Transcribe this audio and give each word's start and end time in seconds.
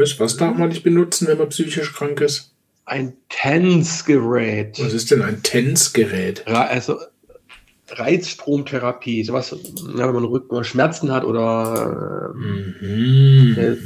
Was, 0.00 0.18
was 0.18 0.36
darf 0.38 0.56
man 0.56 0.70
nicht 0.70 0.82
benutzen, 0.82 1.28
wenn 1.28 1.38
man 1.38 1.50
psychisch 1.50 1.92
krank 1.92 2.22
ist? 2.22 2.54
Ein 2.86 3.12
TENS-Gerät. 3.28 4.80
Was 4.82 4.94
ist 4.94 5.10
denn 5.10 5.20
ein 5.20 5.42
TENS-Gerät? 5.42 6.46
Also 6.46 6.98
Reizstromtherapie, 7.90 9.24
sowas, 9.24 9.54
wenn 9.84 10.14
man 10.14 10.24
Rücken 10.24 10.64
Schmerzen 10.64 11.12
hat 11.12 11.24
oder 11.24 12.32
mhm. 12.34 13.56
Äh, 13.58 13.76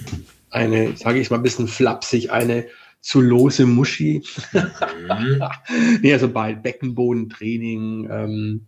eine, 0.51 0.97
sage 0.97 1.19
ich 1.19 1.31
mal 1.31 1.39
ein 1.39 1.43
bisschen 1.43 1.67
flapsig, 1.67 2.31
eine 2.31 2.67
zu 3.01 3.21
lose 3.21 3.67
Muschi. 3.67 4.23
Mhm. 4.53 5.43
nee, 6.01 6.12
also 6.12 6.29
bei 6.29 6.55
Beckenbodentraining, 6.55 8.09
ähm, 8.11 8.67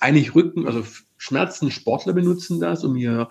eigentlich 0.00 0.34
Rücken, 0.34 0.66
also 0.66 0.84
Schmerzen, 1.16 1.70
Sportler 1.70 2.12
benutzen 2.12 2.60
das, 2.60 2.84
um 2.84 2.96
hier 2.96 3.28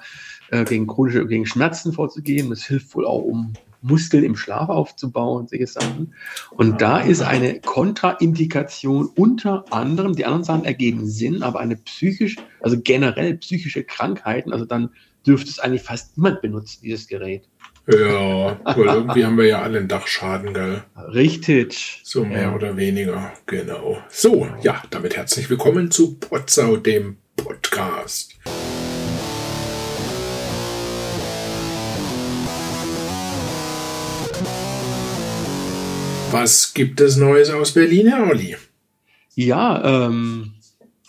äh, 0.51 0.63
gegen 0.65 0.87
chronische, 0.87 1.25
gegen 1.25 1.45
Schmerzen 1.45 1.93
vorzugehen. 1.93 2.49
Das 2.49 2.63
hilft 2.63 2.93
wohl 2.95 3.05
auch, 3.05 3.23
um 3.23 3.53
Muskeln 3.81 4.23
im 4.23 4.35
Schlaf 4.35 4.69
aufzubauen, 4.69 5.47
solche 5.47 5.67
Sachen. 5.67 6.13
Und 6.51 6.81
da 6.81 6.99
ist 6.99 7.21
eine 7.21 7.59
Kontraindikation 7.61 9.09
unter 9.15 9.65
anderem, 9.71 10.15
die 10.15 10.25
anderen 10.25 10.43
Sachen 10.43 10.65
ergeben 10.65 11.07
Sinn, 11.07 11.41
aber 11.41 11.59
eine 11.59 11.77
psychisch, 11.77 12.37
also 12.61 12.79
generell 12.79 13.37
psychische 13.37 13.83
Krankheiten, 13.83 14.53
also 14.53 14.65
dann 14.65 14.91
dürfte 15.25 15.49
es 15.49 15.59
eigentlich 15.59 15.81
fast 15.81 16.17
niemand 16.17 16.41
benutzen, 16.41 16.81
dieses 16.83 17.07
Gerät. 17.07 17.47
Ja, 17.87 18.59
weil 18.63 18.85
irgendwie 18.85 19.25
haben 19.25 19.37
wir 19.37 19.47
ja 19.47 19.61
alle 19.63 19.79
einen 19.79 19.87
Dachschaden, 19.87 20.53
gell? 20.53 20.83
Richtig. 20.95 22.01
So 22.03 22.23
mehr 22.23 22.43
ja. 22.43 22.55
oder 22.55 22.77
weniger, 22.77 23.33
genau. 23.47 23.97
So, 24.09 24.47
ja, 24.61 24.83
damit 24.91 25.17
herzlich 25.17 25.49
willkommen 25.49 25.89
zu 25.89 26.15
Potsau, 26.19 26.77
dem 26.77 27.17
Podcast. 27.35 28.30
Was 36.31 36.73
gibt 36.73 37.01
es 37.01 37.17
Neues 37.17 37.49
aus 37.49 37.73
Berlin, 37.73 38.07
Herr 38.07 38.29
Olli? 38.29 38.55
Ja, 39.35 40.05
ähm, 40.07 40.53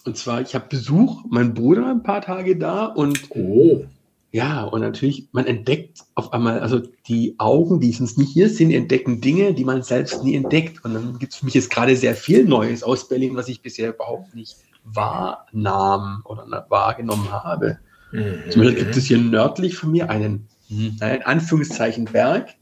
und 0.04 0.16
zwar, 0.16 0.40
ich 0.40 0.56
habe 0.56 0.66
Besuch, 0.68 1.24
mein 1.30 1.54
Bruder 1.54 1.86
ein 1.88 2.02
paar 2.02 2.22
Tage 2.22 2.56
da 2.56 2.86
und 2.86 3.30
oh. 3.30 3.84
ja, 4.32 4.64
und 4.64 4.80
natürlich, 4.80 5.28
man 5.30 5.46
entdeckt 5.46 6.00
auf 6.16 6.32
einmal, 6.32 6.58
also 6.58 6.80
die 7.06 7.36
Augen, 7.38 7.78
die 7.78 7.92
sonst 7.92 8.18
nicht 8.18 8.32
hier 8.32 8.50
sind, 8.50 8.72
entdecken 8.72 9.20
Dinge, 9.20 9.54
die 9.54 9.64
man 9.64 9.82
selbst 9.82 10.24
nie 10.24 10.34
entdeckt. 10.34 10.84
Und 10.84 10.94
dann 10.94 11.18
gibt 11.20 11.34
es 11.34 11.38
für 11.38 11.44
mich 11.44 11.54
jetzt 11.54 11.70
gerade 11.70 11.94
sehr 11.94 12.16
viel 12.16 12.44
Neues 12.44 12.82
aus 12.82 13.06
Berlin, 13.06 13.36
was 13.36 13.48
ich 13.48 13.62
bisher 13.62 13.90
überhaupt 13.94 14.34
nicht 14.34 14.56
wahrnahm 14.82 16.22
oder 16.24 16.66
wahrgenommen 16.68 17.30
habe. 17.30 17.78
Mhm. 18.10 18.50
Zum 18.50 18.62
Beispiel 18.62 18.84
gibt 18.84 18.96
es 18.96 19.04
hier 19.04 19.18
nördlich 19.18 19.76
von 19.76 19.92
mir 19.92 20.10
einen, 20.10 20.48
in 20.68 21.00
Anführungszeichen, 21.00 22.06
Berg, 22.06 22.54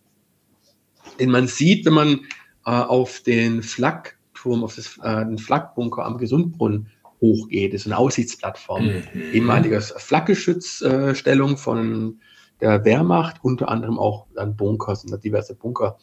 den 1.18 1.30
man 1.30 1.46
sieht, 1.46 1.86
wenn 1.86 1.94
man 1.94 2.20
auf 2.78 3.20
den 3.20 3.62
Flakturm, 3.62 4.64
auf 4.64 4.76
das, 4.76 4.98
äh, 5.02 5.24
den 5.26 5.38
Flakbunker 5.38 6.04
am 6.04 6.18
Gesundbrunnen 6.18 6.88
hochgeht. 7.20 7.74
Das 7.74 7.82
ist 7.82 7.86
eine 7.86 7.98
Aussichtsplattform. 7.98 8.86
Mhm. 8.86 9.02
Ehemaliges 9.32 9.94
Flakgeschützstellung 9.96 11.52
äh, 11.52 11.56
von 11.56 12.20
der 12.60 12.84
Wehrmacht, 12.84 13.36
unter 13.42 13.68
anderem 13.68 13.98
auch 13.98 14.26
dann 14.34 14.56
Bunker, 14.56 14.96
sind 14.96 15.12
da 15.12 15.16
diverse 15.16 15.54
Bunker. 15.54 15.98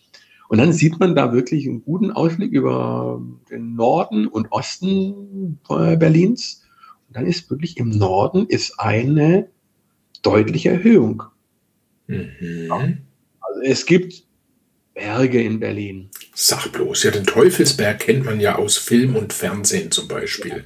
Und 0.50 0.60
dann 0.60 0.72
sieht 0.72 1.00
man 1.00 1.16
da 1.16 1.34
wirklich 1.34 1.68
einen 1.68 1.84
guten 1.84 2.12
Ausblick 2.12 2.52
über 2.52 3.22
den 3.50 3.76
Norden 3.76 4.28
und 4.28 4.52
Osten 4.52 5.60
Berlins. 5.68 6.64
Und 7.08 7.18
dann 7.18 7.26
ist 7.26 7.50
wirklich 7.50 7.78
im 7.78 7.90
Norden 7.90 8.48
ist 8.48 8.80
eine 8.80 9.50
deutliche 10.22 10.70
Erhöhung. 10.70 11.24
Mhm. 12.08 12.70
Also 13.40 13.62
es 13.64 13.86
gibt 13.86 14.27
Berge 14.98 15.42
in 15.42 15.60
Berlin. 15.60 16.10
Sag 16.34 16.72
bloß, 16.72 17.04
ja, 17.04 17.12
den 17.12 17.24
Teufelsberg 17.24 18.00
kennt 18.00 18.26
man 18.26 18.40
ja 18.40 18.56
aus 18.56 18.78
Film 18.78 19.16
und 19.16 19.32
Fernsehen 19.32 19.92
zum 19.92 20.08
Beispiel. 20.08 20.66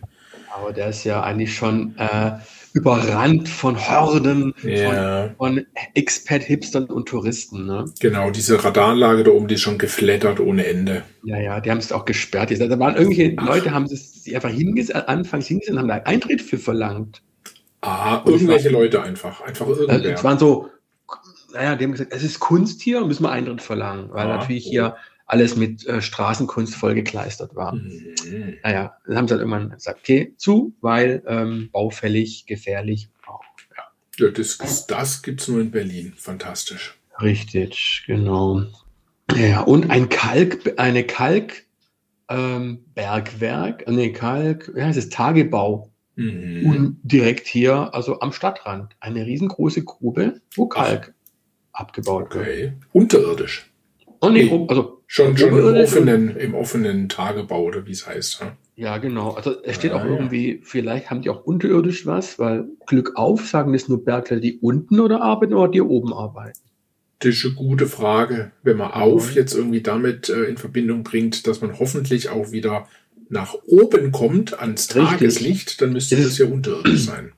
Aber 0.54 0.72
der 0.72 0.90
ist 0.90 1.04
ja 1.04 1.22
eigentlich 1.22 1.54
schon 1.54 1.96
äh, 1.98 2.32
überrannt 2.74 3.50
von 3.50 3.78
Horden 3.78 4.54
ja. 4.64 5.34
von, 5.38 5.56
von 5.56 5.66
Expat-Hipstern 5.96 6.86
und 6.86 7.10
Touristen. 7.10 7.66
Ne? 7.66 7.86
Genau, 8.00 8.32
diese 8.32 8.64
Radaranlage 8.64 9.24
da 9.26 9.32
oben, 9.32 9.50
die 9.50 9.56
ist 9.56 9.62
schon 9.62 9.78
geflattert 9.78 10.40
ohne 10.40 10.66
Ende. 10.66 11.04
Ja, 11.24 11.38
ja, 11.38 11.60
die 11.60 11.70
haben 11.70 11.80
es 11.80 11.92
auch 11.92 12.06
gesperrt. 12.06 12.52
Da 12.52 12.80
waren 12.80 12.96
irgendwelche 12.96 13.36
Ach. 13.38 13.48
Leute, 13.48 13.72
haben 13.72 13.88
sich 13.88 14.34
einfach 14.34 14.50
hingesetzt, 14.50 15.10
anfangs 15.10 15.48
hingesetzt 15.48 15.74
und 15.74 15.80
haben 15.80 15.90
da 15.90 15.96
Eintritt 16.06 16.42
für 16.42 16.58
verlangt. 16.58 17.22
Ah, 17.82 18.22
irgendwelche 18.26 18.70
Leute 18.70 19.02
einfach. 19.02 19.42
Einfach 19.42 19.68
irgendwer. 19.68 20.14
Es 20.14 20.24
waren 20.24 20.40
so 20.40 20.70
naja, 21.54 21.76
die 21.76 21.86
haben 21.86 21.92
gesagt, 21.92 22.14
es 22.14 22.24
ist 22.24 22.40
Kunst 22.40 22.82
hier, 22.82 23.06
müssen 23.06 23.24
wir 23.24 23.32
Eintritt 23.32 23.62
verlangen, 23.62 24.10
weil 24.12 24.28
ah, 24.28 24.38
natürlich 24.38 24.66
hier 24.66 24.96
alles 25.26 25.56
mit 25.56 25.86
äh, 25.88 26.02
Straßenkunst 26.02 26.76
vollgekleistert 26.76 27.56
war. 27.56 27.76
Mhm. 27.76 28.58
Naja, 28.64 28.98
dann 29.06 29.18
haben 29.18 29.28
sie 29.28 29.34
halt 29.34 29.42
irgendwann 29.42 29.70
gesagt, 29.70 30.00
okay, 30.02 30.34
zu, 30.38 30.74
weil 30.82 31.24
ähm, 31.26 31.70
baufällig, 31.72 32.46
gefährlich. 32.48 33.10
Oh, 33.28 33.40
ja. 33.78 34.26
ja, 34.26 34.32
das, 34.32 34.58
das, 34.58 34.88
das 34.88 35.22
gibt 35.22 35.42
es 35.42 35.48
nur 35.48 35.62
in 35.62 35.72
Berlin. 35.72 36.14
Fantastisch. 36.18 36.98
Richtig, 37.22 38.04
genau. 38.08 38.64
Ja, 39.34 39.62
und 39.62 39.90
ein 39.90 40.10
Kalk, 40.10 40.74
eine 40.78 41.06
Kalk, 41.06 41.64
ähm, 42.28 42.84
Bergwerk, 42.94 43.88
nee, 43.88 44.12
Kalk, 44.12 44.72
ja, 44.76 44.90
es 44.90 44.98
ist 44.98 45.14
Tagebau. 45.14 45.92
Mhm. 46.16 46.66
Und 46.66 47.00
direkt 47.04 47.48
hier, 47.48 47.94
also 47.94 48.20
am 48.20 48.34
Stadtrand, 48.34 48.98
eine 49.00 49.26
riesengroße 49.26 49.86
Grube, 49.86 50.42
wo 50.56 50.68
Kalk 50.68 51.14
abgebaut 51.74 52.28
okay. 52.28 52.46
wird. 52.46 52.74
Unterirdisch. 52.92 53.72
Oh 54.20 54.30
nee, 54.30 54.44
nee. 54.44 54.66
also 54.68 55.02
schon, 55.08 55.36
schon 55.36 55.50
im 55.58 55.76
offenen, 55.76 56.36
im 56.38 56.54
offenen 56.54 57.10
Tagebau 57.10 57.64
oder 57.64 57.88
wie 57.88 57.92
es 57.92 58.06
heißt. 58.06 58.42
Ja? 58.42 58.58
ja, 58.76 58.98
genau. 59.00 59.32
Also 59.32 59.62
es 59.64 59.76
steht 59.76 59.94
ah, 59.94 59.98
auch 59.98 60.06
irgendwie, 60.06 60.56
ja. 60.56 60.60
vielleicht 60.64 61.10
haben 61.10 61.22
die 61.24 61.30
auch 61.30 61.44
unterirdisch 61.44 62.06
was, 62.06 62.38
weil 62.38 62.66
Glück 62.86 63.14
auf, 63.16 63.48
sagen 63.48 63.74
das 63.74 63.88
nur 63.88 64.06
Bergler, 64.06 64.40
die 64.40 64.60
unten 64.60 65.00
oder 65.00 65.22
arbeiten 65.22 65.56
oder 65.56 65.72
die 65.72 65.82
oben 65.82 66.14
arbeiten. 66.14 66.60
Das 67.20 67.36
ist 67.36 67.46
eine 67.46 67.54
gute 67.56 67.88
Frage. 67.88 68.52
Wenn 68.64 68.78
man 68.78 68.92
auf 68.92 69.34
jetzt 69.34 69.54
irgendwie 69.54 69.82
damit 69.82 70.30
äh, 70.30 70.44
in 70.44 70.58
Verbindung 70.58 71.04
bringt, 71.04 71.46
dass 71.48 71.62
man 71.62 71.78
hoffentlich 71.80 72.30
auch 72.30 72.52
wieder 72.52 72.88
nach 73.30 73.56
oben 73.66 74.12
kommt 74.12 74.60
ans 74.60 74.96
Richtig. 74.96 75.10
Tageslicht, 75.10 75.82
dann 75.82 75.94
müsste 75.94 76.16
das, 76.16 76.26
das 76.26 76.38
ja 76.38 76.46
unterirdisch 76.48 77.00
sein. 77.06 77.32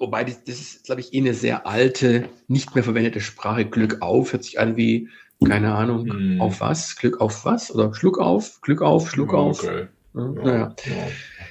Wobei, 0.00 0.24
das, 0.24 0.38
ist, 0.46 0.84
glaube 0.84 1.02
ich, 1.02 1.12
eh 1.12 1.18
eine 1.18 1.34
sehr 1.34 1.66
alte, 1.66 2.30
nicht 2.48 2.74
mehr 2.74 2.82
verwendete 2.82 3.20
Sprache. 3.20 3.66
Glück 3.66 4.00
auf 4.00 4.32
hört 4.32 4.44
sich 4.44 4.58
an 4.58 4.76
wie, 4.76 5.10
keine 5.46 5.74
Ahnung, 5.74 6.06
mm. 6.06 6.40
auf 6.40 6.60
was? 6.60 6.96
Glück 6.96 7.20
auf 7.20 7.44
was? 7.44 7.70
Oder 7.74 7.94
Schluck 7.94 8.18
auf, 8.18 8.62
Glück 8.62 8.80
auf, 8.80 9.10
Schluck 9.10 9.34
okay. 9.34 9.36
auf. 9.36 9.62
Ja, 9.62 9.88
naja. 10.14 10.74
ja, 10.86 11.06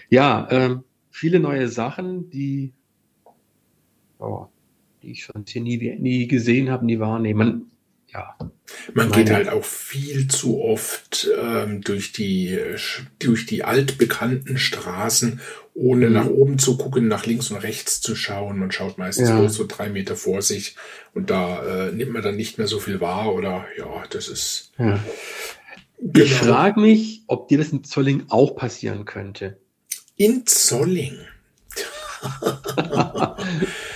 ja 0.09 0.47
ähm, 0.49 0.83
viele 1.11 1.39
neue 1.39 1.67
Sachen, 1.67 2.31
die, 2.31 2.73
oh, 4.17 4.47
die 5.03 5.11
ich 5.11 5.25
sonst 5.25 5.51
hier 5.51 5.61
nie, 5.61 5.77
nie 5.99 6.27
gesehen 6.27 6.71
habe, 6.71 6.87
nie 6.87 6.99
wahrnehmen 6.99 7.68
ja. 8.13 8.35
Man 8.93 9.11
geht 9.11 9.31
halt 9.31 9.49
auch 9.49 9.63
viel 9.63 10.27
zu 10.27 10.61
oft 10.61 11.29
ähm, 11.41 11.81
durch 11.81 12.11
die 12.11 12.59
durch 13.19 13.45
die 13.45 13.63
altbekannten 13.63 14.57
Straßen, 14.57 15.41
ohne 15.73 16.07
mhm. 16.07 16.13
nach 16.13 16.27
oben 16.27 16.59
zu 16.59 16.77
gucken, 16.77 17.07
nach 17.07 17.25
links 17.25 17.51
und 17.51 17.57
rechts 17.57 18.01
zu 18.01 18.15
schauen. 18.15 18.59
Man 18.59 18.71
schaut 18.71 18.97
meistens 18.97 19.29
ja. 19.29 19.49
so 19.49 19.65
drei 19.67 19.89
Meter 19.89 20.15
vor 20.15 20.41
sich 20.41 20.75
und 21.13 21.29
da 21.29 21.87
äh, 21.87 21.91
nimmt 21.91 22.13
man 22.13 22.21
dann 22.21 22.35
nicht 22.35 22.57
mehr 22.57 22.67
so 22.67 22.79
viel 22.79 22.99
wahr 22.99 23.33
oder 23.33 23.65
ja, 23.77 24.03
das 24.09 24.27
ist. 24.27 24.71
Ja. 24.77 24.99
Genau. 26.01 26.25
Ich 26.25 26.33
frage 26.33 26.79
mich, 26.79 27.23
ob 27.27 27.49
dir 27.49 27.57
das 27.57 27.69
in 27.69 27.83
Zolling 27.83 28.25
auch 28.29 28.55
passieren 28.55 29.05
könnte. 29.05 29.57
In 30.15 30.45
Zolling. 30.45 31.17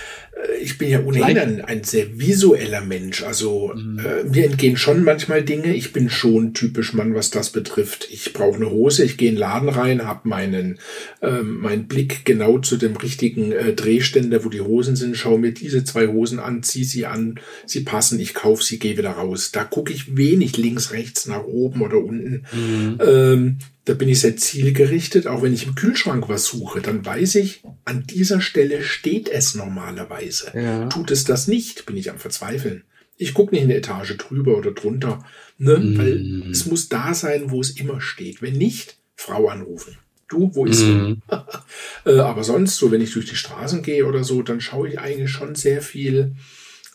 ich 0.64 0.78
bin 0.78 0.88
ja 0.88 1.02
ohnehin 1.02 1.38
ein, 1.38 1.60
ein, 1.60 1.84
sehr 1.84 2.18
visueller 2.18 2.80
Mensch. 2.80 3.22
Also 3.22 3.72
mhm. 3.74 3.98
äh, 3.98 4.24
mir 4.24 4.46
entgehen 4.46 4.76
schon 4.76 5.04
manchmal 5.04 5.42
Dinge. 5.42 5.74
Ich 5.74 5.92
bin 5.92 6.08
schon 6.08 6.54
typisch 6.54 6.94
Mann, 6.94 7.14
was 7.14 7.30
das 7.30 7.50
betrifft. 7.50 8.08
Ich 8.10 8.32
brauche 8.32 8.56
eine 8.56 8.70
Hose, 8.70 9.04
ich 9.04 9.16
gehe 9.16 9.28
in 9.28 9.34
den 9.34 9.40
Laden 9.40 9.68
rein, 9.68 10.06
habe 10.06 10.28
meinen 10.28 10.78
ähm, 11.22 11.60
meinen 11.60 11.86
Blick 11.86 12.24
genau 12.24 12.58
zu 12.58 12.76
dem 12.76 12.96
richtigen 12.96 13.52
äh, 13.52 13.74
Drehständer, 13.74 14.44
wo 14.44 14.48
die 14.48 14.62
Hosen 14.62 14.96
sind, 14.96 15.16
schaue 15.16 15.38
mir 15.38 15.52
diese 15.52 15.84
zwei 15.84 16.08
Hosen 16.08 16.38
an, 16.38 16.62
ziehe 16.62 16.86
sie 16.86 17.06
an, 17.06 17.38
sie 17.66 17.80
passen, 17.80 18.18
ich 18.18 18.34
kaufe 18.34 18.64
sie, 18.64 18.78
gehe 18.78 18.96
wieder 18.96 19.10
raus. 19.10 19.52
Da 19.52 19.64
gucke 19.64 19.92
ich 19.92 20.16
wenig 20.16 20.56
links, 20.56 20.92
rechts, 20.92 21.26
nach 21.26 21.44
oben 21.44 21.82
oder 21.82 21.98
unten. 21.98 22.44
Mhm. 22.52 22.98
Ähm, 23.06 23.58
da 23.84 23.94
bin 23.94 24.08
ich 24.08 24.20
sehr 24.20 24.36
zielgerichtet. 24.36 25.26
Auch 25.26 25.42
wenn 25.42 25.52
ich 25.52 25.66
im 25.66 25.74
Kühlschrank 25.74 26.28
was 26.28 26.46
suche, 26.46 26.80
dann 26.80 27.04
weiß 27.04 27.34
ich, 27.36 27.62
an 27.84 28.04
dieser 28.04 28.40
Stelle 28.40 28.82
steht 28.82 29.28
es 29.28 29.54
normalerweise. 29.54 30.52
Ja. 30.54 30.86
Tut 30.88 31.10
es 31.10 31.24
das 31.24 31.48
nicht, 31.48 31.86
bin 31.86 31.96
ich 31.96 32.10
am 32.10 32.18
Verzweifeln. 32.18 32.84
Ich 33.16 33.34
gucke 33.34 33.54
nicht 33.54 33.64
eine 33.64 33.76
Etage 33.76 34.16
drüber 34.16 34.56
oder 34.56 34.72
drunter, 34.72 35.24
ne? 35.58 35.78
Mm. 35.78 35.98
weil 35.98 36.50
es 36.50 36.66
muss 36.66 36.88
da 36.88 37.14
sein, 37.14 37.50
wo 37.50 37.60
es 37.60 37.70
immer 37.70 38.00
steht. 38.00 38.42
Wenn 38.42 38.58
nicht, 38.58 38.96
Frau 39.14 39.48
anrufen. 39.48 39.98
Du, 40.28 40.50
wo 40.54 40.66
ist 40.66 40.82
mm. 40.82 41.22
äh, 42.06 42.18
Aber 42.18 42.42
sonst, 42.42 42.76
so 42.76 42.90
wenn 42.90 43.02
ich 43.02 43.12
durch 43.12 43.26
die 43.26 43.36
Straßen 43.36 43.82
gehe 43.82 44.06
oder 44.06 44.24
so, 44.24 44.42
dann 44.42 44.60
schaue 44.60 44.88
ich 44.88 44.98
eigentlich 44.98 45.30
schon 45.30 45.54
sehr 45.54 45.80
viel 45.80 46.34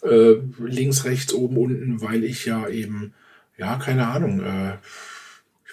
äh, 0.01 0.33
links, 0.59 1.05
rechts, 1.05 1.33
oben, 1.33 1.57
unten, 1.57 2.01
weil 2.01 2.23
ich 2.23 2.45
ja 2.45 2.67
eben, 2.67 3.13
ja, 3.57 3.77
keine 3.77 4.07
Ahnung, 4.07 4.41
äh, 4.41 4.77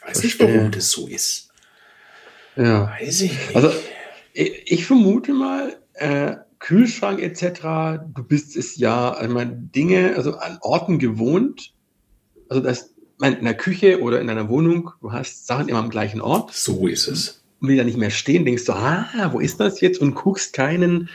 ich 0.08 0.16
weiß 0.16 0.24
nicht, 0.24 0.40
warum 0.40 0.70
das 0.70 0.90
so 0.90 1.06
ist. 1.06 1.50
Ja. 2.56 2.90
Weiß 2.98 3.20
ich 3.22 3.32
nicht. 3.32 3.56
Also, 3.56 3.72
ich, 4.32 4.72
ich 4.72 4.86
vermute 4.86 5.32
mal, 5.32 5.76
äh, 5.94 6.36
Kühlschrank 6.58 7.20
etc., 7.20 8.02
du 8.14 8.24
bist 8.24 8.56
es 8.56 8.76
ja, 8.76 9.20
ich 9.22 9.28
meine, 9.28 9.52
Dinge, 9.52 10.14
also 10.16 10.36
an 10.36 10.58
Orten 10.62 10.98
gewohnt, 10.98 11.72
also 12.48 12.62
das, 12.62 12.94
in 13.22 13.44
der 13.44 13.54
Küche 13.54 14.00
oder 14.00 14.20
in 14.20 14.28
einer 14.30 14.48
Wohnung, 14.48 14.90
du 15.00 15.12
hast 15.12 15.46
Sachen 15.46 15.68
immer 15.68 15.78
am 15.78 15.90
gleichen 15.90 16.20
Ort. 16.20 16.52
So 16.52 16.86
ist 16.86 17.08
es. 17.08 17.42
Und 17.60 17.74
da 17.74 17.84
nicht 17.84 17.96
mehr 17.96 18.10
stehen, 18.10 18.44
denkst 18.44 18.66
du, 18.66 18.72
ah, 18.72 19.30
wo 19.32 19.40
ist 19.40 19.58
das 19.58 19.80
jetzt? 19.80 20.00
Und 20.00 20.14
guckst 20.14 20.52
keinen 20.52 21.08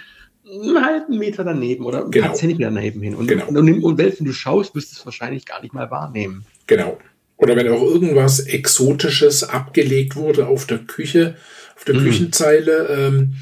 einen 0.52 0.84
halben 0.84 1.18
Meter 1.18 1.44
daneben 1.44 1.86
oder 1.86 2.06
ein 2.06 2.12
genau. 2.12 2.28
paar 2.28 2.36
Zentimeter 2.36 2.72
daneben 2.72 3.02
hin. 3.02 3.16
Und, 3.16 3.28
genau. 3.28 3.48
und, 3.48 3.58
und, 3.58 3.84
und 3.84 3.98
wenn 3.98 4.14
du 4.20 4.34
schaust, 4.34 4.76
wirst 4.76 4.92
du 4.92 4.98
es 4.98 5.06
wahrscheinlich 5.06 5.46
gar 5.46 5.62
nicht 5.62 5.74
mal 5.74 5.90
wahrnehmen. 5.92 6.46
Genau. 6.68 6.98
Oder 7.42 7.56
wenn 7.56 7.68
auch 7.70 7.82
irgendwas 7.82 8.40
Exotisches 8.40 9.44
abgelegt 9.44 10.16
wurde 10.16 10.46
auf 10.48 10.68
der 10.68 10.78
Küche, 10.78 11.36
auf 11.76 11.84
der 11.86 11.96
mm. 11.96 12.04
Küchenzeile, 12.04 12.88
ähm, 12.88 13.34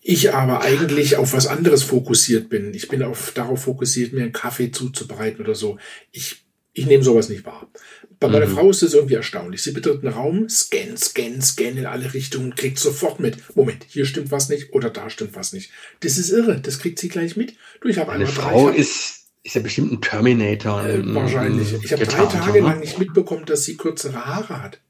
ich 0.00 0.32
aber 0.32 0.62
eigentlich 0.62 1.16
auf 1.16 1.34
was 1.34 1.46
anderes 1.46 1.82
fokussiert 1.82 2.48
bin. 2.48 2.72
Ich 2.72 2.88
bin 2.88 3.02
auf, 3.02 3.32
darauf 3.32 3.64
fokussiert, 3.64 4.14
mir 4.14 4.22
einen 4.22 4.32
Kaffee 4.32 4.70
zuzubereiten 4.70 5.44
oder 5.44 5.54
so. 5.54 5.78
Ich, 6.12 6.46
ich 6.72 6.86
nehme 6.86 7.04
sowas 7.04 7.28
nicht 7.28 7.44
wahr. 7.44 7.70
Bei 8.18 8.28
meiner 8.28 8.46
mhm. 8.46 8.54
Frau 8.54 8.70
ist 8.70 8.82
es 8.82 8.94
irgendwie 8.94 9.16
erstaunlich. 9.16 9.62
Sie 9.62 9.72
betritt 9.72 10.02
einen 10.02 10.14
Raum, 10.14 10.48
scan, 10.48 10.96
scan, 10.96 11.42
scan 11.42 11.76
in 11.76 11.84
alle 11.84 12.14
Richtungen, 12.14 12.54
kriegt 12.54 12.78
sofort 12.78 13.20
mit. 13.20 13.54
Moment, 13.54 13.84
hier 13.88 14.06
stimmt 14.06 14.30
was 14.30 14.48
nicht 14.48 14.72
oder 14.72 14.88
da 14.88 15.10
stimmt 15.10 15.34
was 15.34 15.52
nicht. 15.52 15.72
Das 16.00 16.16
ist 16.16 16.30
irre, 16.30 16.58
das 16.58 16.78
kriegt 16.78 16.98
sie 16.98 17.10
gleich 17.10 17.36
mit. 17.36 17.52
Du, 17.82 17.88
ich 17.88 17.98
habe 17.98 18.12
Eine 18.12 18.26
Frau 18.26 18.70
drei, 18.70 18.76
ist, 18.76 19.25
ist 19.46 19.54
ja 19.54 19.60
bestimmt 19.62 19.92
ein 19.92 20.00
Terminator. 20.00 20.84
Äh, 20.84 21.14
wahrscheinlich. 21.14 21.72
Ich 21.82 21.92
habe 21.92 22.04
drei 22.04 22.26
Tage 22.26 22.60
lang 22.60 22.80
nicht 22.80 22.98
mitbekommen, 22.98 23.44
dass 23.46 23.64
sie 23.64 23.76
kürzere 23.76 24.26
Haare 24.26 24.62
hat. 24.62 24.80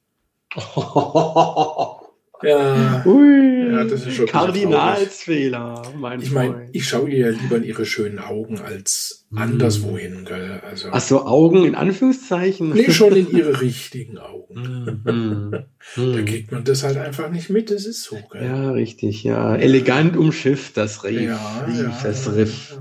Ja, 2.42 3.02
Ui, 3.06 3.70
ja 3.70 3.84
das 3.84 4.04
ist 4.04 4.12
schon 4.12 4.26
Kardinalsfehler, 4.26 5.82
mein 5.98 6.20
Ich 6.20 6.32
meine, 6.32 6.68
ich 6.72 6.86
schaue 6.86 7.08
ihr 7.08 7.30
ja 7.30 7.30
lieber 7.30 7.56
in 7.56 7.64
ihre 7.64 7.86
schönen 7.86 8.18
Augen 8.18 8.58
als 8.60 9.26
hm. 9.30 9.38
anderswohin, 9.38 10.26
gell? 10.26 10.60
Also, 10.68 10.90
Ach 10.92 11.00
so, 11.00 11.24
Augen 11.24 11.64
in 11.64 11.74
Anführungszeichen? 11.74 12.74
Nee, 12.74 12.90
schon 12.90 13.16
in 13.16 13.30
ihre 13.30 13.58
richtigen 13.62 14.18
Augen. 14.18 15.00
Hm, 15.02 15.64
hm, 15.94 16.12
da 16.12 16.22
kriegt 16.22 16.52
man 16.52 16.62
das 16.62 16.82
halt 16.82 16.98
einfach 16.98 17.30
nicht 17.30 17.48
mit, 17.48 17.70
das 17.70 17.86
ist 17.86 18.04
so, 18.04 18.18
gell? 18.30 18.44
Ja, 18.44 18.70
richtig, 18.72 19.24
ja. 19.24 19.56
Elegant 19.56 20.14
umschifft 20.14 20.76
das 20.76 21.04
Riff. 21.04 21.22
Ja, 21.22 21.64
Rief, 21.66 21.80
ja, 21.80 22.00
das 22.02 22.34
Riff. 22.34 22.76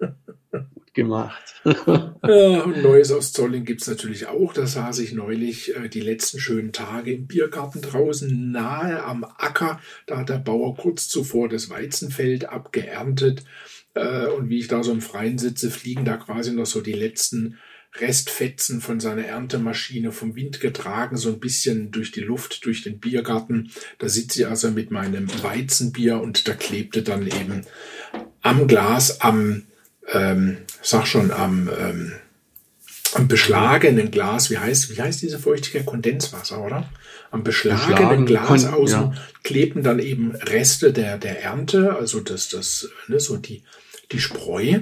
Ja 0.00 0.16
gemacht. 0.92 1.54
ja, 1.64 2.62
und 2.62 2.82
Neues 2.82 3.12
aus 3.12 3.32
Zolling 3.32 3.64
gibt 3.64 3.82
es 3.82 3.88
natürlich 3.88 4.26
auch. 4.26 4.52
Da 4.52 4.66
saß 4.66 4.98
ich 5.00 5.12
neulich 5.12 5.76
äh, 5.76 5.88
die 5.88 6.00
letzten 6.00 6.40
schönen 6.40 6.72
Tage 6.72 7.12
im 7.12 7.26
Biergarten 7.26 7.80
draußen, 7.80 8.50
nahe 8.50 9.02
am 9.04 9.24
Acker. 9.24 9.80
Da 10.06 10.18
hat 10.18 10.28
der 10.28 10.38
Bauer 10.38 10.76
kurz 10.76 11.08
zuvor 11.08 11.48
das 11.48 11.70
Weizenfeld 11.70 12.46
abgeerntet. 12.46 13.44
Äh, 13.94 14.26
und 14.26 14.48
wie 14.48 14.58
ich 14.58 14.68
da 14.68 14.82
so 14.82 14.92
im 14.92 15.00
Freien 15.00 15.38
sitze, 15.38 15.70
fliegen 15.70 16.04
da 16.04 16.16
quasi 16.16 16.52
noch 16.52 16.66
so 16.66 16.80
die 16.80 16.92
letzten 16.92 17.58
Restfetzen 17.96 18.80
von 18.80 19.00
seiner 19.00 19.24
Erntemaschine 19.24 20.12
vom 20.12 20.36
Wind 20.36 20.60
getragen, 20.60 21.16
so 21.16 21.28
ein 21.28 21.40
bisschen 21.40 21.90
durch 21.90 22.12
die 22.12 22.20
Luft, 22.20 22.64
durch 22.64 22.82
den 22.82 23.00
Biergarten. 23.00 23.70
Da 23.98 24.08
sitze 24.08 24.40
ich 24.40 24.46
also 24.46 24.70
mit 24.70 24.90
meinem 24.90 25.28
Weizenbier 25.42 26.20
und 26.20 26.46
da 26.46 26.54
klebte 26.54 27.02
dann 27.02 27.26
eben 27.26 27.62
am 28.42 28.68
Glas, 28.68 29.20
am 29.20 29.64
ähm, 30.12 30.58
sag 30.82 31.06
schon, 31.06 31.30
am, 31.30 31.68
ähm, 31.78 32.12
am 33.14 33.28
beschlagenen 33.28 34.10
Glas, 34.10 34.50
wie 34.50 34.58
heißt, 34.58 34.90
wie 34.90 35.00
heißt 35.00 35.22
diese 35.22 35.38
Feuchtigkeit? 35.38 35.86
Kondenswasser, 35.86 36.64
oder? 36.64 36.88
Am 37.30 37.44
beschlagenen 37.44 38.24
Beschlagen, 38.24 38.26
Glas 38.26 38.64
außen 38.64 39.00
ja. 39.00 39.14
klebten 39.44 39.82
dann 39.82 39.98
eben 40.00 40.32
Reste 40.34 40.92
der, 40.92 41.18
der 41.18 41.42
Ernte, 41.42 41.94
also 41.94 42.20
das, 42.20 42.48
das, 42.48 42.88
ne, 43.06 43.20
so 43.20 43.36
die, 43.36 43.62
die 44.10 44.20
Spreu. 44.20 44.80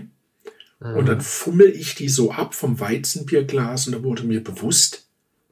Mhm. 0.80 0.96
Und 0.96 1.06
dann 1.06 1.20
fummel 1.20 1.68
ich 1.68 1.94
die 1.94 2.08
so 2.08 2.32
ab 2.32 2.54
vom 2.54 2.80
Weizenbierglas 2.80 3.86
und 3.86 3.94
da 3.94 4.02
wurde 4.02 4.22
mir 4.22 4.42
bewusst, 4.42 5.08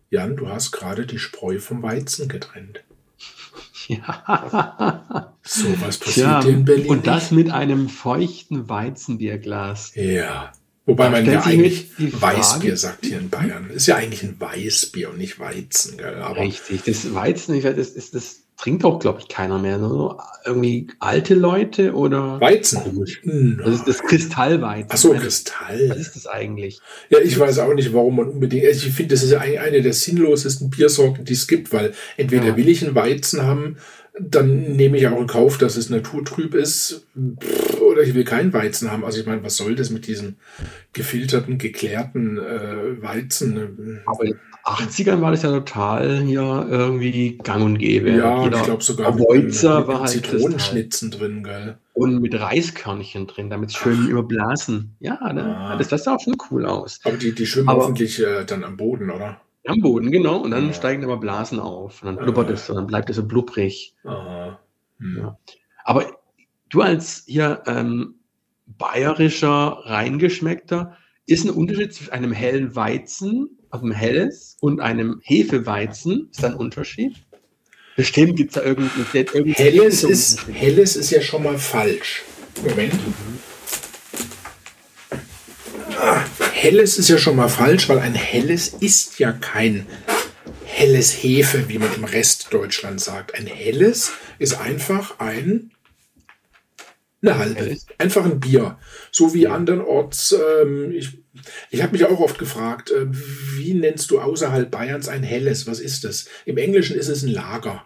Jan, 0.09 0.37
du 0.37 0.49
hast 0.49 0.71
gerade 0.71 1.05
die 1.05 1.19
Spreu 1.19 1.59
vom 1.59 1.83
Weizen 1.83 2.29
getrennt. 2.29 2.83
Ja. 3.97 5.33
So 5.43 5.67
was 5.81 5.99
passiert 5.99 6.27
ja, 6.27 6.41
in 6.41 6.65
Berlin. 6.65 6.89
Und 6.89 7.07
das 7.07 7.31
mit 7.31 7.51
einem 7.51 7.89
feuchten 7.89 8.69
Weizenbierglas. 8.69 9.93
Ja. 9.95 10.53
Wobei 10.87 11.11
man 11.11 11.27
ja 11.27 11.43
eigentlich 11.43 11.91
Weißbier 11.99 12.77
sagt 12.77 13.07
hier 13.07 13.19
in 13.19 13.29
Bayern. 13.29 13.71
Ist 13.71 13.87
ja 13.87 13.97
eigentlich 13.97 14.23
ein 14.23 14.41
Weißbier 14.41 15.11
und 15.11 15.19
nicht 15.19 15.39
Weizen. 15.39 15.99
Gell? 15.99 16.17
Aber 16.17 16.41
Richtig. 16.41 16.83
Das 16.85 17.13
Weizen, 17.13 17.61
das, 17.63 17.95
das, 17.95 18.11
das 18.11 18.46
trinkt 18.57 18.85
auch, 18.85 18.99
glaube 18.99 19.21
ich, 19.21 19.29
keiner 19.29 19.59
mehr. 19.59 19.79
Nur 19.79 20.23
irgendwie 20.45 20.89
alte 20.99 21.35
Leute 21.35 21.95
oder. 21.95 22.41
Weizen. 22.41 22.81
No. 23.23 23.65
Das 23.65 23.75
ist 23.75 23.89
das 23.89 24.03
Kristallweizen. 24.03 24.91
Ach 24.93 24.97
so, 24.97 25.11
Kristall. 25.11 25.91
Was 25.91 25.99
ist 25.99 26.17
das 26.17 26.27
eigentlich? 26.27 26.81
Ja, 27.11 27.19
ich 27.19 27.39
weiß 27.39 27.59
auch 27.59 27.75
nicht, 27.75 27.93
warum 27.93 28.17
man 28.17 28.29
unbedingt. 28.29 28.65
Also 28.67 28.87
ich 28.87 28.95
finde, 28.95 29.15
das 29.15 29.23
ist 29.23 29.33
ja 29.33 29.41
eine 29.41 29.83
der 29.83 29.93
sinnlosesten 29.93 30.71
Biersorten, 30.71 31.25
die 31.25 31.35
es 31.35 31.47
gibt, 31.47 31.73
weil 31.73 31.93
entweder 32.17 32.47
ja. 32.47 32.57
will 32.57 32.69
ich 32.69 32.85
einen 32.85 32.95
Weizen 32.95 33.43
haben, 33.43 33.77
dann 34.19 34.77
nehme 34.77 34.97
ich 34.97 35.07
auch 35.09 35.21
in 35.21 35.27
Kauf, 35.27 35.59
dass 35.59 35.77
es 35.77 35.91
naturtrüb 35.91 36.55
ist. 36.55 37.07
Oder 37.81 38.03
ich 38.03 38.15
will 38.15 38.25
keinen 38.25 38.53
Weizen 38.53 38.91
haben. 38.91 39.05
Also 39.05 39.21
ich 39.21 39.27
meine, 39.27 39.43
was 39.43 39.57
soll 39.57 39.75
das 39.75 39.91
mit 39.91 40.07
diesem 40.07 40.37
gefilterten, 40.93 41.59
geklärten 41.59 42.39
äh, 42.39 43.03
Weizen? 43.03 44.01
Aber 44.07 44.25
in 44.25 44.33
den 44.33 44.41
80ern 44.65 45.21
war 45.21 45.33
das 45.33 45.43
ja 45.43 45.51
total 45.51 46.25
ja 46.29 46.67
irgendwie 46.67 47.39
gang 47.39 47.65
und 47.65 47.79
gäbe. 47.79 48.11
Ja, 48.11 48.43
Jeder 48.43 48.57
ich 48.59 48.63
glaube 48.65 48.83
sogar 48.83 49.15
mit, 49.15 49.29
mit, 49.29 49.63
war 49.63 50.01
halt 50.01 50.09
Zitronenschnitzen 50.09 51.11
drin, 51.11 51.45
gell? 51.45 51.77
Und 51.93 52.21
mit 52.21 52.39
Reiskörnchen 52.39 53.27
drin, 53.27 53.51
damit 53.51 53.71
es 53.71 53.77
schön 53.77 54.05
Ach. 54.05 54.09
überblasen. 54.09 54.97
Ja, 55.01 55.33
ne? 55.33 55.57
ah. 55.57 55.77
das, 55.77 55.89
das 55.89 56.05
sah 56.05 56.15
auch 56.15 56.21
schon 56.21 56.37
cool 56.51 56.67
aus. 56.67 57.01
Aber 57.05 57.17
die, 57.17 57.35
die 57.35 57.47
schwimmen 57.47 57.69
Aber, 57.69 57.83
hoffentlich 57.83 58.23
äh, 58.23 58.45
dann 58.45 58.65
am 58.65 58.77
Boden, 58.77 59.11
oder? 59.11 59.41
Am 59.67 59.81
Boden, 59.81 60.11
genau. 60.11 60.39
Und 60.39 60.53
dann 60.53 60.69
ja. 60.69 60.73
steigen 60.73 61.05
aber 61.05 61.17
Blasen 61.17 61.59
auf. 61.59 62.03
Und 62.03 62.07
dann 62.07 62.17
blubbert 62.17 62.51
es 62.51 62.71
und 62.71 62.77
dann 62.77 62.87
bleibt 62.87 63.11
es 63.11 63.17
so 63.17 63.27
blubbrig. 63.27 63.95
Hm. 64.05 64.57
Ja. 65.19 65.39
Aber 65.85 66.07
du 66.69 66.83
als 66.83 67.25
hier 67.27 67.63
ähm, 67.67 68.15
bayerischer, 68.67 69.83
reingeschmeckter, 69.85 70.97
ist 71.27 71.45
ein 71.45 71.51
Unterschied 71.51 71.93
zwischen 71.93 72.13
einem 72.13 72.33
hellen 72.33 72.77
Weizen, 72.77 73.59
also 73.71 73.85
einem 73.85 73.95
helles, 73.95 74.57
und 74.61 74.81
einem 74.81 75.21
Hefeweizen. 75.23 76.29
Ist 76.31 76.43
da 76.43 76.49
ein 76.49 76.55
Unterschied? 76.55 77.17
Bestimmt 77.97 78.37
gibt 78.37 78.51
es 78.51 78.63
da 78.63 78.67
irgendein, 78.67 79.07
irgendein 79.13 79.53
Helles 79.55 80.05
ist, 80.05 80.47
helles 80.49 80.97
ist 80.97 81.11
ja 81.11 81.23
schon 81.23 81.43
mal 81.43 81.59
falsch. 81.59 82.25
Moment. 82.63 82.95
Mhm. 82.95 83.39
Helles 86.57 86.99
ist 86.99 87.09
ja 87.09 87.19
schon 87.19 87.37
mal 87.37 87.49
falsch, 87.49 87.89
weil 87.89 87.99
ein 87.99 88.15
helles 88.15 88.69
ist 88.69 89.19
ja 89.19 89.33
kein 89.33 89.87
helles 90.65 91.13
Hefe, 91.13 91.69
wie 91.69 91.79
man 91.79 91.95
im 91.95 92.05
Rest 92.05 92.49
Deutschland 92.51 93.01
sagt. 93.01 93.35
Ein 93.35 93.47
helles 93.47 94.13
ist 94.39 94.59
einfach 94.61 95.21
ein 95.21 95.71
eine 97.23 97.39
halbe. 97.39 97.77
Einfach 97.99 98.25
ein 98.25 98.41
Bier. 98.41 98.79
So 99.11 99.35
wie 99.35 99.49
andernorts. 99.49 100.35
Ähm, 100.63 100.93
ich 100.93 101.19
ich 101.71 101.83
habe 101.83 101.93
mich 101.93 102.05
auch 102.05 102.21
oft 102.21 102.39
gefragt, 102.39 102.91
äh, 102.91 103.07
wie 103.11 103.75
nennst 103.75 104.11
du 104.11 104.21
außerhalb 104.21 104.71
Bayerns 104.71 105.09
ein 105.09 105.23
helles? 105.23 105.67
Was 105.67 105.81
ist 105.81 106.05
das? 106.05 106.27
Im 106.45 106.57
Englischen 106.57 106.97
ist 106.97 107.09
es 107.09 107.23
ein 107.23 107.31
Lager. 107.31 107.85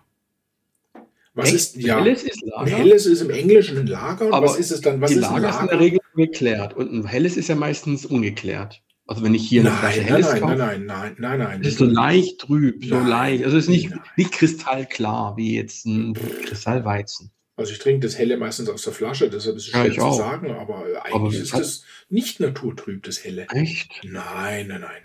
Was 1.35 1.47
Echt? 1.49 1.55
ist 1.55 1.77
ja? 1.77 1.99
Helles 1.99 2.23
ist 2.23 2.43
Lager? 2.43 2.61
Ein 2.61 2.67
helles 2.67 3.07
ist 3.07 3.21
im 3.21 3.31
Englischen 3.31 3.79
ein 3.79 3.87
Lager. 3.87 4.33
Aber 4.33 4.49
was 4.49 4.59
ist 4.59 4.71
es 4.71 4.81
dann? 4.81 5.01
Was 5.01 5.11
die 5.11 5.17
ist 5.17 5.23
Lager, 5.23 5.41
Lager? 5.41 5.53
sind 5.53 5.63
in 5.63 5.69
der 5.69 5.81
Regel 5.81 6.00
geklärt 6.15 6.75
und 6.75 6.93
ein 6.93 7.07
helles 7.07 7.37
ist 7.37 7.49
ja 7.49 7.55
meistens 7.55 8.07
ungeklärt. 8.07 8.83
Also 9.07 9.25
wenn 9.25 9.35
ich 9.35 9.49
hier 9.49 9.65
nein, 9.65 9.73
eine 9.73 9.81
Flasche 9.81 10.03
helles 10.03 10.27
nein, 10.27 10.41
kaufe, 10.41 10.57
nein, 10.57 10.87
nein, 10.87 11.17
nein, 11.19 11.39
nein, 11.41 11.63
ist 11.63 11.79
so 11.79 11.85
leicht 11.85 12.39
trüb, 12.39 12.85
so 12.85 12.99
leicht. 13.01 13.45
Also 13.45 13.57
es 13.57 13.65
ist 13.65 13.71
nicht, 13.71 13.91
nicht 14.17 14.31
kristallklar 14.33 15.37
wie 15.37 15.57
jetzt 15.57 15.85
ein 15.85 16.15
Kristallweizen. 16.45 17.33
Also 17.57 17.73
ich 17.73 17.79
trinke 17.79 18.07
das 18.07 18.17
helle 18.17 18.37
meistens 18.37 18.69
aus 18.69 18.83
der 18.83 18.93
Flasche, 18.93 19.29
deshalb 19.29 19.57
ist 19.57 19.65
es 19.65 19.71
schwer 19.71 19.93
ja, 19.93 20.11
zu 20.11 20.17
sagen, 20.17 20.53
aber 20.53 20.85
eigentlich 21.03 21.15
aber 21.15 21.33
ist 21.33 21.53
das 21.53 21.85
nicht 22.09 22.41
naturtrüb, 22.41 23.03
das 23.03 23.23
helle. 23.23 23.47
Echt? 23.53 24.01
Nein, 24.05 24.69
nein, 24.69 24.81
nein. 24.81 25.03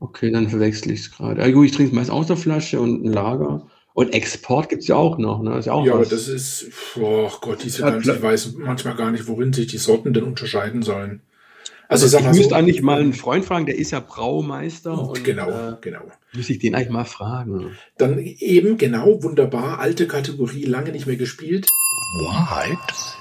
Okay, 0.00 0.30
dann 0.30 0.48
verwechsel 0.48 0.90
ich 0.92 1.00
es 1.00 1.10
gerade. 1.12 1.42
Also 1.42 1.62
ich 1.62 1.72
trinke 1.72 1.90
es 1.90 1.94
meist 1.94 2.10
aus 2.10 2.26
der 2.26 2.38
Flasche 2.38 2.80
und 2.80 3.04
ein 3.04 3.12
Lager. 3.12 3.68
Und 4.00 4.14
Export 4.14 4.70
gibt 4.70 4.80
es 4.80 4.88
ja 4.88 4.96
auch 4.96 5.18
noch. 5.18 5.42
Ne? 5.42 5.58
Ist 5.58 5.66
ja, 5.66 5.74
auch 5.74 5.84
ja 5.84 5.92
aber 5.92 6.06
das 6.06 6.26
ist, 6.26 6.70
oh 6.98 7.30
Gott, 7.42 7.62
diese 7.62 7.82
ja, 7.82 7.90
ganze, 7.90 8.14
ich 8.14 8.22
weiß 8.22 8.54
manchmal 8.54 8.96
gar 8.96 9.10
nicht, 9.10 9.28
worin 9.28 9.52
sich 9.52 9.66
die 9.66 9.76
Sorten 9.76 10.14
denn 10.14 10.24
unterscheiden 10.24 10.80
sollen. 10.80 11.20
Also, 11.86 12.04
also 12.04 12.16
ich, 12.16 12.22
ich 12.22 12.28
müsste 12.30 12.48
so, 12.48 12.54
eigentlich 12.54 12.80
mal 12.80 12.98
einen 12.98 13.12
Freund 13.12 13.44
fragen, 13.44 13.66
der 13.66 13.76
ist 13.76 13.90
ja 13.90 14.00
Braumeister. 14.00 14.98
Und, 14.98 15.22
genau, 15.22 15.50
äh, 15.50 15.76
genau. 15.82 16.00
Müsste 16.32 16.54
ich 16.54 16.60
den 16.60 16.74
eigentlich 16.74 16.88
mal 16.88 17.04
fragen. 17.04 17.76
Dann 17.98 18.18
eben, 18.18 18.78
genau, 18.78 19.22
wunderbar, 19.22 19.80
alte 19.80 20.06
Kategorie, 20.06 20.64
lange 20.64 20.92
nicht 20.92 21.06
mehr 21.06 21.16
gespielt. 21.16 21.66
Wahrheit 22.18 22.78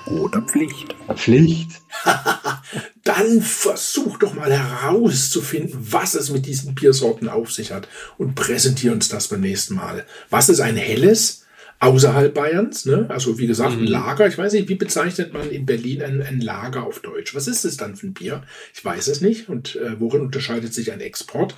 oder 0.07 0.41
Pflicht? 0.41 0.95
Pflicht. 1.15 1.71
Dann 3.03 3.41
versuch 3.41 4.17
doch 4.17 4.33
mal 4.33 4.51
herauszufinden, 4.51 5.77
was 5.91 6.15
es 6.15 6.29
mit 6.29 6.45
diesen 6.45 6.75
Biersorten 6.75 7.29
auf 7.29 7.51
sich 7.51 7.71
hat 7.71 7.87
und 8.17 8.35
präsentier 8.35 8.91
uns 8.91 9.09
das 9.09 9.27
beim 9.27 9.41
nächsten 9.41 9.75
Mal. 9.75 10.05
Was 10.29 10.49
ist 10.49 10.59
ein 10.59 10.77
helles? 10.77 11.45
Außerhalb 11.81 12.33
Bayerns, 12.33 12.85
ne? 12.85 13.05
also 13.07 13.39
wie 13.39 13.47
gesagt, 13.47 13.71
ein 13.71 13.81
mhm. 13.81 13.87
Lager. 13.87 14.27
Ich 14.27 14.37
weiß 14.37 14.51
nicht, 14.51 14.67
wie 14.67 14.75
bezeichnet 14.75 15.31
man 15.31 15.49
in 15.49 15.65
Berlin 15.65 16.01
ein, 16.01 16.21
ein 16.21 16.41
Lager 16.41 16.83
auf 16.83 16.99
Deutsch? 16.99 17.33
Was 17.33 17.47
ist 17.47 17.63
es 17.63 17.77
dann 17.77 17.95
für 17.95 18.07
ein 18.07 18.13
Bier? 18.13 18.43
Ich 18.73 18.83
weiß 18.83 19.07
es 19.07 19.21
nicht. 19.21 19.47
Und 19.47 19.77
äh, 19.77 19.97
worin 19.97 20.19
unterscheidet 20.19 20.73
sich 20.73 20.91
ein 20.91 20.99
Export? 20.99 21.55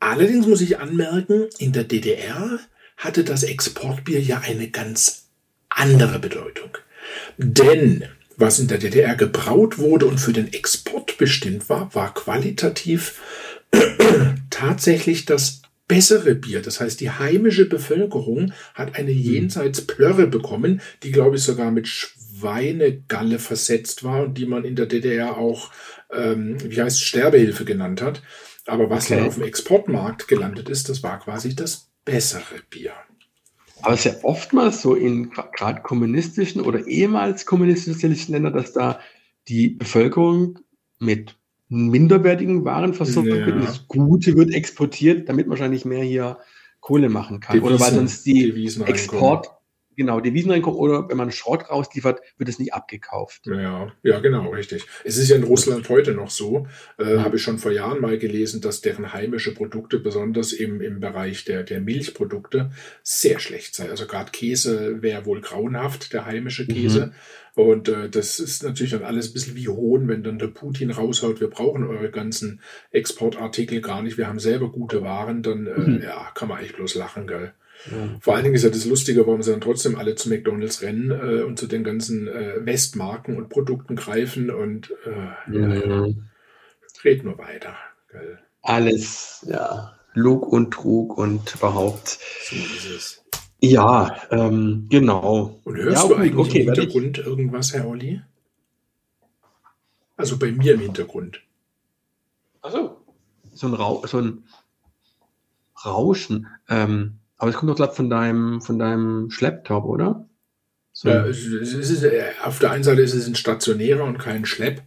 Allerdings 0.00 0.46
muss 0.46 0.60
ich 0.60 0.78
anmerken, 0.78 1.46
in 1.56 1.72
der 1.72 1.84
DDR 1.84 2.58
hatte 2.98 3.24
das 3.24 3.42
Exportbier 3.42 4.20
ja 4.20 4.40
eine 4.40 4.68
ganz 4.68 5.25
andere 5.76 6.18
Bedeutung. 6.18 6.70
Denn 7.38 8.04
was 8.36 8.58
in 8.58 8.68
der 8.68 8.78
DDR 8.78 9.14
gebraut 9.14 9.78
wurde 9.78 10.06
und 10.06 10.18
für 10.18 10.32
den 10.32 10.52
Export 10.52 11.16
bestimmt 11.18 11.68
war, 11.68 11.94
war 11.94 12.12
qualitativ 12.12 13.20
tatsächlich 14.50 15.24
das 15.24 15.62
bessere 15.88 16.34
Bier. 16.34 16.62
Das 16.62 16.80
heißt, 16.80 17.00
die 17.00 17.10
heimische 17.10 17.66
Bevölkerung 17.66 18.52
hat 18.74 18.96
eine 18.96 19.12
hm. 19.12 19.18
jenseits 19.18 19.86
Plörre 19.86 20.26
bekommen, 20.26 20.80
die, 21.02 21.12
glaube 21.12 21.36
ich, 21.36 21.42
sogar 21.42 21.70
mit 21.70 21.88
Schweinegalle 21.88 23.38
versetzt 23.38 24.04
war 24.04 24.24
und 24.24 24.38
die 24.38 24.46
man 24.46 24.64
in 24.64 24.76
der 24.76 24.86
DDR 24.86 25.36
auch, 25.36 25.70
ähm, 26.12 26.58
wie 26.62 26.82
heißt 26.82 27.02
Sterbehilfe 27.02 27.64
genannt 27.64 28.02
hat. 28.02 28.22
Aber 28.66 28.90
was 28.90 29.06
okay. 29.06 29.16
dann 29.16 29.28
auf 29.28 29.34
dem 29.34 29.44
Exportmarkt 29.44 30.28
gelandet 30.28 30.68
ist, 30.68 30.88
das 30.88 31.02
war 31.02 31.20
quasi 31.20 31.54
das 31.54 31.88
bessere 32.04 32.60
Bier. 32.68 32.92
Aber 33.86 33.94
es 33.94 34.04
ist 34.04 34.12
ja 34.16 34.24
oftmals 34.24 34.82
so 34.82 34.96
in 34.96 35.30
gerade 35.30 35.80
kommunistischen 35.80 36.60
oder 36.60 36.88
ehemals 36.88 37.46
kommunistischen 37.46 38.32
Ländern, 38.32 38.52
dass 38.52 38.72
da 38.72 38.98
die 39.46 39.68
Bevölkerung 39.68 40.58
mit 40.98 41.36
minderwertigen 41.68 42.64
Waren 42.64 42.94
versorgt 42.94 43.28
ja. 43.28 43.46
wird. 43.46 43.62
Das 43.62 43.86
Gute 43.86 44.36
wird 44.36 44.52
exportiert, 44.52 45.28
damit 45.28 45.46
man 45.46 45.50
wahrscheinlich 45.52 45.84
mehr 45.84 46.02
hier 46.02 46.38
Kohle 46.80 47.08
machen 47.08 47.38
kann. 47.38 47.54
Devisen, 47.54 47.74
oder 47.74 47.84
weil 47.84 47.94
sonst 47.94 48.26
die 48.26 48.68
Export, 48.86 49.55
genau, 49.96 50.20
Deviseneinkommen 50.20 50.78
oder 50.78 51.08
wenn 51.08 51.16
man 51.16 51.32
Schrott 51.32 51.70
rausliefert, 51.70 52.20
wird 52.38 52.48
es 52.48 52.58
nicht 52.58 52.74
abgekauft. 52.74 53.46
Ja, 53.46 53.92
ja, 54.02 54.20
genau, 54.20 54.50
richtig. 54.50 54.86
Es 55.04 55.16
ist 55.16 55.28
ja 55.28 55.36
in 55.36 55.44
Russland 55.44 55.88
heute 55.88 56.12
noch 56.12 56.30
so, 56.30 56.66
äh, 56.98 57.14
ja. 57.14 57.24
habe 57.24 57.36
ich 57.36 57.42
schon 57.42 57.58
vor 57.58 57.72
Jahren 57.72 58.00
mal 58.00 58.18
gelesen, 58.18 58.60
dass 58.60 58.80
deren 58.80 59.12
heimische 59.12 59.54
Produkte, 59.54 59.98
besonders 59.98 60.52
im, 60.52 60.80
im 60.80 61.00
Bereich 61.00 61.44
der, 61.44 61.62
der 61.62 61.80
Milchprodukte, 61.80 62.70
sehr 63.02 63.38
schlecht 63.38 63.74
sei. 63.74 63.90
Also 63.90 64.06
gerade 64.06 64.30
Käse 64.30 65.02
wäre 65.02 65.26
wohl 65.26 65.40
grauenhaft, 65.40 66.12
der 66.12 66.26
heimische 66.26 66.66
Käse. 66.66 67.06
Mhm. 67.06 67.12
Und 67.56 67.88
äh, 67.88 68.10
das 68.10 68.38
ist 68.38 68.62
natürlich 68.64 68.92
dann 68.92 69.02
alles 69.02 69.30
ein 69.30 69.32
bisschen 69.32 69.56
wie 69.56 69.68
Hohn, 69.68 70.08
wenn 70.08 70.22
dann 70.22 70.38
der 70.38 70.48
Putin 70.48 70.90
raushaut, 70.90 71.40
wir 71.40 71.48
brauchen 71.48 71.84
eure 71.84 72.10
ganzen 72.10 72.60
Exportartikel 72.90 73.80
gar 73.80 74.02
nicht, 74.02 74.18
wir 74.18 74.28
haben 74.28 74.38
selber 74.38 74.70
gute 74.70 75.00
Waren, 75.00 75.42
dann 75.42 75.66
äh, 75.66 75.80
mhm. 75.80 76.02
ja, 76.02 76.30
kann 76.34 76.48
man 76.48 76.58
eigentlich 76.58 76.76
bloß 76.76 76.96
lachen, 76.96 77.26
gell. 77.26 77.54
Ja. 77.90 78.16
Vor 78.20 78.34
allen 78.34 78.44
Dingen 78.44 78.56
ist 78.56 78.64
ja 78.64 78.70
das 78.70 78.84
Lustige, 78.84 79.26
warum 79.26 79.42
sie 79.42 79.52
dann 79.52 79.60
trotzdem 79.60 79.96
alle 79.96 80.14
zu 80.14 80.28
McDonalds 80.28 80.82
rennen 80.82 81.10
äh, 81.10 81.42
und 81.42 81.58
zu 81.58 81.66
den 81.66 81.84
ganzen 81.84 82.26
äh, 82.26 82.64
Westmarken 82.64 83.36
und 83.36 83.48
Produkten 83.48 83.96
greifen 83.96 84.50
und 84.50 84.92
äh, 85.04 85.52
ja. 85.52 85.74
ja. 85.74 86.06
red 87.04 87.24
nur 87.24 87.38
weiter. 87.38 87.76
Gell? 88.10 88.38
Alles, 88.62 89.46
ja. 89.48 89.96
Lug 90.14 90.46
und 90.46 90.72
Trug 90.72 91.16
und 91.16 91.54
überhaupt. 91.54 92.18
So 92.48 92.56
ist 92.56 92.90
es. 92.90 93.24
Ja, 93.60 94.22
ähm, 94.30 94.86
genau. 94.90 95.60
Und 95.64 95.76
hörst 95.76 96.02
ja, 96.02 96.08
du 96.08 96.14
eigentlich 96.16 96.36
okay, 96.36 96.62
im 96.62 96.74
Hintergrund 96.74 97.18
irgendwas, 97.18 97.72
Herr 97.72 97.86
Olli? 97.86 98.22
Also 100.16 100.38
bei 100.38 100.50
mir 100.50 100.74
im 100.74 100.80
Hintergrund. 100.80 101.42
Achso. 102.62 102.96
So 103.54 103.66
ein, 103.68 103.74
Rau 103.74 104.06
so 104.06 104.18
ein 104.18 104.44
Rauschen. 105.84 106.46
Ähm, 106.68 107.18
aber 107.38 107.50
es 107.50 107.56
kommt 107.56 107.70
doch, 107.70 107.76
glaube 107.76 107.94
von 107.94 108.10
deinem, 108.10 108.60
von 108.60 108.78
deinem 108.78 109.30
Schlepptop, 109.30 109.84
oder? 109.84 110.28
So. 110.92 111.08
Ja, 111.08 111.26
es 111.26 111.44
ist, 111.46 112.02
äh, 112.02 112.30
auf 112.42 112.58
der 112.58 112.70
einen 112.70 112.84
Seite 112.84 113.02
ist 113.02 113.14
es 113.14 113.26
ein 113.26 113.34
stationärer 113.34 114.04
und 114.04 114.18
kein 114.18 114.46
Schlepp. 114.46 114.82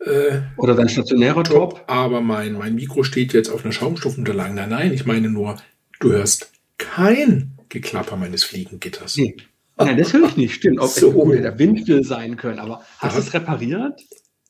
Äh, 0.00 0.40
oder 0.56 0.74
dein 0.74 0.88
stationärer 0.88 1.44
Top. 1.44 1.84
Aber 1.86 2.20
mein, 2.20 2.54
mein 2.54 2.74
Mikro 2.74 3.04
steht 3.04 3.32
jetzt 3.32 3.48
auf 3.50 3.64
einer 3.64 3.72
Schaumstoffenunterlage. 3.72 4.54
Nein, 4.54 4.70
nein, 4.70 4.92
ich 4.92 5.06
meine 5.06 5.30
nur, 5.30 5.56
du 6.00 6.10
hörst 6.10 6.50
kein 6.78 7.52
Geklapper 7.68 8.16
meines 8.16 8.42
Fliegengitters. 8.42 9.16
Nee. 9.16 9.36
Nein, 9.76 9.96
das 9.96 10.12
höre 10.12 10.26
ich 10.26 10.36
nicht. 10.36 10.54
Stimmt. 10.54 10.80
Ob 10.80 10.88
so. 10.88 11.32
es 11.32 11.42
der 11.42 11.58
Wind 11.58 11.86
will 11.86 12.02
sein 12.02 12.36
können. 12.36 12.58
Aber 12.58 12.82
hast 12.98 13.16
du 13.16 13.20
es 13.20 13.32
repariert? 13.32 14.00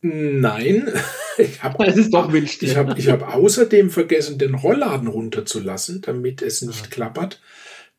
Nein, 0.03 0.91
ich 1.39 1.63
habe 1.63 1.85
es 1.87 1.97
ist 1.97 2.15
doch 2.15 2.33
windstill. 2.33 2.71
Ich 2.71 2.77
habe 2.77 2.95
ich 2.99 3.09
hab 3.09 3.35
außerdem 3.35 3.91
vergessen, 3.91 4.39
den 4.39 4.55
Rollladen 4.55 5.09
runterzulassen, 5.09 6.01
damit 6.01 6.43
es 6.43 6.63
nicht 6.63 6.85
ja. 6.85 6.91
klappert. 6.91 7.41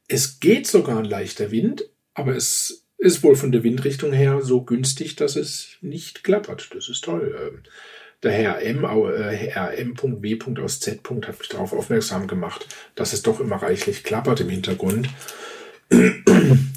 Es 0.07 0.39
geht 0.39 0.67
sogar 0.67 0.97
ein 0.97 1.05
leichter 1.05 1.51
Wind, 1.51 1.89
aber 2.13 2.35
es 2.35 2.85
ist 2.97 3.23
wohl 3.23 3.35
von 3.35 3.51
der 3.51 3.63
Windrichtung 3.63 4.13
her 4.13 4.41
so 4.41 4.63
günstig, 4.63 5.15
dass 5.15 5.35
es 5.35 5.77
nicht 5.81 6.23
klappert. 6.23 6.69
Das 6.73 6.89
ist 6.89 7.03
toll. 7.03 7.35
Ähm, 7.39 7.63
der 8.23 8.31
Herr 8.31 8.61
M, 8.61 8.83
äh, 8.83 9.35
Herr 9.35 9.77
M.W. 9.77 10.39
aus 10.61 10.79
Z. 10.79 11.01
hat 11.27 11.39
mich 11.39 11.49
darauf 11.49 11.73
aufmerksam 11.73 12.27
gemacht, 12.27 12.67
dass 12.95 13.13
es 13.13 13.23
doch 13.23 13.39
immer 13.39 13.57
reichlich 13.57 14.03
klappert 14.03 14.41
im 14.41 14.49
Hintergrund. 14.49 15.09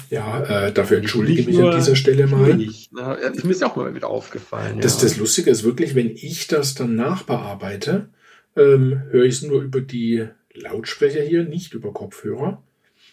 Ja, 0.09 0.67
äh, 0.67 0.73
dafür 0.73 0.97
entschuldige 0.97 1.41
ich 1.41 1.47
mich 1.47 1.59
an 1.59 1.75
dieser 1.75 1.95
Stelle 1.95 2.27
mal. 2.27 2.59
Ich, 2.59 2.89
na, 2.91 3.13
ist 3.13 3.43
mir 3.43 3.67
auch 3.67 3.75
mal 3.75 3.93
wieder 3.95 4.09
aufgefallen. 4.09 4.79
Das, 4.81 4.97
ja. 4.97 5.07
das 5.07 5.17
Lustige 5.17 5.49
ist 5.49 5.63
wirklich, 5.63 5.95
wenn 5.95 6.11
ich 6.15 6.47
das 6.47 6.75
dann 6.75 6.95
nachbearbeite, 6.95 8.09
ähm, 8.55 9.01
höre 9.09 9.25
ich 9.25 9.35
es 9.35 9.41
nur 9.43 9.61
über 9.61 9.81
die 9.81 10.27
Lautsprecher 10.53 11.21
hier, 11.21 11.43
nicht 11.43 11.73
über 11.73 11.93
Kopfhörer. 11.93 12.63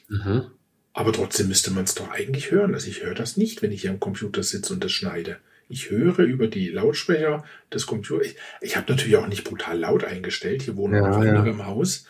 Mhm. 0.09 0.45
Aber 0.93 1.13
trotzdem 1.13 1.49
müsste 1.49 1.71
man 1.71 1.85
es 1.85 1.95
doch 1.95 2.11
eigentlich 2.11 2.51
hören. 2.51 2.75
Also 2.75 2.89
ich 2.89 3.03
höre 3.03 3.15
das 3.15 3.37
nicht, 3.37 3.63
wenn 3.63 3.73
ich 3.73 3.83
hier 3.83 3.91
am 3.91 4.01
Computer 4.01 4.43
sitze 4.43 4.75
und 4.75 4.85
das 4.85 4.93
schneide. 4.93 5.39
Ich 5.69 5.91
höre 5.91 6.19
über 6.19 6.49
die 6.49 6.69
Lautsprecher 6.69 7.45
des 7.73 7.87
Computers. 7.87 8.27
Ich, 8.27 8.37
ich 8.61 8.77
habe 8.77 8.93
natürlich 8.93 9.17
auch 9.17 9.27
nicht 9.27 9.45
brutal 9.45 9.79
laut 9.79 10.05
eingestellt. 10.05 10.63
Hier 10.63 10.77
wohnen 10.77 10.95
ja, 10.95 11.09
noch 11.09 11.17
andere 11.17 11.47
ja. 11.47 11.53
im 11.53 11.67
Haus. 11.67 12.05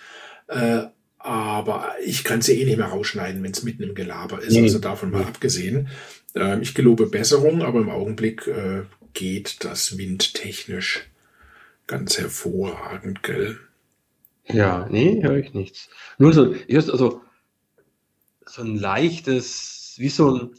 Äh, 0.48 0.84
aber 1.22 1.94
ich 2.04 2.24
kann 2.24 2.42
sie 2.42 2.60
eh 2.60 2.64
nicht 2.64 2.78
mehr 2.78 2.86
rausschneiden, 2.86 3.42
wenn 3.42 3.52
es 3.52 3.62
mitten 3.62 3.82
im 3.82 3.94
Gelaber 3.94 4.42
ist. 4.42 4.52
Nee. 4.52 4.62
Also 4.62 4.78
davon 4.78 5.10
mal 5.10 5.24
abgesehen. 5.24 5.88
Äh, 6.34 6.60
ich 6.60 6.74
gelobe 6.74 7.06
Besserung, 7.06 7.62
aber 7.62 7.80
im 7.80 7.90
Augenblick 7.90 8.46
äh, 8.46 8.82
geht 9.14 9.64
das 9.64 9.98
windtechnisch 9.98 11.08
ganz 11.86 12.18
hervorragend, 12.18 13.22
gell? 13.22 13.58
Ja, 14.46 14.88
nee, 14.90 15.22
höre 15.22 15.36
ich 15.36 15.54
nichts. 15.54 15.88
Nur 16.18 16.32
so, 16.32 16.54
also, 16.68 17.20
so 18.46 18.62
ein 18.62 18.76
leichtes, 18.76 19.94
wie 19.98 20.08
so 20.08 20.34
ein, 20.34 20.50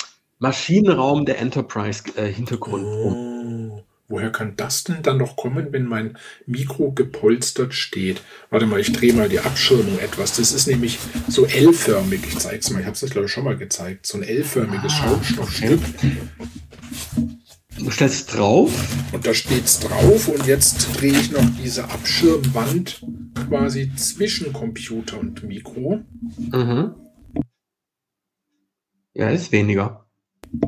Maschinenraum 0.44 1.26
der 1.26 1.40
Enterprise-Hintergrund. 1.40 2.84
Äh, 2.84 2.88
oh, 2.88 3.33
woher 4.08 4.32
kann 4.32 4.56
das 4.56 4.84
denn 4.84 5.02
dann 5.02 5.18
noch 5.18 5.36
kommen, 5.36 5.68
wenn 5.72 5.86
mein 5.86 6.18
Mikro 6.46 6.92
gepolstert 6.92 7.74
steht? 7.74 8.22
Warte 8.50 8.66
mal, 8.66 8.80
ich 8.80 8.92
drehe 8.92 9.14
mal 9.14 9.30
die 9.30 9.40
Abschirmung 9.40 10.00
etwas. 10.00 10.38
Das 10.38 10.52
ist 10.52 10.68
nämlich 10.68 11.00
so 11.28 11.46
L-förmig. 11.46 12.22
Ich 12.28 12.40
zeige 12.40 12.60
es 12.60 12.70
mal. 12.70 12.80
Ich 12.80 12.86
habe 12.86 12.96
es 12.96 13.10
glaube 13.10 13.28
ich, 13.28 13.32
schon 13.32 13.44
mal 13.44 13.58
gezeigt. 13.58 14.06
So 14.06 14.18
ein 14.18 14.24
L-förmiges 14.24 14.94
ah, 14.94 15.08
Schaumstoffstück. 15.08 15.80
Du 17.80 17.90
stellst 17.90 18.36
drauf. 18.36 18.72
Und 19.12 19.26
da 19.26 19.34
steht 19.34 19.66
es 19.66 19.80
drauf. 19.80 20.28
Und 20.28 20.46
jetzt 20.46 21.00
drehe 21.00 21.20
ich 21.20 21.32
noch 21.32 21.46
diese 21.62 21.86
Abschirmwand 21.86 23.02
quasi 23.48 23.92
zwischen 23.96 24.54
Computer 24.54 25.20
und 25.20 25.44
Mikro. 25.44 26.02
Mhm. 26.52 26.96
Ja, 29.14 29.30
ist 29.30 29.52
weniger. 29.52 30.08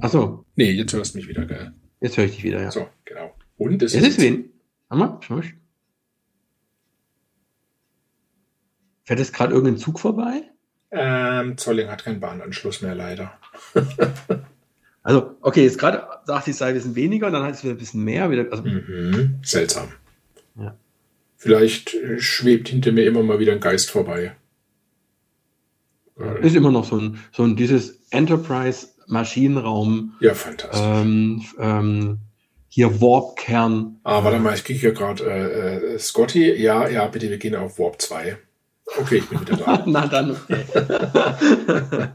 Achso. 0.02 0.46
Nee, 0.56 0.72
jetzt 0.72 0.94
hörst 0.94 1.14
du 1.14 1.20
mich 1.20 1.28
wieder, 1.28 1.46
geil. 1.46 1.74
Jetzt 2.00 2.18
höre 2.18 2.26
ich 2.26 2.36
dich 2.36 2.44
wieder, 2.44 2.62
ja. 2.62 2.72
So, 2.72 2.88
genau. 3.06 3.34
Und 3.58 3.82
es, 3.82 3.94
es 3.94 4.02
ist, 4.02 4.08
ist 4.10 4.22
wen? 4.22 4.50
Hammer, 4.90 5.20
schau 5.22 5.36
mal. 5.36 5.44
Fährt 9.04 9.20
jetzt 9.20 9.34
gerade 9.34 9.54
irgendein 9.54 9.78
Zug 9.78 10.00
vorbei? 10.00 10.44
Ähm, 10.92 11.58
Zolling 11.58 11.90
hat 11.90 12.04
keinen 12.04 12.20
Bahnanschluss 12.20 12.82
mehr, 12.82 12.96
leider. 12.96 13.38
also, 15.04 15.36
okay, 15.42 15.64
jetzt 15.64 15.78
gerade 15.78 16.08
sagt 16.26 16.48
die 16.48 16.54
sei 16.54 16.70
ein 16.70 16.74
bisschen 16.74 16.96
weniger, 16.96 17.30
dann 17.30 17.44
heißt 17.44 17.60
es 17.60 17.64
wieder 17.64 17.76
ein 17.76 17.78
bisschen 17.78 18.04
mehr. 18.04 18.32
Wieder, 18.32 18.52
also 18.52 18.64
mhm, 18.64 19.40
seltsam. 19.44 19.90
Ja. 20.56 20.78
Vielleicht 21.38 21.94
äh, 21.94 22.20
schwebt 22.20 22.70
hinter 22.70 22.92
mir 22.92 23.06
immer 23.06 23.22
mal 23.24 23.40
wieder 23.40 23.52
ein 23.52 23.60
Geist 23.60 23.92
vorbei. 23.92 24.36
Ist 26.42 26.56
immer 26.56 26.72
noch 26.72 26.86
so 26.86 26.98
ein, 26.98 27.20
so 27.34 27.44
ein 27.44 27.58
dieses 27.58 28.08
Enterprise 28.10 28.88
Maschinenraum. 29.08 30.14
Ja, 30.20 30.34
fantastisch. 30.34 30.82
Ähm, 30.82 31.46
ähm, 31.60 32.20
hier 32.70 33.00
Warp-Kern. 33.00 34.00
Ah, 34.04 34.24
warte 34.24 34.40
mal, 34.40 34.54
ich 34.54 34.64
kriege 34.64 34.80
hier 34.80 34.92
gerade 34.92 35.24
äh, 35.24 35.94
äh, 35.94 36.00
Scotty. 36.00 36.54
Ja, 36.62 36.90
ja, 36.90 37.08
bitte, 37.08 37.30
wir 37.30 37.38
gehen 37.38 37.56
auf 37.56 37.80
Warp 37.80 38.02
2. 38.02 38.38
Okay, 39.00 39.18
ich 39.18 39.30
bin 39.30 39.42
wieder 39.42 39.58
da. 39.58 39.84
Na 39.88 40.08
dann, 40.08 40.32
okay. 40.32 40.66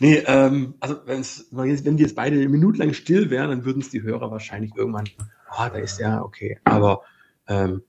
nee, 0.00 0.22
ähm, 0.26 0.74
also 0.80 0.96
wenn 1.06 1.98
wir 1.98 2.04
jetzt 2.04 2.16
beide 2.16 2.36
eine 2.36 2.48
Minute 2.48 2.78
lang 2.78 2.92
still 2.94 3.30
wären, 3.30 3.50
dann 3.50 3.64
würden 3.64 3.80
es 3.80 3.90
die 3.90 4.02
Hörer 4.02 4.30
wahrscheinlich 4.30 4.72
irgendwann, 4.74 5.08
ah, 5.50 5.70
da 5.70 5.78
ist 5.78 6.00
ja 6.00 6.22
okay. 6.22 6.58
Aber 6.64 7.02
ähm, 7.46 7.82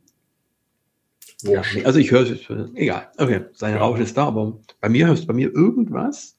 ja, 1.41 1.61
nee, 1.73 1.85
also 1.85 1.99
ich 1.99 2.11
höre 2.11 2.29
es, 2.29 2.39
egal. 2.75 3.11
Okay, 3.17 3.45
seine 3.53 3.77
ja. 3.77 3.81
Rauschen 3.81 4.03
ist 4.03 4.17
da, 4.17 4.27
aber 4.27 4.59
bei 4.81 4.89
mir 4.89 5.07
hörst 5.07 5.23
du 5.23 5.27
bei 5.27 5.33
mir 5.33 5.51
irgendwas? 5.53 6.36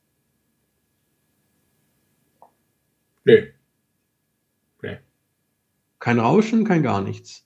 Nee. 3.29 3.53
Nee. 4.83 4.99
Kein 5.99 6.19
Rauschen, 6.19 6.65
kein 6.65 6.83
gar 6.83 7.03
nichts. 7.03 7.45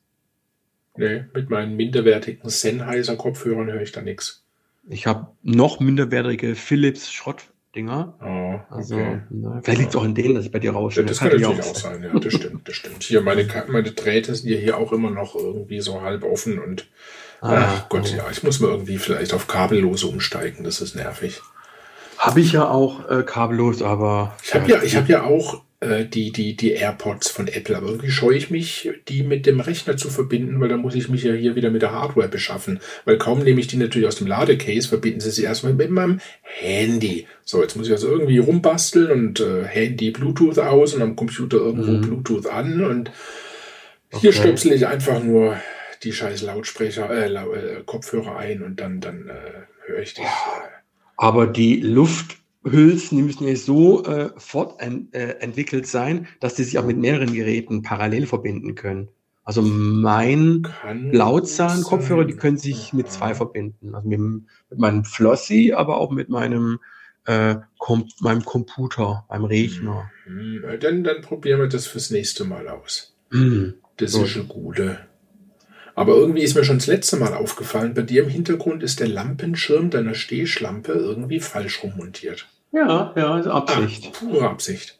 Nee, 0.96 1.24
mit 1.34 1.50
meinen 1.50 1.74
minderwertigen 1.74 2.48
Sennheiser 2.48 3.16
Kopfhörern 3.16 3.66
höre 3.66 3.82
ich 3.82 3.90
da 3.90 4.00
nichts. 4.00 4.44
Ich 4.88 5.08
habe 5.08 5.28
noch 5.42 5.80
minderwertige 5.80 6.54
Philips 6.54 7.10
Schrottdinger. 7.10 8.14
Oh, 8.20 8.72
also, 8.72 8.94
okay. 8.94 9.22
ne, 9.30 9.60
vielleicht 9.64 9.80
liegt 9.80 9.90
es 9.90 9.96
auch 9.96 10.04
in 10.04 10.14
denen, 10.14 10.36
dass 10.36 10.44
ich 10.44 10.52
bei 10.52 10.60
dir 10.60 10.72
rausche. 10.72 11.02
Das, 11.02 11.18
das 11.18 11.30
kann, 11.30 11.40
natürlich 11.40 11.64
auch 11.64 11.74
sein. 11.74 12.02
Ja, 12.04 12.16
das 12.16 12.32
stimmt, 12.32 12.68
das 12.68 12.76
stimmt. 12.76 13.02
Hier, 13.02 13.22
meine, 13.22 13.48
meine 13.66 13.90
Drähte 13.90 14.36
sind 14.36 14.50
ja 14.50 14.58
hier 14.58 14.78
auch 14.78 14.92
immer 14.92 15.10
noch 15.10 15.34
irgendwie 15.34 15.80
so 15.80 16.00
halb 16.02 16.22
offen 16.22 16.60
und 16.60 16.86
ah, 17.40 17.56
ach 17.56 17.88
Gott, 17.88 18.08
oh. 18.12 18.16
ja, 18.16 18.30
ich 18.30 18.44
muss 18.44 18.60
mal 18.60 18.70
irgendwie 18.70 18.98
vielleicht 18.98 19.34
auf 19.34 19.48
kabellose 19.48 20.06
umsteigen. 20.06 20.62
Das 20.62 20.80
ist 20.80 20.94
nervig. 20.94 21.40
Habe 22.18 22.40
ich 22.40 22.52
ja 22.52 22.68
auch 22.68 23.10
äh, 23.10 23.24
kabellos, 23.24 23.82
aber. 23.82 24.36
Ich 24.44 24.54
habe 24.54 24.70
ja, 24.70 24.80
ich 24.80 24.94
habe 24.94 25.08
ja 25.08 25.24
auch 25.24 25.64
äh, 25.82 26.04
die, 26.04 26.30
die, 26.30 26.54
die 26.56 26.72
AirPods 26.72 27.28
von 27.28 27.48
Apple. 27.48 27.76
Aber 27.76 27.88
irgendwie 27.88 28.10
scheue 28.10 28.36
ich 28.36 28.50
mich, 28.50 28.90
die 29.08 29.24
mit 29.24 29.46
dem 29.46 29.58
Rechner 29.58 29.96
zu 29.96 30.10
verbinden, 30.10 30.60
weil 30.60 30.68
da 30.68 30.76
muss 30.76 30.94
ich 30.94 31.08
mich 31.08 31.24
ja 31.24 31.32
hier 31.32 31.56
wieder 31.56 31.70
mit 31.70 31.82
der 31.82 31.90
Hardware 31.92 32.28
beschaffen. 32.28 32.78
Weil 33.04 33.18
kaum 33.18 33.40
nehme 33.40 33.60
ich 33.60 33.66
die 33.66 33.76
natürlich 33.76 34.06
aus 34.06 34.16
dem 34.16 34.28
Ladecase, 34.28 34.88
verbinden 34.88 35.20
sie 35.20 35.32
sie 35.32 35.42
erstmal 35.42 35.74
mit 35.74 35.90
meinem 35.90 36.20
Handy. 36.42 37.26
So, 37.44 37.60
jetzt 37.62 37.76
muss 37.76 37.88
ich 37.88 37.92
also 37.92 38.08
irgendwie 38.08 38.38
rumbasteln 38.38 39.10
und 39.10 39.40
äh, 39.40 39.64
Handy 39.64 40.12
Bluetooth 40.12 40.58
aus 40.60 40.94
und 40.94 41.02
am 41.02 41.16
Computer 41.16 41.56
irgendwo 41.56 41.90
mhm. 41.90 42.00
Bluetooth 42.02 42.46
an 42.46 42.84
und 42.84 43.10
hier 44.10 44.30
okay. 44.30 44.38
stöpsel 44.38 44.72
ich 44.72 44.86
einfach 44.86 45.22
nur 45.22 45.56
die 46.04 46.12
scheiß 46.12 46.42
Lautsprecher, 46.42 47.10
äh, 47.10 47.32
äh, 47.32 47.82
Kopfhörer 47.84 48.36
ein 48.36 48.62
und 48.62 48.78
dann, 48.78 49.00
dann 49.00 49.28
äh, 49.28 49.86
höre 49.86 50.00
ich 50.00 50.14
das. 50.14 50.26
Aber 51.16 51.46
die 51.46 51.80
Luft 51.80 52.41
Hülsen, 52.64 53.16
die 53.16 53.22
müssen 53.22 53.46
ja 53.46 53.56
so 53.56 54.04
äh, 54.04 54.30
fortentwickelt 54.36 55.84
äh, 55.84 55.88
sein, 55.88 56.26
dass 56.40 56.54
die 56.54 56.64
sich 56.64 56.78
auch 56.78 56.86
mit 56.86 56.96
mehreren 56.96 57.32
Geräten 57.32 57.82
parallel 57.82 58.26
verbinden 58.26 58.74
können. 58.74 59.08
Also 59.44 59.62
mein 59.62 60.68
Lautzahn-Kopfhörer, 61.10 62.24
die 62.24 62.36
können 62.36 62.58
sich 62.58 62.92
mit 62.92 63.10
zwei 63.10 63.34
verbinden. 63.34 63.94
Also 63.94 64.08
mit, 64.08 64.20
mit 64.20 64.78
meinem 64.78 65.04
Flossy, 65.04 65.72
aber 65.72 65.96
auch 65.96 66.12
mit 66.12 66.28
meinem, 66.28 66.78
äh, 67.24 67.56
Com 67.78 68.08
meinem 68.20 68.44
Computer, 68.44 69.24
meinem 69.28 69.44
Rechner. 69.46 70.10
Mhm. 70.26 70.62
Dann, 70.80 71.02
dann 71.02 71.22
probieren 71.22 71.60
wir 71.60 71.68
das 71.68 71.88
fürs 71.88 72.10
nächste 72.10 72.44
Mal 72.44 72.68
aus. 72.68 73.16
Mhm. 73.30 73.74
Das 73.96 74.14
ist 74.14 74.28
schon 74.28 74.48
gute. 74.48 75.00
Aber 75.94 76.14
irgendwie 76.14 76.42
ist 76.42 76.54
mir 76.54 76.64
schon 76.64 76.78
das 76.78 76.86
letzte 76.86 77.16
Mal 77.16 77.34
aufgefallen, 77.34 77.94
bei 77.94 78.02
dir 78.02 78.22
im 78.22 78.28
Hintergrund 78.28 78.82
ist 78.82 79.00
der 79.00 79.08
Lampenschirm 79.08 79.90
deiner 79.90 80.14
Stehschlampe 80.14 80.92
irgendwie 80.92 81.40
falsch 81.40 81.82
rummontiert. 81.82 82.48
Ja, 82.72 83.12
ja, 83.16 83.38
ist 83.38 83.46
Absicht. 83.46 84.12
Ah, 84.22 84.24
nur 84.24 84.42
Absicht. 84.42 84.98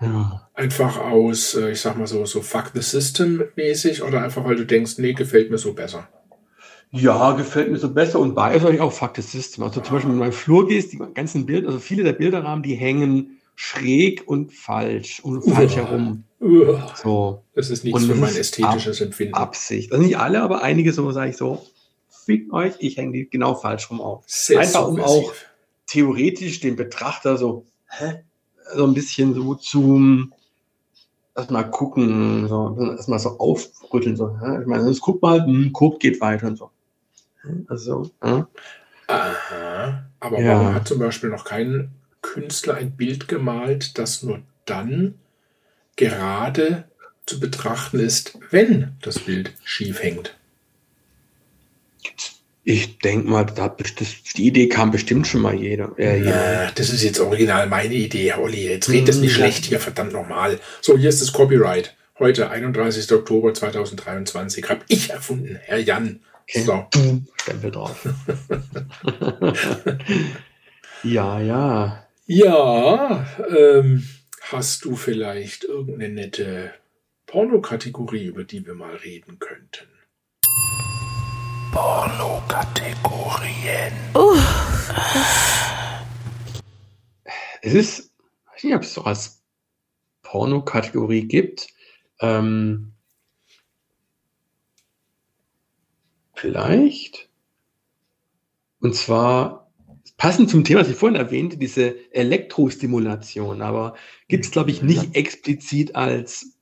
Ja. 0.00 0.48
Einfach 0.54 0.98
aus, 0.98 1.54
äh, 1.54 1.70
ich 1.70 1.80
sag 1.80 1.96
mal 1.96 2.08
so, 2.08 2.26
so 2.26 2.42
Fuck 2.42 2.72
the 2.74 2.82
System 2.82 3.44
mäßig 3.54 4.02
oder 4.02 4.22
einfach 4.22 4.44
weil 4.44 4.56
du 4.56 4.66
denkst, 4.66 4.98
nee, 4.98 5.12
gefällt 5.12 5.50
mir 5.50 5.58
so 5.58 5.72
besser. 5.72 6.08
Ja, 6.90 7.32
gefällt 7.32 7.70
mir 7.70 7.78
so 7.78 7.94
besser 7.94 8.18
und 8.18 8.34
bei 8.34 8.54
ist 8.56 8.66
eigentlich 8.66 8.80
auch 8.80 8.92
Fuck 8.92 9.12
the 9.16 9.22
System. 9.22 9.64
Also 9.64 9.80
zum 9.80 9.94
Beispiel, 9.94 10.10
wenn 10.10 10.18
du 10.18 10.24
in 10.24 10.28
meinem 10.28 10.32
Flur 10.32 10.66
gehst, 10.66 10.92
die 10.92 10.98
ganzen 11.14 11.46
Bilder, 11.46 11.68
also 11.68 11.78
viele 11.78 12.02
der 12.02 12.12
Bilderrahmen, 12.12 12.62
die 12.62 12.74
hängen 12.74 13.38
schräg 13.54 14.24
und 14.26 14.52
falsch 14.52 15.20
und 15.20 15.42
falsch 15.42 15.76
herum. 15.76 16.24
Uah. 16.40 16.92
So. 17.00 17.44
Das 17.54 17.70
ist 17.70 17.84
nichts 17.84 18.02
und 18.02 18.08
für 18.08 18.16
mein 18.16 18.34
ästhetisches 18.34 19.00
Empfinden. 19.00 19.34
Absicht. 19.34 19.92
Also 19.92 20.04
nicht 20.04 20.18
alle, 20.18 20.42
aber 20.42 20.62
einige 20.62 20.92
so 20.92 21.10
sage 21.12 21.30
ich 21.30 21.36
so, 21.36 21.64
fickt 22.08 22.52
euch, 22.52 22.74
ich 22.80 22.96
hänge 22.96 23.12
die 23.12 23.30
genau 23.30 23.54
falsch 23.54 23.88
rum 23.90 24.00
auf. 24.00 24.24
Sehr 24.26 24.58
Einfach 24.60 24.88
um 24.88 25.00
auch 25.00 25.32
theoretisch 25.86 26.60
den 26.60 26.76
Betrachter 26.76 27.36
so, 27.36 27.66
hä? 27.88 28.24
so 28.74 28.86
ein 28.86 28.94
bisschen 28.94 29.34
so 29.34 29.54
zum 29.54 30.32
erstmal 31.36 31.70
gucken, 31.70 32.48
so, 32.48 32.76
erstmal 32.78 33.18
so 33.18 33.38
aufrütteln. 33.38 34.16
So, 34.16 34.38
hä? 34.40 34.60
Ich 34.60 34.66
meine, 34.66 34.84
sonst 34.84 35.00
guckt 35.00 35.22
mal, 35.22 35.44
hm, 35.44 35.72
guckt, 35.72 36.00
geht 36.00 36.20
weiter 36.20 36.48
und 36.48 36.56
so. 36.56 36.70
Also, 37.68 38.10
ja. 38.22 38.46
Aha. 39.08 40.04
Aber 40.20 40.40
ja. 40.40 40.52
warum 40.52 40.74
hat 40.74 40.86
zum 40.86 40.98
Beispiel 40.98 41.30
noch 41.30 41.44
kein 41.44 41.90
Künstler 42.20 42.74
ein 42.74 42.96
Bild 42.96 43.26
gemalt, 43.26 43.98
das 43.98 44.22
nur 44.22 44.40
dann 44.64 45.14
gerade 45.96 46.84
zu 47.26 47.40
betrachten 47.40 47.98
ist, 47.98 48.38
wenn 48.50 48.96
das 49.02 49.18
Bild 49.18 49.54
schief 49.64 50.02
hängt? 50.02 50.36
Ich 52.64 52.98
denke 52.98 53.28
mal, 53.28 53.44
da, 53.44 53.68
das, 53.68 54.22
die 54.36 54.46
Idee 54.46 54.68
kam 54.68 54.92
bestimmt 54.92 55.26
schon 55.26 55.40
mal 55.40 55.54
jeder. 55.54 55.98
Äh, 55.98 56.20
Na, 56.20 56.70
das 56.70 56.90
ist 56.90 57.02
jetzt 57.02 57.18
original 57.18 57.66
meine 57.66 57.94
Idee, 57.94 58.34
Olli. 58.34 58.68
Jetzt 58.68 58.88
red 58.88 59.08
das 59.08 59.16
nicht 59.16 59.32
ja. 59.32 59.36
schlecht 59.38 59.64
hier, 59.64 59.80
verdammt 59.80 60.12
nochmal. 60.12 60.60
So, 60.80 60.96
hier 60.96 61.08
ist 61.08 61.20
das 61.20 61.32
Copyright. 61.32 61.96
Heute, 62.20 62.50
31. 62.50 63.10
Oktober 63.10 63.52
2023, 63.52 64.68
habe 64.68 64.82
ich 64.86 65.10
erfunden, 65.10 65.58
Herr 65.62 65.78
Jan. 65.78 66.20
Okay. 66.44 66.60
So. 66.60 66.86
Stempel 67.36 67.70
drauf. 67.72 68.06
ja, 71.02 71.40
ja. 71.40 72.06
Ja, 72.26 73.26
ähm, 73.48 74.06
hast 74.42 74.84
du 74.84 74.94
vielleicht 74.94 75.64
irgendeine 75.64 76.14
nette 76.14 76.72
Pornokategorie, 77.26 78.26
über 78.26 78.44
die 78.44 78.64
wir 78.64 78.74
mal 78.74 78.94
reden 78.94 79.40
könnten? 79.40 79.88
Porno-Kategorien. 81.72 83.92
Uh. 84.14 84.36
Es 87.62 87.72
ist, 87.72 88.00
ich 88.00 88.52
weiß 88.52 88.64
nicht, 88.64 88.74
ob 88.74 88.82
es 88.82 88.92
so 88.92 89.04
als 89.04 89.42
Porno-Kategorie 90.22 91.26
gibt. 91.26 91.68
Ähm, 92.20 92.92
vielleicht. 96.34 97.30
Und 98.80 98.94
zwar 98.94 99.72
passend 100.18 100.50
zum 100.50 100.64
Thema, 100.64 100.80
was 100.80 100.90
ich 100.90 100.96
vorhin 100.96 101.18
erwähnte, 101.18 101.56
diese 101.56 101.96
Elektrostimulation. 102.12 103.62
Aber 103.62 103.96
gibt 104.28 104.44
es, 104.44 104.50
glaube 104.50 104.70
ich, 104.70 104.82
nicht 104.82 105.16
explizit 105.16 105.96
als 105.96 106.58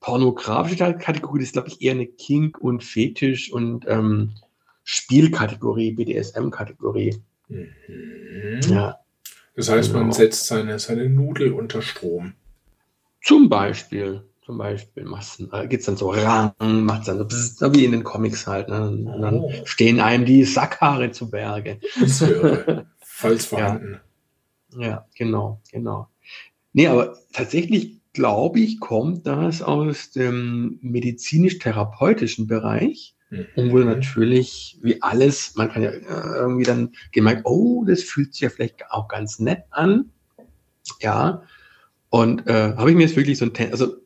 pornografische 0.00 0.94
Kategorie. 0.94 1.38
Das 1.38 1.48
ist, 1.48 1.52
glaube 1.52 1.68
ich, 1.68 1.80
eher 1.80 1.92
eine 1.92 2.06
Kink- 2.06 2.58
und 2.58 2.82
Fetisch- 2.82 3.52
und 3.52 3.86
ähm, 3.86 4.34
Spielkategorie, 4.90 5.92
BDSM-Kategorie. 5.92 7.22
Mhm. 7.48 8.60
Ja. 8.70 9.00
Das 9.54 9.68
heißt, 9.68 9.92
genau. 9.92 10.04
man 10.04 10.12
setzt 10.12 10.46
seine, 10.46 10.78
seine 10.78 11.10
Nudel 11.10 11.52
unter 11.52 11.82
Strom. 11.82 12.32
Zum 13.22 13.50
Beispiel. 13.50 14.22
Zum 14.46 14.56
Beispiel 14.56 15.06
äh, 15.52 15.66
geht 15.66 15.80
es 15.80 15.86
dann 15.86 15.98
so 15.98 16.08
ran, 16.08 16.54
macht 16.58 17.06
dann 17.06 17.18
so 17.18 17.26
bzz, 17.26 17.60
wie 17.74 17.84
in 17.84 17.92
den 17.92 18.02
Comics 18.02 18.46
halt. 18.46 18.70
Ne? 18.70 18.88
Und 18.88 19.20
dann 19.20 19.40
oh. 19.40 19.52
stehen 19.66 20.00
einem 20.00 20.24
die 20.24 20.44
Sackhaare 20.44 21.10
zu 21.10 21.28
Berge. 21.28 21.80
Das 22.00 22.22
wäre 22.22 22.86
falls 23.00 23.44
vorhanden. 23.44 24.00
Ja. 24.72 24.80
ja, 24.80 25.06
genau, 25.14 25.60
genau. 25.70 26.08
Nee, 26.72 26.86
aber 26.86 27.18
tatsächlich 27.34 28.00
glaube 28.14 28.60
ich, 28.60 28.80
kommt 28.80 29.26
das 29.26 29.60
aus 29.60 30.12
dem 30.12 30.78
medizinisch-therapeutischen 30.80 32.46
Bereich. 32.46 33.14
Mhm. 33.30 33.46
Und 33.56 33.72
wohl 33.72 33.84
natürlich, 33.84 34.78
wie 34.82 35.02
alles, 35.02 35.54
man 35.56 35.70
kann 35.70 35.82
ja 35.82 35.90
äh, 35.90 36.38
irgendwie 36.38 36.64
dann 36.64 36.92
gemerkt, 37.12 37.42
oh, 37.44 37.84
das 37.86 38.02
fühlt 38.02 38.32
sich 38.34 38.42
ja 38.42 38.50
vielleicht 38.50 38.90
auch 38.90 39.08
ganz 39.08 39.38
nett 39.38 39.64
an. 39.70 40.10
Ja. 41.00 41.42
Und 42.10 42.46
äh, 42.46 42.74
habe 42.76 42.90
ich 42.90 42.96
mir 42.96 43.02
jetzt 43.04 43.16
wirklich 43.16 43.38
so 43.38 43.44
ein, 43.44 43.54
Ten 43.54 43.70
also 43.70 43.96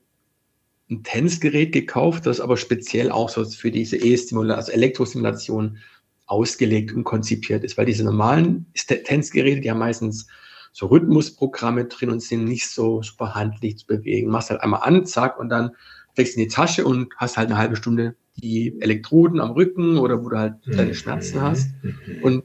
ein 0.90 1.04
Tanzgerät 1.04 1.72
gekauft, 1.72 2.26
das 2.26 2.40
aber 2.40 2.56
speziell 2.56 3.10
auch 3.10 3.28
so 3.28 3.44
für 3.44 3.70
diese 3.70 3.96
E-Stimulation, 3.96 4.58
also 4.58 4.72
Elektrostimulation 4.72 5.78
ausgelegt 6.26 6.92
und 6.92 7.04
konzipiert 7.04 7.62
ist, 7.64 7.76
weil 7.76 7.86
diese 7.86 8.04
normalen 8.04 8.66
Tanzgeräte, 9.04 9.60
die 9.60 9.70
haben 9.70 9.78
meistens 9.78 10.26
so 10.72 10.86
Rhythmusprogramme 10.86 11.84
drin 11.84 12.10
und 12.10 12.22
sind 12.22 12.44
nicht 12.44 12.68
so 12.68 13.02
super 13.02 13.34
handlich 13.34 13.78
zu 13.78 13.86
bewegen. 13.86 14.30
Machst 14.30 14.50
halt 14.50 14.62
einmal 14.62 14.82
an, 14.82 15.04
zack, 15.04 15.38
und 15.38 15.50
dann 15.50 15.72
steckst 16.12 16.36
in 16.36 16.42
die 16.42 16.48
Tasche 16.48 16.84
und 16.86 17.12
hast 17.16 17.36
halt 17.36 17.50
eine 17.50 17.58
halbe 17.58 17.76
Stunde 17.76 18.16
die 18.36 18.80
Elektroden 18.80 19.40
am 19.40 19.52
Rücken 19.52 19.98
oder 19.98 20.24
wo 20.24 20.28
du 20.28 20.38
halt 20.38 20.54
deine 20.66 20.90
mhm. 20.90 20.94
Schmerzen 20.94 21.40
hast 21.40 21.70
mhm. 21.82 22.22
und 22.22 22.44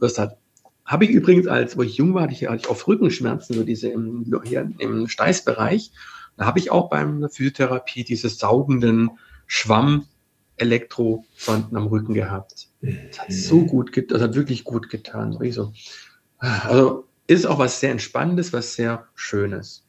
wirst 0.00 0.18
halt. 0.18 0.32
Habe 0.84 1.04
ich 1.04 1.10
übrigens, 1.10 1.46
als 1.46 1.76
wo 1.76 1.82
ich 1.82 1.98
jung 1.98 2.14
war, 2.14 2.22
hatte 2.22 2.32
ich, 2.32 2.46
hatte 2.46 2.62
ich 2.62 2.70
oft 2.70 2.88
Rückenschmerzen, 2.88 3.54
so 3.54 3.62
diese 3.62 3.88
im, 3.88 4.24
hier 4.44 4.70
im 4.78 5.06
Steißbereich. 5.06 5.92
Da 6.38 6.46
habe 6.46 6.58
ich 6.58 6.70
auch 6.70 6.88
beim 6.88 7.28
Physiotherapie 7.28 8.04
diese 8.04 8.30
saugenden 8.30 9.10
Schwamm 9.46 10.06
Elektrosonden 10.56 11.76
am 11.76 11.86
Rücken 11.88 12.14
gehabt. 12.14 12.68
Das 12.80 13.18
hat 13.18 13.32
so 13.32 13.60
mhm. 13.60 13.66
gut, 13.66 14.10
das 14.10 14.22
hat 14.22 14.34
wirklich 14.34 14.64
gut 14.64 14.88
getan. 14.88 15.38
So, 15.50 15.72
also 16.38 17.04
ist 17.26 17.46
auch 17.46 17.58
was 17.58 17.80
sehr 17.80 17.90
Entspannendes, 17.90 18.52
was 18.52 18.74
sehr 18.74 19.06
Schönes. 19.14 19.84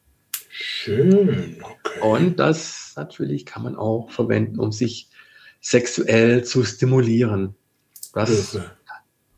Schön, 0.49 1.57
okay. 1.61 1.99
Und 2.01 2.39
das 2.39 2.93
natürlich 2.95 3.45
kann 3.45 3.63
man 3.63 3.75
auch 3.75 4.09
verwenden, 4.09 4.59
um 4.59 4.71
sich 4.71 5.09
sexuell 5.61 6.43
zu 6.43 6.63
stimulieren. 6.63 7.55
Was 8.13 8.55
Irre. 8.55 8.71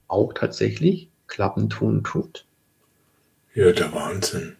auch 0.08 0.34
tatsächlich 0.34 1.10
Klappen 1.28 1.69
tun 1.69 2.04
tut. 2.04 2.45
Ja, 3.54 3.71
der 3.71 3.93
Wahnsinn. 3.93 4.56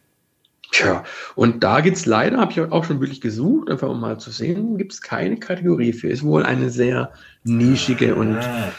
Tja, 0.72 1.04
und 1.36 1.64
da 1.64 1.82
gibt's 1.82 2.06
leider, 2.06 2.38
habe 2.38 2.52
ich 2.52 2.60
auch 2.60 2.86
schon 2.86 3.02
wirklich 3.02 3.20
gesucht, 3.20 3.70
einfach 3.70 3.90
um 3.90 4.00
mal 4.00 4.20
zu 4.20 4.32
sehen, 4.32 4.78
gibt's 4.78 5.02
keine 5.02 5.38
Kategorie 5.38 5.92
für. 5.92 6.08
Ist 6.08 6.24
wohl 6.24 6.44
eine 6.44 6.70
sehr 6.70 7.12
nischige 7.44 8.16
und 8.16 8.38
Ah, 8.38 8.72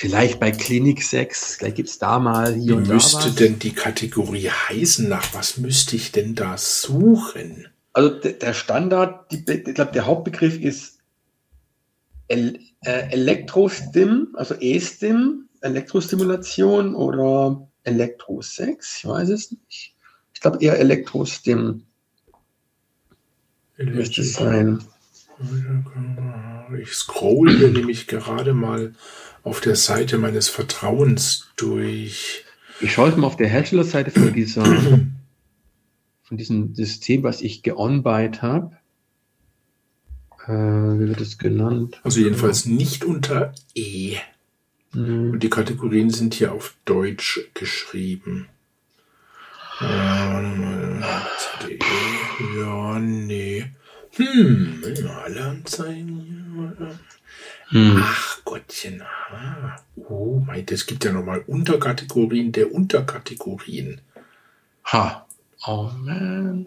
vielleicht 0.00 0.40
bei 0.40 0.50
Klinik 0.50 1.02
6, 1.02 1.56
vielleicht 1.56 1.76
gibt's 1.76 1.98
da 1.98 2.18
mal 2.18 2.56
wie 2.56 2.62
hier 2.62 2.76
und 2.76 2.88
da 2.88 2.94
müsste 2.94 3.26
was. 3.26 3.34
denn 3.34 3.58
die 3.58 3.72
Kategorie 3.72 4.48
heißen? 4.48 5.06
Nach 5.06 5.34
was 5.34 5.58
müsste 5.58 5.94
ich 5.94 6.10
denn 6.10 6.34
da 6.34 6.56
suchen? 6.56 7.68
Also 7.92 8.18
de- 8.18 8.38
der 8.38 8.54
Standard, 8.54 9.30
die, 9.30 9.44
ich 9.50 9.74
glaube, 9.74 9.92
der 9.92 10.06
Hauptbegriff 10.06 10.58
ist 10.58 11.00
El 12.28 12.60
äh, 12.82 13.10
Elektrostim, 13.12 14.28
also 14.34 14.54
E-Stim, 14.58 15.48
Elektrostimulation 15.60 16.94
oder 16.94 17.68
Elektrosex, 17.84 19.00
ich 19.00 19.06
weiß 19.06 19.28
es 19.28 19.50
nicht. 19.50 19.94
Ich 20.32 20.40
glaube 20.40 20.62
eher 20.64 20.78
Elektrostim 20.78 21.84
müsste 23.76 24.22
es 24.22 24.32
sein. 24.32 24.82
Ich 26.80 26.92
scroll 26.92 27.56
hier 27.56 27.68
nämlich 27.70 28.06
gerade 28.06 28.52
mal 28.52 28.94
auf 29.42 29.60
der 29.60 29.76
Seite 29.76 30.18
meines 30.18 30.48
Vertrauens 30.48 31.50
durch. 31.56 32.44
Ich 32.80 32.92
schaue 32.92 33.08
jetzt 33.08 33.18
mal 33.18 33.26
auf 33.26 33.36
der 33.36 33.48
Herstellerseite 33.48 34.10
von 34.10 34.32
dieser 34.32 34.64
von 36.22 36.36
diesem 36.36 36.74
System, 36.74 37.22
was 37.22 37.40
ich 37.40 37.62
geonbyte 37.62 38.42
habe. 38.42 38.76
Äh, 40.46 40.52
wie 40.52 41.08
wird 41.08 41.20
es 41.20 41.38
genannt? 41.38 42.00
Also 42.02 42.20
jedenfalls 42.20 42.66
nicht 42.66 43.04
unter 43.04 43.54
E. 43.74 44.16
Hm. 44.92 45.32
Und 45.32 45.42
die 45.42 45.50
Kategorien 45.50 46.10
sind 46.10 46.34
hier 46.34 46.52
auf 46.52 46.74
Deutsch 46.84 47.40
geschrieben. 47.54 48.48
Äh, 49.80 51.02
CD. 51.58 51.78
Ja, 52.58 52.98
nee. 52.98 53.70
Hm, 54.16 54.82
alle 55.24 55.44
Anzeigen. 55.44 56.76
Hm. 57.68 58.02
Ach 58.02 58.44
Gottchen. 58.44 59.02
Ah. 59.02 59.76
Oh 60.08 60.42
mein, 60.44 60.66
es 60.70 60.86
gibt 60.86 61.04
ja 61.04 61.12
nochmal 61.12 61.44
Unterkategorien 61.46 62.50
der 62.52 62.72
Unterkategorien. 62.74 64.00
Ha. 64.86 65.26
Oh 65.66 65.90
man. 65.96 66.66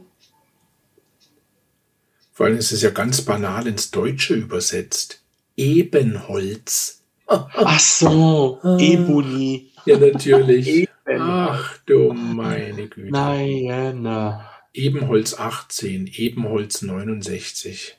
Vor 2.32 2.45
allem 2.45 2.58
ist 2.58 2.71
es 2.71 2.82
ja 2.82 2.89
ganz 2.89 3.21
banal 3.21 3.67
ins 3.67 3.91
Deutsche 3.91 4.34
übersetzt. 4.36 5.21
Ebenholz. 5.58 7.03
Ach 7.27 7.79
so, 7.79 8.60
Ah. 8.63 8.77
Ebony. 8.79 9.71
Ja, 9.86 9.97
natürlich. 9.99 10.67
Eben. 10.67 10.88
Ach 11.19 11.77
du 11.86 12.13
meine 12.13 12.88
Güte. 12.88 13.12
Nein, 13.12 14.01
na. 14.01 14.49
Ebenholz 14.73 15.36
18, 15.36 16.07
Ebenholz 16.07 16.81
69. 16.81 17.97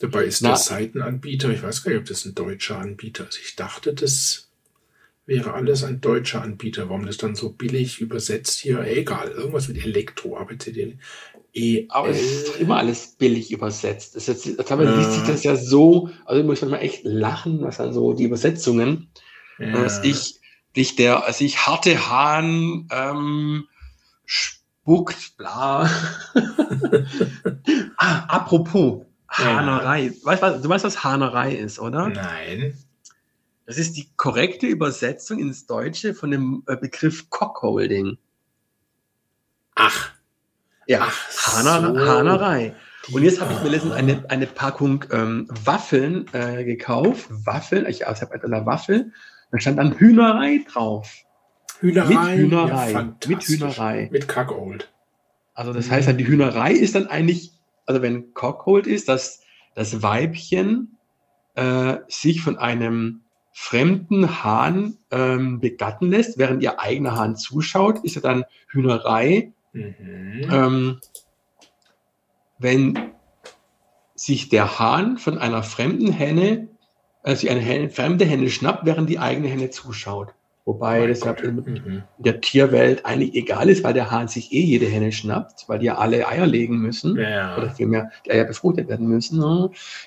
Dabei 0.00 0.24
ist 0.24 0.42
Na. 0.42 0.50
der 0.50 0.56
Seitenanbieter, 0.56 1.50
ich 1.50 1.62
weiß 1.62 1.82
gar 1.82 1.92
nicht, 1.92 2.00
ob 2.00 2.06
das 2.06 2.24
ein 2.24 2.34
deutscher 2.34 2.78
Anbieter 2.78 3.28
ist. 3.28 3.38
Ich 3.42 3.56
dachte, 3.56 3.92
das 3.92 4.48
wäre 5.26 5.52
alles 5.54 5.84
ein 5.84 6.00
deutscher 6.00 6.42
Anbieter. 6.42 6.88
Warum 6.88 7.06
das 7.06 7.18
dann 7.18 7.34
so 7.34 7.50
billig 7.50 8.00
übersetzt 8.00 8.60
hier? 8.60 8.80
Egal, 8.80 9.30
irgendwas 9.30 9.68
mit 9.68 9.82
Elektro, 9.84 10.38
arbeitet 10.38 10.76
den 10.76 11.00
E. 11.52 11.86
Aber 11.88 12.08
es 12.08 12.20
ist 12.20 12.48
doch 12.48 12.58
immer 12.58 12.76
alles 12.76 13.14
billig 13.18 13.50
übersetzt. 13.50 14.16
Das 14.16 14.28
ist 14.28 14.46
jetzt, 14.46 14.58
Ja. 14.88 14.96
liest 14.98 15.12
sich 15.12 15.22
das 15.24 15.42
ja 15.42 15.56
so, 15.56 16.10
also 16.24 16.42
muss 16.44 16.60
man 16.62 16.70
mal 16.70 16.78
echt 16.78 17.04
lachen, 17.04 17.60
was 17.62 17.76
dann 17.78 17.92
so 17.92 18.12
die 18.12 18.24
Übersetzungen, 18.24 19.08
ja. 19.58 19.82
dass 19.82 20.02
ich, 20.04 20.40
dich 20.76 20.96
der, 20.96 21.26
also 21.26 21.44
ich 21.44 21.66
harte 21.66 22.08
Hahn, 22.08 22.88
ähm, 22.90 23.66
spuckt, 24.82 25.36
bla. 25.36 25.88
ah, 27.96 28.24
apropos, 28.28 29.06
Hahnerei. 29.28 30.12
Weißt, 30.24 30.42
du 30.42 30.68
weißt, 30.68 30.84
was 30.84 31.04
Hahnerei 31.04 31.54
ist, 31.54 31.78
oder? 31.78 32.08
Nein. 32.08 32.76
Das 33.66 33.78
ist 33.78 33.96
die 33.96 34.08
korrekte 34.16 34.66
Übersetzung 34.66 35.38
ins 35.38 35.66
Deutsche 35.66 36.14
von 36.14 36.32
dem 36.32 36.64
äh, 36.66 36.76
Begriff 36.76 37.30
Cockholding. 37.30 38.18
Ach, 39.76 40.10
Ja, 40.86 41.02
Ach 41.02 41.54
Hahner, 41.54 41.94
so. 41.94 42.06
Hahnerei. 42.06 42.74
Und 43.12 43.22
jetzt 43.22 43.40
habe 43.40 43.52
ich 43.54 43.62
mir 43.62 43.70
letztens 43.70 43.92
eine, 43.92 44.24
eine 44.28 44.46
Packung 44.46 45.04
ähm, 45.12 45.46
Waffeln 45.64 46.26
äh, 46.32 46.64
gekauft. 46.64 47.26
Waffeln, 47.30 47.86
ich, 47.86 48.00
ich 48.00 48.06
habe 48.06 48.42
eine 48.42 48.66
Waffel. 48.66 49.12
Da 49.52 49.58
stand 49.60 49.78
dann 49.78 49.92
Hühnerei 49.92 50.64
drauf. 50.70 51.24
Hühnerei. 51.80 52.36
Mit 52.36 52.52
Hühnerei. 52.52 52.92
Ja, 52.92 53.14
mit. 53.26 53.42
Hühnerei. 53.42 54.08
Mit 54.12 54.28
Kackold. 54.28 54.90
Also 55.54 55.72
das 55.72 55.90
heißt 55.90 56.06
halt, 56.06 56.20
die 56.20 56.26
Hühnerei 56.26 56.72
ist 56.72 56.94
dann 56.94 57.06
eigentlich, 57.06 57.52
also 57.86 58.02
wenn 58.02 58.32
Cockhold 58.32 58.86
ist, 58.86 59.08
dass 59.08 59.42
das 59.74 60.02
Weibchen 60.02 60.96
äh, 61.54 61.96
sich 62.08 62.42
von 62.42 62.56
einem 62.56 63.22
fremden 63.52 64.42
Hahn 64.42 64.96
ähm, 65.10 65.60
begatten 65.60 66.10
lässt, 66.10 66.38
während 66.38 66.62
ihr 66.62 66.80
eigener 66.80 67.16
Hahn 67.16 67.36
zuschaut, 67.36 68.04
ist 68.04 68.14
ja 68.14 68.22
dann 68.22 68.44
Hühnerei. 68.68 69.52
Mhm. 69.72 70.46
Ähm, 70.50 71.00
wenn 72.58 73.12
sich 74.14 74.48
der 74.48 74.78
Hahn 74.78 75.18
von 75.18 75.38
einer 75.38 75.62
fremden 75.62 76.12
Henne, 76.12 76.68
äh, 77.22 77.34
sich 77.34 77.50
eine 77.50 77.60
Henne, 77.60 77.90
fremde 77.90 78.24
Henne 78.24 78.48
schnappt, 78.50 78.86
während 78.86 79.10
die 79.10 79.18
eigene 79.18 79.48
Henne 79.48 79.70
zuschaut. 79.70 80.34
Wobei 80.74 81.00
Mein 81.00 81.08
das 81.08 81.20
Gott. 81.20 81.40
in 81.40 81.56
Mhm. 81.56 82.02
der 82.18 82.40
Tierwelt 82.40 83.04
eigentlich 83.04 83.34
egal 83.34 83.68
ist, 83.68 83.82
weil 83.82 83.92
der 83.92 84.10
Hahn 84.12 84.28
sich 84.28 84.52
eh 84.52 84.60
jede 84.60 84.86
Henne 84.86 85.10
schnappt, 85.10 85.64
weil 85.68 85.80
die 85.80 85.86
ja 85.86 85.98
alle 85.98 86.28
Eier 86.28 86.46
legen 86.46 86.78
müssen. 86.78 87.12
Oder 87.14 87.28
Ja. 87.66 87.70
vielmehr 87.70 88.10
die 88.24 88.30
Eier 88.30 88.44
befruchtet 88.44 88.88
werden 88.88 89.08
müssen. 89.08 89.42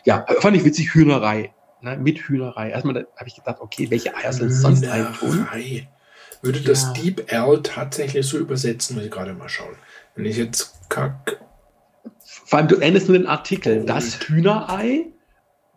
Ja, 0.05 0.25
fand 0.39 0.55
ich 0.55 0.63
witzig, 0.63 0.93
Hühnerei. 0.93 1.51
Ne, 1.81 1.97
mit 1.97 2.17
Hühnerei. 2.19 2.69
Erstmal 2.69 2.95
habe 2.95 3.27
ich 3.27 3.35
gedacht, 3.35 3.57
okay, 3.59 3.91
welche 3.91 4.15
Eier 4.15 4.31
soll 4.31 4.47
es 4.47 4.61
sonst 4.61 4.87
reintun? 4.87 5.31
Hühnerei. 5.31 5.89
Würde 6.41 6.61
das 6.61 6.83
Ja. 6.83 6.93
Deep 6.93 7.29
L 7.31 7.59
tatsächlich 7.61 8.25
so 8.25 8.37
übersetzen, 8.37 8.95
muss 8.95 9.03
ich 9.05 9.11
gerade 9.11 9.33
mal 9.33 9.49
schauen. 9.49 9.75
Wenn 10.15 10.23
ich 10.25 10.37
jetzt 10.37 10.89
Kack. 10.89 11.41
Vor 12.45 12.59
allem, 12.59 12.67
du 12.69 12.77
endest 12.77 13.09
nur 13.09 13.17
den 13.17 13.27
Artikel. 13.27 13.83
Das 13.85 14.17
Hühnerei, 14.29 15.07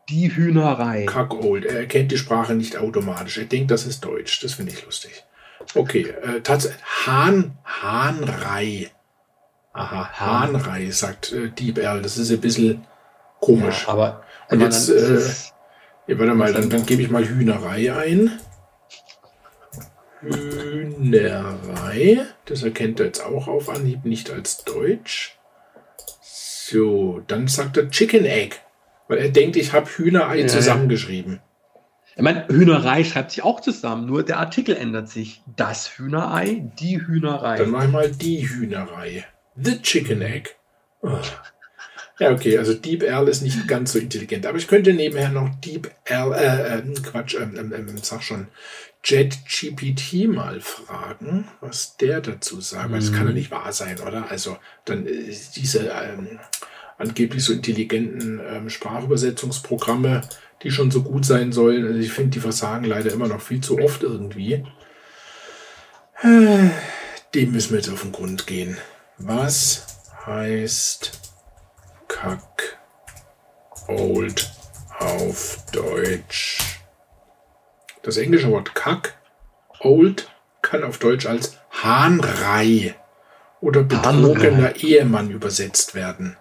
die 0.08 0.34
Hühnerei. 0.34 1.06
Kackold. 1.06 1.64
Er 1.64 1.80
erkennt 1.80 2.12
die 2.12 2.18
Sprache 2.18 2.54
nicht 2.54 2.76
automatisch. 2.76 3.38
Er 3.38 3.44
denkt, 3.44 3.70
das 3.70 3.86
ist 3.86 4.04
Deutsch. 4.04 4.40
Das 4.42 4.54
finde 4.54 4.72
ich 4.72 4.84
lustig. 4.84 5.24
Okay, 5.74 6.14
äh, 6.22 6.40
tatsächlich. 6.42 6.82
Hahn, 7.06 7.58
Hahnrei. 7.64 8.90
Aha, 9.72 10.10
Hahn. 10.12 10.54
Hahnrei, 10.54 10.90
sagt 10.90 11.32
äh, 11.32 11.50
Deep 11.50 11.78
L. 11.78 12.02
Das 12.02 12.18
ist 12.18 12.30
ein 12.30 12.40
bisschen 12.40 12.86
komisch. 13.40 13.84
Ja, 13.86 13.92
aber 13.92 14.22
Und 14.48 14.60
jetzt, 14.60 14.88
äh, 14.88 15.20
Ja, 16.06 16.18
warte 16.18 16.34
mal, 16.34 16.52
dann, 16.52 16.70
dann 16.70 16.86
gebe 16.86 17.02
ich 17.02 17.10
mal 17.10 17.26
Hühnerei 17.26 17.92
ein. 17.92 18.38
Hühnerei. 20.20 22.26
Das 22.44 22.62
erkennt 22.62 23.00
er 23.00 23.06
jetzt 23.06 23.24
auch 23.24 23.48
auf 23.48 23.68
Anhieb 23.68 24.04
nicht 24.04 24.30
als 24.30 24.64
Deutsch. 24.64 25.36
So, 26.22 27.22
dann 27.26 27.48
sagt 27.48 27.76
er 27.76 27.90
Chicken 27.90 28.24
Egg. 28.24 28.56
Weil 29.08 29.18
er 29.18 29.28
denkt, 29.28 29.56
ich 29.56 29.72
habe 29.72 29.86
Hühnerei 29.86 30.40
Ja, 30.40 30.46
zusammengeschrieben. 30.48 31.40
ich 32.16 32.22
meine, 32.22 32.46
Hühnerei 32.48 33.04
schreibt 33.04 33.30
sich 33.32 33.42
auch 33.44 33.60
zusammen, 33.60 34.06
nur 34.06 34.22
der 34.24 34.38
Artikel 34.38 34.76
ändert 34.76 35.08
sich. 35.08 35.42
Das 35.56 35.98
Hühnerei, 35.98 36.70
die 36.80 37.00
Hühnerei. 37.00 37.58
Dann 37.58 37.70
mache 37.70 37.86
ich 37.86 37.92
mal 37.92 38.10
die 38.10 38.48
Hühnerei. 38.48 39.24
The 39.56 39.80
Chicken 39.80 40.22
Egg. 40.22 40.50
Oh. 41.02 41.18
Ja, 42.18 42.30
okay, 42.30 42.56
also 42.56 42.72
Deep 42.72 43.02
L 43.02 43.28
ist 43.28 43.42
nicht 43.42 43.68
ganz 43.68 43.92
so 43.92 43.98
intelligent. 43.98 44.46
Aber 44.46 44.56
ich 44.56 44.68
könnte 44.68 44.94
nebenher 44.94 45.28
noch 45.28 45.54
Deep 45.60 45.90
L, 46.04 46.32
äh, 46.32 46.78
äh, 46.78 46.94
Quatsch, 47.02 47.34
ähm, 47.34 47.54
ähm, 47.58 47.72
ähm, 47.74 47.98
sag 47.98 48.22
schon, 48.22 48.48
JetGPT 49.04 50.26
mal 50.26 50.60
fragen, 50.60 51.46
was 51.60 51.96
der 51.98 52.20
dazu 52.22 52.60
sagt. 52.60 52.90
Weil 52.90 53.00
das 53.00 53.12
kann 53.12 53.26
ja 53.26 53.32
nicht 53.34 53.50
wahr 53.50 53.70
sein, 53.72 54.00
oder? 54.00 54.30
Also, 54.30 54.56
dann 54.86 55.06
äh, 55.06 55.32
diese 55.56 55.88
ähm, 55.90 56.38
angeblich 56.98 57.44
so 57.44 57.52
intelligenten 57.52 58.40
ähm, 58.46 58.70
Sprachübersetzungsprogramme, 58.70 60.22
die 60.62 60.70
schon 60.70 60.90
so 60.90 61.02
gut 61.02 61.24
sein 61.24 61.52
sollen. 61.52 61.86
Also 61.86 61.98
ich 61.98 62.12
finde, 62.12 62.30
die 62.30 62.40
versagen 62.40 62.84
leider 62.84 63.12
immer 63.12 63.28
noch 63.28 63.40
viel 63.40 63.60
zu 63.60 63.78
oft 63.78 64.02
irgendwie. 64.02 64.64
Äh, 66.22 66.70
Dem 67.34 67.52
müssen 67.52 67.70
wir 67.70 67.78
jetzt 67.78 67.90
auf 67.90 68.02
den 68.02 68.12
Grund 68.12 68.46
gehen. 68.46 68.78
Was 69.18 69.86
heißt 70.24 71.20
Kack 72.08 72.78
Old 73.88 74.50
auf 74.98 75.58
Deutsch? 75.72 76.80
Das 78.02 78.16
englische 78.16 78.50
Wort 78.50 78.74
Kack 78.74 79.18
Old 79.80 80.30
kann 80.62 80.84
auf 80.84 80.98
Deutsch 80.98 81.26
als 81.26 81.58
Hahnrei 81.70 82.94
oder 83.60 83.82
betrogener 83.82 84.68
Hahnrei. 84.68 84.72
Ehemann 84.80 85.30
übersetzt 85.30 85.94
werden. 85.94 86.36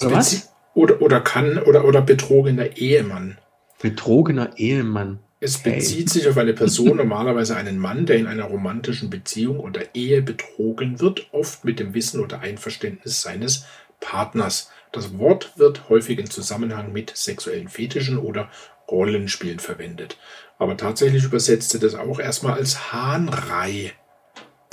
Oder 0.00 0.16
was? 0.16 0.52
Oder, 0.74 1.02
oder 1.02 1.20
kann, 1.20 1.58
oder, 1.58 1.84
oder 1.84 2.02
betrogener 2.02 2.76
Ehemann. 2.76 3.38
Betrogener 3.80 4.56
Ehemann. 4.56 5.20
Es 5.40 5.58
bezieht 5.58 6.10
hey. 6.10 6.20
sich 6.20 6.28
auf 6.28 6.36
eine 6.36 6.52
Person, 6.52 6.96
normalerweise 6.98 7.56
einen 7.56 7.78
Mann, 7.78 8.06
der 8.06 8.16
in 8.16 8.26
einer 8.26 8.44
romantischen 8.44 9.10
Beziehung 9.10 9.58
oder 9.58 9.94
Ehe 9.94 10.22
betrogen 10.22 11.00
wird, 11.00 11.28
oft 11.32 11.64
mit 11.64 11.80
dem 11.80 11.94
Wissen 11.94 12.20
oder 12.20 12.40
Einverständnis 12.40 13.22
seines 13.22 13.64
Partners. 14.00 14.70
Das 14.92 15.18
Wort 15.18 15.52
wird 15.56 15.88
häufig 15.88 16.18
in 16.18 16.28
Zusammenhang 16.28 16.92
mit 16.92 17.16
sexuellen 17.16 17.68
Fetischen 17.68 18.18
oder 18.18 18.50
Rollenspielen 18.90 19.60
verwendet. 19.60 20.18
Aber 20.58 20.76
tatsächlich 20.76 21.24
übersetzte 21.24 21.78
das 21.78 21.94
auch 21.94 22.18
erstmal 22.18 22.54
als 22.54 22.92
Hahnrei. 22.92 23.92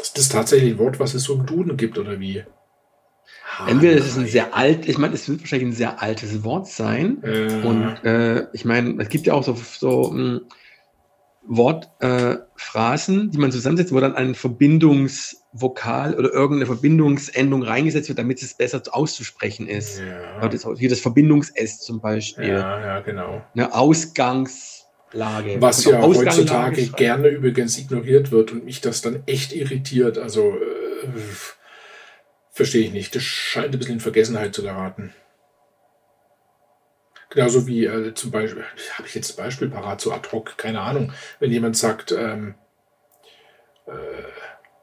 Ist 0.02 0.18
das 0.18 0.30
tatsächlich 0.30 0.74
ein 0.74 0.80
Wort, 0.80 1.00
was 1.00 1.14
es 1.14 1.24
so 1.24 1.36
im 1.36 1.46
Duden 1.46 1.78
gibt, 1.78 1.98
oder 1.98 2.20
wie? 2.20 2.44
Entweder 3.66 3.98
es 3.98 4.08
ist 4.08 4.18
ein 4.18 4.28
sehr 4.28 4.56
alt, 4.56 4.88
ich 4.88 4.98
meine, 4.98 5.14
es 5.14 5.28
wird 5.28 5.42
wahrscheinlich 5.42 5.70
ein 5.70 5.74
sehr 5.74 6.02
altes 6.02 6.44
Wort 6.44 6.68
sein. 6.68 7.24
Äh. 7.24 7.66
Und 7.66 8.04
äh, 8.04 8.48
ich 8.54 8.66
meine, 8.66 9.02
es 9.02 9.10
gibt 9.10 9.26
ja 9.26 9.34
auch 9.34 9.44
so, 9.44 9.56
so 9.56 10.02
um, 10.02 10.42
Wortphrasen, 11.48 13.28
äh, 13.28 13.32
die 13.32 13.38
man 13.38 13.52
zusammensetzt, 13.52 13.94
wo 13.94 14.00
dann 14.00 14.16
ein 14.16 14.36
Verbindungsvokal 14.36 16.16
oder 16.16 16.32
irgendeine 16.32 16.66
Verbindungsendung 16.66 17.64
reingesetzt 17.64 18.10
wird, 18.10 18.20
damit 18.20 18.42
es 18.42 18.54
besser 18.54 18.82
auszusprechen 18.92 19.68
ist. 19.68 20.00
Ja. 20.00 20.48
Das, 20.48 20.66
wie 20.66 20.88
das 20.88 21.00
Verbindungs-S 21.00 21.80
zum 21.80 22.02
Beispiel. 22.02 22.50
Ja, 22.50 22.80
ja, 22.80 23.00
genau. 23.00 23.42
Eine 23.56 23.74
Ausgangslage. 23.74 25.58
Was 25.60 25.86
ja 25.86 26.02
heutzutage 26.02 26.88
gerne 26.88 27.30
übrigens 27.30 27.78
ignoriert 27.78 28.32
wird 28.32 28.52
und 28.52 28.66
mich 28.66 28.82
das 28.82 29.02
dann 29.02 29.24
echt 29.26 29.54
irritiert. 29.54 30.18
Also 30.18 30.52
äh, 30.52 31.08
verstehe 32.58 32.86
ich 32.86 32.92
nicht. 32.92 33.16
Das 33.16 33.24
scheint 33.24 33.74
ein 33.74 33.80
bisschen 33.80 33.96
in 33.96 34.00
Vergessenheit 34.02 34.54
zu 34.54 34.64
geraten. 34.64 35.14
Genauso 37.30 37.68
wie 37.68 37.86
äh, 37.86 38.14
zum 38.14 38.32
Beispiel, 38.32 38.64
habe 38.94 39.08
ich 39.08 39.16
jetzt 39.16 39.38
ein 39.38 39.44
Beispiel 39.44 39.70
parat, 39.70 40.02
so 40.02 40.12
ad 40.12 40.30
hoc, 40.32 40.58
keine 40.58 40.82
Ahnung, 40.82 41.14
wenn 41.40 41.52
jemand 41.52 41.78
sagt, 41.78 42.12
ähm, 42.12 42.56
äh, 43.86 43.92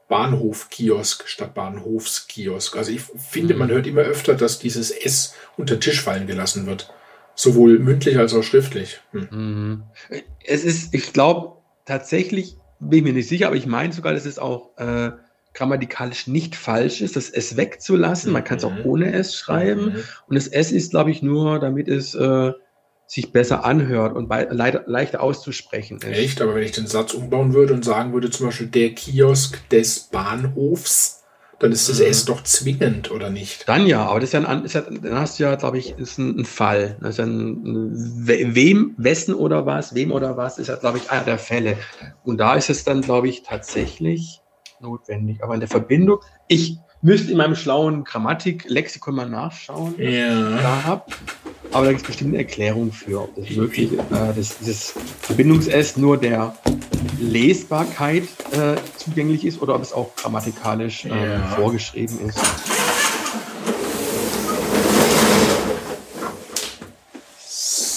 Bahnhofkiosk 0.07 1.27
statt 1.27 1.53
Bahnhofskiosk. 1.53 2.77
Also 2.77 2.91
ich 2.91 3.01
finde, 3.01 3.55
mhm. 3.55 3.59
man 3.59 3.71
hört 3.71 3.87
immer 3.87 4.01
öfter, 4.01 4.35
dass 4.35 4.59
dieses 4.59 4.91
S 4.91 5.35
unter 5.57 5.75
den 5.75 5.81
Tisch 5.81 6.01
fallen 6.01 6.27
gelassen 6.27 6.65
wird. 6.67 6.93
Sowohl 7.33 7.79
mündlich 7.79 8.17
als 8.17 8.33
auch 8.33 8.43
schriftlich. 8.43 9.01
Hm. 9.11 9.27
Mhm. 9.29 9.83
Es 10.45 10.63
ist, 10.63 10.93
ich 10.93 11.11
glaube, 11.11 11.57
tatsächlich, 11.83 12.55
bin 12.79 12.99
ich 12.99 13.03
mir 13.03 13.13
nicht 13.13 13.27
sicher, 13.27 13.47
aber 13.47 13.57
ich 13.57 13.65
meine 13.65 13.91
sogar, 13.91 14.13
dass 14.13 14.25
es 14.25 14.39
auch 14.39 14.77
äh, 14.77 15.11
grammatikalisch 15.55 16.27
nicht 16.27 16.55
falsch 16.55 17.01
ist, 17.01 17.15
das 17.15 17.29
S 17.29 17.57
wegzulassen. 17.57 18.31
Man 18.31 18.43
kann 18.43 18.57
es 18.57 18.63
auch 18.63 18.75
mhm. 18.75 18.85
ohne 18.85 19.13
S 19.13 19.35
schreiben. 19.35 19.85
Mhm. 19.85 20.03
Und 20.27 20.35
das 20.35 20.47
S 20.47 20.71
ist, 20.71 20.91
glaube 20.91 21.09
ich, 21.11 21.23
nur, 21.23 21.59
damit 21.59 21.87
es 21.87 22.13
äh, 22.13 22.51
sich 23.07 23.31
besser 23.31 23.63
anhört 23.63 24.15
und 24.15 24.29
leichter 24.29 25.21
auszusprechen 25.21 25.97
ist. 25.97 26.05
Echt? 26.05 26.41
Aber 26.41 26.55
wenn 26.55 26.63
ich 26.63 26.71
den 26.71 26.87
Satz 26.87 27.13
umbauen 27.13 27.53
würde 27.53 27.73
und 27.73 27.85
sagen 27.85 28.13
würde, 28.13 28.29
zum 28.29 28.47
Beispiel 28.47 28.67
der 28.67 28.93
Kiosk 28.93 29.67
des 29.69 29.99
Bahnhofs, 29.99 31.23
dann 31.59 31.71
ist 31.71 31.87
das 31.87 31.99
mhm. 31.99 32.05
S 32.07 32.25
doch 32.25 32.43
zwingend, 32.43 33.11
oder 33.11 33.29
nicht? 33.29 33.69
Dann 33.69 33.87
ja, 33.87 34.05
aber 34.05 34.19
das 34.19 34.29
ist 34.29 34.33
ja 34.33 34.45
ein, 34.45 34.65
ist 34.65 34.73
ja, 34.73 34.81
dann 34.81 35.15
hast 35.15 35.39
du 35.39 35.43
ja, 35.43 35.55
glaube 35.55 35.77
ich, 35.77 35.97
ist 35.97 36.17
ein, 36.17 36.39
ein, 36.39 36.45
Fall. 36.45 36.97
Das 36.99 37.11
ist 37.11 37.17
ja 37.19 37.25
ein, 37.25 37.91
wem, 38.25 38.93
wessen 38.97 39.33
oder 39.33 39.65
was, 39.65 39.95
wem 39.95 40.11
oder 40.11 40.35
was, 40.35 40.57
ist 40.57 40.67
ja, 40.67 40.75
glaube 40.75 40.97
ich, 40.97 41.11
einer 41.11 41.23
der 41.23 41.37
Fälle. 41.37 41.77
Und 42.23 42.39
da 42.39 42.55
ist 42.55 42.69
es 42.69 42.83
dann, 42.83 43.01
glaube 43.01 43.29
ich, 43.29 43.43
tatsächlich 43.43 44.41
notwendig. 44.79 45.43
Aber 45.43 45.53
in 45.53 45.59
der 45.59 45.69
Verbindung, 45.69 46.19
ich 46.47 46.77
müsste 47.01 47.31
in 47.31 47.37
meinem 47.37 47.55
schlauen 47.55 48.03
Grammatik-Lexikon 48.03 49.15
mal 49.15 49.29
nachschauen, 49.29 49.95
ja. 49.99 50.57
da 50.57 50.83
habe. 50.83 51.03
Aber 51.71 51.85
da 51.85 51.91
gibt 51.91 52.01
es 52.01 52.07
bestimmt 52.07 52.31
eine 52.31 52.39
Erklärung 52.39 52.91
für, 52.91 53.21
ob 53.21 53.35
das 53.35 53.55
wirklich 53.55 53.93
äh, 53.93 54.33
das, 54.35 54.57
dieses 54.57 54.95
Verbindungs-S 55.21 55.97
nur 55.97 56.17
der 56.17 56.55
Lesbarkeit 57.19 58.23
äh, 58.51 58.75
zugänglich 58.97 59.45
ist 59.45 59.61
oder 59.61 59.75
ob 59.75 59.81
es 59.81 59.93
auch 59.93 60.15
grammatikalisch 60.15 61.05
äh, 61.05 61.09
ja. 61.09 61.47
vorgeschrieben 61.49 62.19
ist. 62.27 62.39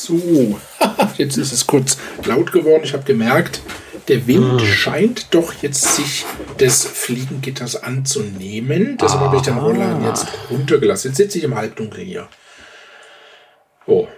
So, 0.09 0.59
jetzt 1.17 1.37
ist 1.37 1.53
es 1.53 1.67
kurz 1.67 1.99
laut 2.25 2.53
geworden. 2.53 2.83
Ich 2.85 2.95
habe 2.95 3.05
gemerkt, 3.05 3.61
der 4.09 4.27
Wind 4.27 4.61
hm. 4.61 4.67
scheint 4.67 5.35
doch 5.35 5.53
jetzt 5.63 5.97
sich 5.97 6.25
des 6.61 6.85
Fliegengitters 6.85 7.77
anzunehmen. 7.83 8.97
Deshalb 9.01 9.21
habe 9.21 9.37
ich 9.37 9.43
den 9.43 9.59
Roller 9.59 10.01
jetzt 10.05 10.27
runtergelassen. 10.51 11.11
Jetzt 11.11 11.19
sitze 11.19 11.39
ich 11.39 11.45
im 11.45 11.55
Halbdunkel 11.55 12.05
hier. 12.05 12.29
Oh, 13.87 14.09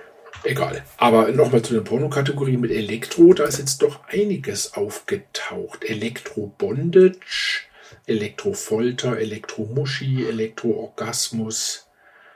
egal. 0.44 0.82
Aber 0.96 1.28
nochmal 1.28 1.62
zu 1.62 1.74
den 1.74 1.84
Pornokategorien 1.84 2.60
mit 2.60 2.70
Elektro. 2.70 3.34
Da 3.34 3.44
ist 3.44 3.58
jetzt 3.58 3.82
doch 3.82 4.00
einiges 4.08 4.74
aufgetaucht. 4.74 5.84
Elektro-Bondage, 5.84 7.62
Elektrofolter, 8.06 9.18
Elektromuschi, 9.18 10.26
Elektroorgasmus, 10.26 11.86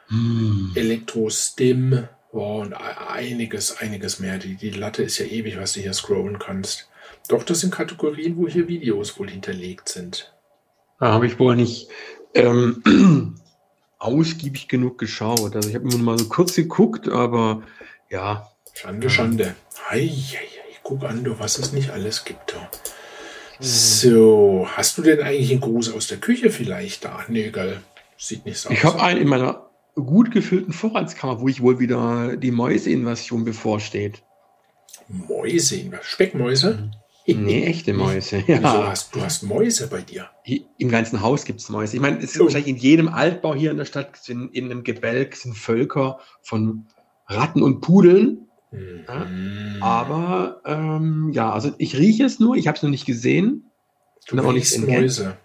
hm. 0.08 0.72
Elektro-Stim. 0.74 2.08
Oh, 2.32 2.60
und 2.62 2.72
einiges, 2.74 3.78
einiges 3.78 4.18
mehr. 4.18 4.38
Die, 4.38 4.56
die 4.56 4.70
Latte 4.70 5.02
ist 5.02 5.18
ja 5.18 5.26
ewig, 5.26 5.58
was 5.58 5.74
du 5.74 5.80
hier 5.80 5.92
scrollen 5.92 6.38
kannst. 6.38 6.88
Doch, 7.28 7.42
das 7.42 7.60
sind 7.60 7.74
Kategorien, 7.74 8.36
wo 8.36 8.48
hier 8.48 8.68
Videos 8.68 9.18
wohl 9.18 9.30
hinterlegt 9.30 9.88
sind. 9.88 10.34
Da 11.00 11.12
habe 11.12 11.26
ich 11.26 11.38
wohl 11.38 11.56
nicht 11.56 11.88
ähm, 12.34 12.82
ausgiebig 13.98 14.68
genug 14.68 14.98
geschaut. 14.98 15.56
Also 15.56 15.68
ich 15.68 15.74
habe 15.74 15.88
nur 15.88 15.98
mal 15.98 16.18
so 16.18 16.28
kurz 16.28 16.54
geguckt, 16.54 17.08
aber 17.08 17.62
ja. 18.10 18.50
Schande, 18.74 19.08
Schande. 19.08 19.54
Hei, 19.88 20.06
hei, 20.06 20.36
hei. 20.36 20.78
Guck 20.82 21.04
an, 21.04 21.24
du, 21.24 21.38
was 21.38 21.58
es 21.58 21.72
nicht 21.72 21.90
alles 21.90 22.24
gibt. 22.24 22.52
Du. 22.52 22.56
So, 23.60 24.66
hast 24.72 24.98
du 24.98 25.02
denn 25.02 25.22
eigentlich 25.22 25.50
einen 25.50 25.60
Gruß 25.60 25.94
aus 25.94 26.08
der 26.08 26.18
Küche 26.18 26.50
vielleicht 26.50 27.04
da? 27.04 27.24
Nee, 27.28 27.50
geil. 27.50 27.80
Sieht 28.18 28.44
nicht 28.44 28.58
so 28.58 28.68
aus. 28.68 28.74
Ich 28.74 28.84
habe 28.84 29.02
einen 29.02 29.20
in 29.20 29.28
meiner 29.28 29.70
gut 29.94 30.30
gefüllten 30.30 30.72
Vorratskammer, 30.72 31.40
wo 31.40 31.48
ich 31.48 31.62
wohl 31.62 31.78
wieder 31.78 32.36
die 32.36 32.50
Mäuseinvasion 32.50 33.44
bevorsteht. 33.44 34.22
Mäuse? 35.08 35.90
Speckmäuse? 36.02 36.74
Mhm. 36.74 37.03
Nee, 37.26 37.64
echte 37.66 37.94
Mäuse. 37.94 38.44
Ja. 38.46 38.58
Wieso 38.58 38.86
hast, 38.86 39.14
du 39.14 39.20
hast 39.20 39.42
Mäuse 39.42 39.88
bei 39.88 40.02
dir? 40.02 40.28
Im 40.78 40.88
ganzen 40.90 41.20
Haus 41.20 41.44
gibt 41.44 41.60
es 41.60 41.68
Mäuse. 41.68 41.96
Ich 41.96 42.02
meine, 42.02 42.18
es 42.18 42.34
ist 42.34 42.40
oh. 42.40 42.44
wahrscheinlich 42.44 42.68
in 42.68 42.76
jedem 42.76 43.08
Altbau 43.08 43.54
hier 43.54 43.70
in 43.70 43.78
der 43.78 43.84
Stadt, 43.84 44.28
in, 44.28 44.50
in 44.50 44.66
einem 44.66 44.84
Gebälk 44.84 45.36
sind 45.36 45.56
Völker 45.56 46.18
von 46.42 46.86
Ratten 47.26 47.62
und 47.62 47.80
Pudeln. 47.80 48.48
Mhm. 48.70 49.04
Ja, 49.08 49.26
aber 49.80 50.60
ähm, 50.66 51.30
ja, 51.32 51.52
also 51.52 51.72
ich 51.78 51.96
rieche 51.96 52.24
es 52.24 52.40
nur, 52.40 52.56
ich 52.56 52.66
habe 52.66 52.76
es 52.76 52.82
noch 52.82 52.90
nicht 52.90 53.06
gesehen. 53.06 53.70
Du 54.26 54.38
auch 54.38 54.52
nicht 54.52 54.78
Mäuse. 54.78 55.36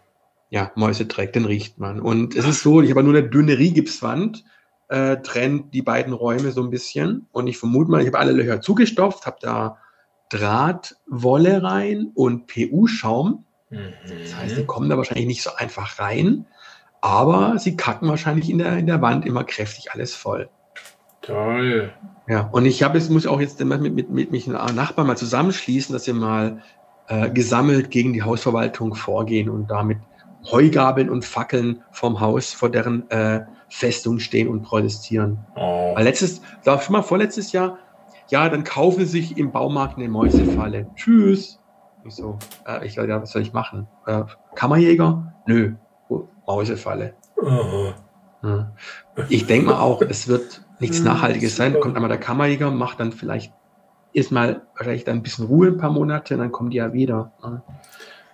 Ja, 0.50 0.72
Mäusetreck, 0.76 1.34
den 1.34 1.46
riecht 1.46 1.78
man. 1.78 2.00
Und 2.00 2.36
es 2.36 2.46
ist 2.46 2.63
so, 2.63 2.82
ich 2.82 2.89
habe 2.89 3.04
nur 3.04 3.15
eine 3.15 3.28
dünne 3.28 3.58
Riehgipswand, 3.58 4.44
äh, 4.88 5.18
trennt 5.18 5.74
die 5.74 5.84
beiden 5.84 6.13
Räume 6.13 6.52
so 6.52 6.63
ein 6.63 6.72
bisschen. 6.72 7.28
Und 7.32 7.48
ich 7.48 7.58
vermute 7.58 7.92
mal, 7.92 8.02
ich 8.02 8.08
habe 8.08 8.18
alle 8.18 8.32
Löcher 8.32 8.62
zugestopft, 8.62 9.26
habe 9.26 9.38
da 9.42 9.78
Drahtwolle 10.30 11.63
rein 11.63 12.12
und 12.13 12.48
PU-Schaum. 12.48 13.46
Mhm. 13.70 13.94
Das 14.24 14.36
heißt, 14.36 14.58
die 14.58 14.65
kommen 14.65 14.89
da 14.89 14.98
wahrscheinlich 14.98 15.28
nicht 15.28 15.44
so 15.44 15.52
einfach 15.56 16.00
rein, 16.00 16.46
aber 17.02 17.58
sie 17.60 17.76
kacken 17.76 18.08
wahrscheinlich 18.08 18.50
in 18.50 18.60
der, 18.60 18.78
in 18.78 18.88
der 18.88 19.02
Wand 19.02 19.26
immer 19.26 19.44
kräftig 19.44 19.92
alles 19.92 20.15
voll. 20.15 20.50
Toll. 21.22 21.92
Ja, 22.28 22.50
und 22.52 22.65
ich 22.65 22.84
habe 22.84 22.98
jetzt, 22.98 23.10
muss 23.10 23.28
auch 23.28 23.39
jetzt 23.39 23.60
mit, 23.60 23.82
mit, 23.82 24.10
mit 24.10 24.32
mich 24.32 24.48
Nachbarn 24.48 25.08
mal 25.08 25.18
zusammenschließen, 25.18 25.94
dass 25.94 26.08
wir 26.08 26.13
mal 26.13 26.62
äh, 27.08 27.30
gesammelt 27.30 27.92
gegen 27.92 28.13
die 28.13 28.24
Hausverwaltung 28.24 28.96
vorgehen 28.96 29.50
und 29.50 29.70
damit 29.70 29.98
Heugabeln 30.46 31.10
und 31.10 31.26
Fackeln 31.26 31.84
vom 31.92 32.20
Haus, 32.20 32.54
vor 32.54 32.70
deren 32.70 33.10
äh, 33.10 33.42
Festung 33.70 34.20
stehen 34.20 34.48
und 34.48 34.62
protestieren. 34.62 35.39
Oh. 35.56 35.94
Weil 35.96 36.06
letztes, 36.06 36.42
da 36.63 36.80
schon 36.80 36.94
mal 36.94 37.02
vorletztes 37.02 37.52
Jahr 37.52 37.78
ja, 38.30 38.50
dann 38.50 38.63
kaufen 38.63 39.06
Sie 39.06 39.22
sich 39.22 39.38
im 39.38 39.52
Baumarkt 39.52 39.98
eine 39.98 40.08
Mäusefalle. 40.08 40.88
Tschüss. 40.96 41.60
Ich 42.06 42.15
so, 42.15 42.38
äh, 42.65 42.86
ich 42.86 42.96
ja, 42.96 43.22
was 43.22 43.32
soll 43.32 43.42
ich 43.42 43.54
machen? 43.54 43.88
Äh, 44.06 44.24
Kammerjäger? 44.56 45.34
Nö, 45.48 45.74
oh, 46.08 46.28
Mäusefalle. 46.48 47.13
Oh. 47.42 47.92
Ja. 48.42 48.72
Ich 49.28 49.48
denke 49.48 49.68
mal 49.68 49.82
auch, 49.82 50.02
es 50.02 50.28
wird 50.28 50.62
nichts 50.80 51.02
Nachhaltiges 51.02 51.58
sein. 51.58 51.78
Kommt 51.80 51.96
einmal 51.96 52.10
der 52.10 52.20
Kammerjäger, 52.20 52.72
macht 52.72 53.02
dann 53.02 53.12
vielleicht 53.12 53.54
erstmal 54.13 54.62
wahrscheinlich 54.76 55.04
dann 55.04 55.18
ein 55.18 55.24
bisschen 55.24 55.46
Ruhe 55.46 55.68
ein 55.68 55.78
paar 55.78 55.92
Monate, 55.92 56.38
dann 56.38 56.52
kommen 56.52 56.70
die 56.70 56.78
ja 56.78 56.94
wieder. 56.94 57.34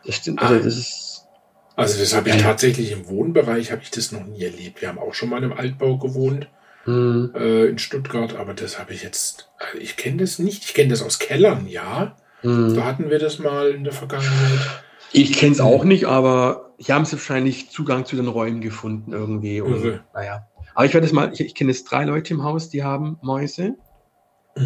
Das 0.06 0.16
stimmt, 0.16 0.42
also 0.42 0.56
das 0.56 0.78
ist. 0.78 1.28
Also 1.76 2.00
das 2.00 2.16
habe 2.16 2.30
ich 2.30 2.42
tatsächlich 2.42 2.94
im 2.94 3.10
Wohnbereich 3.10 3.72
habe 3.72 3.82
ich 3.82 3.92
das 3.92 4.14
noch 4.14 4.26
nie 4.26 4.44
erlebt. 4.44 4.82
Wir 4.82 4.88
haben 4.88 5.00
auch 5.00 5.14
schon 5.14 5.30
mal 5.30 5.44
im 5.44 5.52
Altbau 5.52 5.98
gewohnt 5.98 6.48
mhm. 6.86 7.34
äh, 7.36 7.66
in 7.66 7.78
Stuttgart, 7.78 8.36
aber 8.36 8.54
das 8.54 8.80
habe 8.80 8.94
ich 8.94 9.04
jetzt, 9.04 9.50
also 9.58 9.78
ich 9.78 9.98
kenne 9.98 10.18
das 10.18 10.40
nicht. 10.40 10.64
Ich 10.66 10.74
kenne 10.74 10.90
das 10.90 11.02
aus 11.02 11.20
Kellern, 11.20 11.68
ja. 11.68 12.16
Mhm. 12.44 12.76
Da 12.76 12.86
hatten 12.86 13.10
wir 13.10 13.20
das 13.20 13.40
mal 13.40 13.72
in 13.72 13.84
der 13.84 13.94
Vergangenheit. 13.94 14.84
Ich 15.12 15.34
kenne 15.34 15.54
es 15.54 15.62
auch 15.62 15.84
nicht, 15.84 16.06
aber 16.06 16.74
hier 16.78 16.96
haben 16.96 17.06
sie 17.06 17.14
wahrscheinlich 17.14 17.70
Zugang 17.70 18.06
zu 18.06 18.16
den 18.16 18.28
Räumen 18.28 18.62
gefunden 18.62 19.14
irgendwie. 19.14 19.62
Und, 19.62 19.84
Irre. 19.84 20.04
naja. 20.14 20.48
Aber 20.74 20.86
ich 20.86 20.94
werde 20.94 21.08
es 21.08 21.14
mal, 21.14 21.32
ich, 21.32 21.40
ich 21.40 21.56
kenne 21.56 21.72
jetzt 21.72 21.86
drei 21.86 22.04
Leute 22.04 22.34
im 22.34 22.44
Haus, 22.44 22.70
die 22.70 22.84
haben 22.84 23.18
Mäuse. 23.22 23.76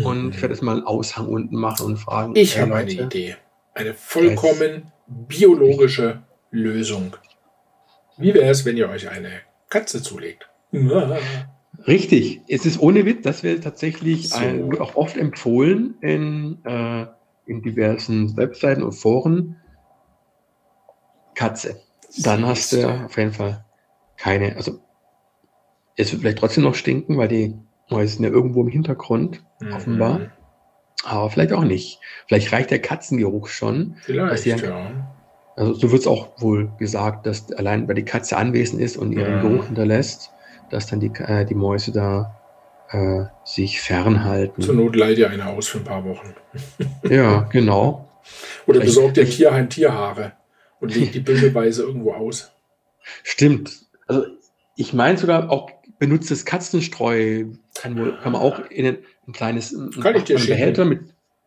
Und 0.04 0.36
ich 0.36 0.42
werde 0.42 0.54
jetzt 0.54 0.62
mal 0.62 0.78
einen 0.78 0.86
Aushang 0.86 1.28
unten 1.28 1.56
machen 1.56 1.86
und 1.86 1.98
fragen. 1.98 2.36
Ich 2.36 2.58
äh, 2.58 2.62
habe 2.62 2.76
eine 2.76 2.92
Idee. 2.92 3.38
Eine 3.74 3.94
vollkommen 3.94 4.92
biologische 5.08 6.22
Lösung. 6.52 7.16
Wie 8.18 8.34
wäre 8.34 8.50
es, 8.50 8.66
wenn 8.66 8.78
ihr 8.78 8.90
euch 8.90 9.10
eine 9.10 9.32
Katze 9.70 10.04
zulegt? 10.04 10.50
Richtig, 11.88 12.42
es 12.48 12.66
ist 12.66 12.80
ohne 12.80 13.06
Witz, 13.06 13.24
das 13.24 13.44
wird 13.44 13.64
tatsächlich 13.64 14.30
So. 14.30 14.38
ein, 14.38 14.70
wird 14.72 14.82
auch 14.82 14.96
oft 14.96 15.18
empfohlen 15.18 15.96
in, 16.02 16.60
äh, 16.66 17.06
in 17.46 17.62
diversen 17.62 18.36
Webseiten 18.38 18.84
und 18.84 18.92
Foren. 18.94 19.56
Katze. 21.36 21.80
Dann 22.24 22.46
hast 22.46 22.74
du 22.74 22.86
auf 22.88 23.18
jeden 23.18 23.32
Fall 23.32 23.66
keine, 24.18 24.56
also 24.56 24.80
es 25.96 26.12
wird 26.12 26.22
vielleicht 26.22 26.40
trotzdem 26.40 26.64
noch 26.64 26.76
stinken, 26.76 27.18
weil 27.18 27.28
die 27.28 27.56
Mäuse 27.90 28.16
sind 28.16 28.24
ja 28.26 28.30
irgendwo 28.30 28.62
im 28.62 28.68
Hintergrund, 28.68 29.44
offenbar. 29.74 30.20
Mhm. 30.20 30.32
aber 31.06 31.30
vielleicht 31.30 31.54
auch 31.54 31.64
nicht. 31.64 32.00
Vielleicht 32.28 32.52
reicht 32.52 32.72
der 32.72 32.82
Katzengeruch 32.82 33.48
schon. 33.48 33.96
Vielleicht, 34.02 34.46
die- 34.46 34.50
ja. 34.50 35.14
Also 35.56 35.74
so 35.74 35.92
wird 35.92 36.02
es 36.02 36.08
auch 36.08 36.42
wohl 36.42 36.72
gesagt, 36.78 37.26
dass 37.26 37.52
allein 37.54 37.88
weil 37.88 37.96
die 37.96 38.04
Katze 38.06 38.38
anwesend 38.38 38.82
ist 38.82 38.96
und 38.98 39.12
ihren 39.14 39.38
Mhm. 39.38 39.42
Geruch 39.42 39.66
hinterlässt, 39.68 40.32
dass 40.70 40.88
dann 40.88 41.00
die, 41.00 41.12
äh, 41.20 41.46
die 41.46 41.56
Mäuse 41.56 41.92
da 41.92 42.36
äh, 42.92 43.26
sich 43.46 43.82
fernhalten. 43.82 44.62
Zur 44.64 44.76
Not 44.76 44.96
leiht 44.96 45.18
ihr 45.18 45.30
eine 45.30 45.46
aus 45.48 45.68
für 45.68 45.78
ein 45.80 45.84
paar 45.84 46.04
Wochen. 46.06 46.34
Ja, 47.10 47.42
genau. 47.52 48.10
Oder 48.66 48.80
Vielleicht- 48.82 48.86
besorgt 48.96 49.18
ihr 49.18 49.24
vielleicht- 49.24 49.38
Tierheim 49.38 49.70
Tierhaare 49.70 50.34
und 50.80 50.96
legt 50.96 51.14
die 51.16 51.20
bündelweise 51.20 51.84
irgendwo 51.84 52.14
aus. 52.14 52.52
Stimmt. 53.24 53.72
Also 54.08 54.26
ich 54.76 54.94
meine 54.94 55.18
sogar 55.18 55.50
auch 55.52 55.70
benutztes 56.00 56.46
Katzenstreu 56.46 57.46
kann, 57.76 57.98
wohl, 57.98 58.18
kann 58.22 58.32
man 58.34 58.42
auch 58.42 58.60
in 58.70 58.86
ein, 58.86 58.98
ein 59.28 59.34
kleines 59.34 59.72
ein, 59.72 59.92
Kann 60.02 60.16
ich 60.16 60.24
dir. 60.24 60.36
Behälter 60.38 60.86
mit. 60.86 61.02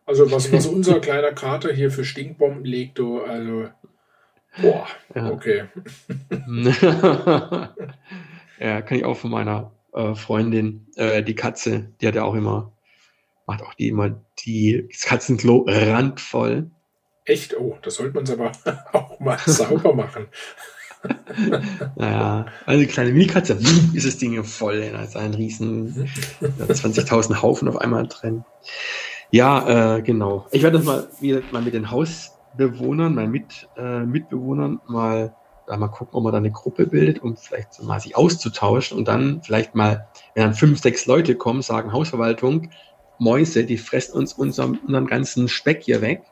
Also 0.05 0.29
was, 0.31 0.51
was 0.51 0.65
unser 0.67 0.99
kleiner 0.99 1.31
Kater 1.31 1.71
hier 1.73 1.89
für 1.89 2.03
Stinkbomben 2.03 2.65
legt, 2.65 2.99
du, 2.99 3.21
also 3.21 3.69
boah, 4.61 4.85
Ja. 5.15 5.29
okay. 5.31 5.63
ja, 8.59 8.81
kann 8.81 8.97
ich 8.97 9.05
auch 9.05 9.17
von 9.17 9.31
meiner 9.31 9.71
äh, 9.93 10.15
Freundin, 10.15 10.87
äh, 10.95 11.23
die 11.23 11.35
Katze, 11.35 11.91
die 12.01 12.07
hat 12.07 12.15
ja 12.15 12.23
auch 12.23 12.35
immer, 12.35 12.73
macht 13.45 13.61
auch 13.61 13.73
die 13.73 13.89
immer 13.89 14.21
die 14.39 14.87
das 14.91 15.01
Katzenklo 15.01 15.65
randvoll. 15.67 16.71
Echt, 17.25 17.57
oh, 17.57 17.77
das 17.81 17.95
sollte 17.95 18.15
man 18.15 18.29
aber 18.29 18.51
auch 18.93 19.19
mal 19.19 19.37
sauber 19.45 19.93
machen. 19.95 20.27
Naja, 21.95 22.45
also 22.65 22.81
die 22.81 22.87
kleine 22.87 23.11
Mini-Katze, 23.11 23.57
ist 23.93 24.07
das 24.07 24.17
Ding 24.17 24.41
voll. 24.43 24.89
Da 24.91 25.03
ist 25.03 25.17
ein 25.17 25.33
riesen 25.33 26.09
ja, 26.39 26.65
20.000 26.65 27.41
Haufen 27.41 27.67
auf 27.67 27.77
einmal 27.77 28.07
drin. 28.07 28.45
Ja, 29.31 29.97
äh, 29.97 30.01
genau. 30.01 30.47
Ich 30.51 30.63
werde 30.63 30.77
das 30.77 30.85
mal, 30.85 31.07
wieder 31.19 31.41
mal 31.51 31.61
mit 31.61 31.73
den 31.73 31.91
Hausbewohnern, 31.91 33.15
meinen 33.15 33.31
mit, 33.31 33.67
äh, 33.75 34.05
Mitbewohnern 34.05 34.79
mal 34.87 35.35
da 35.67 35.77
mal 35.77 35.87
gucken, 35.87 36.15
ob 36.15 36.23
man 36.23 36.31
da 36.33 36.37
eine 36.39 36.51
Gruppe 36.51 36.85
bildet, 36.87 37.21
um 37.23 37.37
vielleicht 37.37 37.73
so 37.73 37.83
mal 37.83 37.99
sich 37.99 38.15
auszutauschen 38.17 38.97
und 38.97 39.07
dann 39.07 39.41
vielleicht 39.43 39.75
mal, 39.75 40.07
wenn 40.35 40.43
dann 40.43 40.53
fünf, 40.53 40.81
sechs 40.81 41.05
Leute 41.05 41.35
kommen, 41.35 41.61
sagen 41.61 41.93
Hausverwaltung, 41.93 42.69
Mäuse, 43.17 43.63
die 43.63 43.77
fressen 43.77 44.13
uns 44.17 44.33
unseren, 44.33 44.77
unseren 44.79 45.07
ganzen 45.07 45.47
Speck 45.47 45.83
hier 45.83 46.01
weg, 46.01 46.23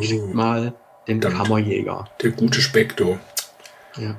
schickt 0.00 0.22
Oh, 0.22 0.34
mal 0.34 0.74
den 1.08 1.20
Verdammt. 1.20 1.42
Kammerjäger. 1.42 2.08
der 2.22 2.30
gute 2.30 2.60
Speck, 2.62 2.96
du. 2.96 3.18
Ja. 3.98 4.16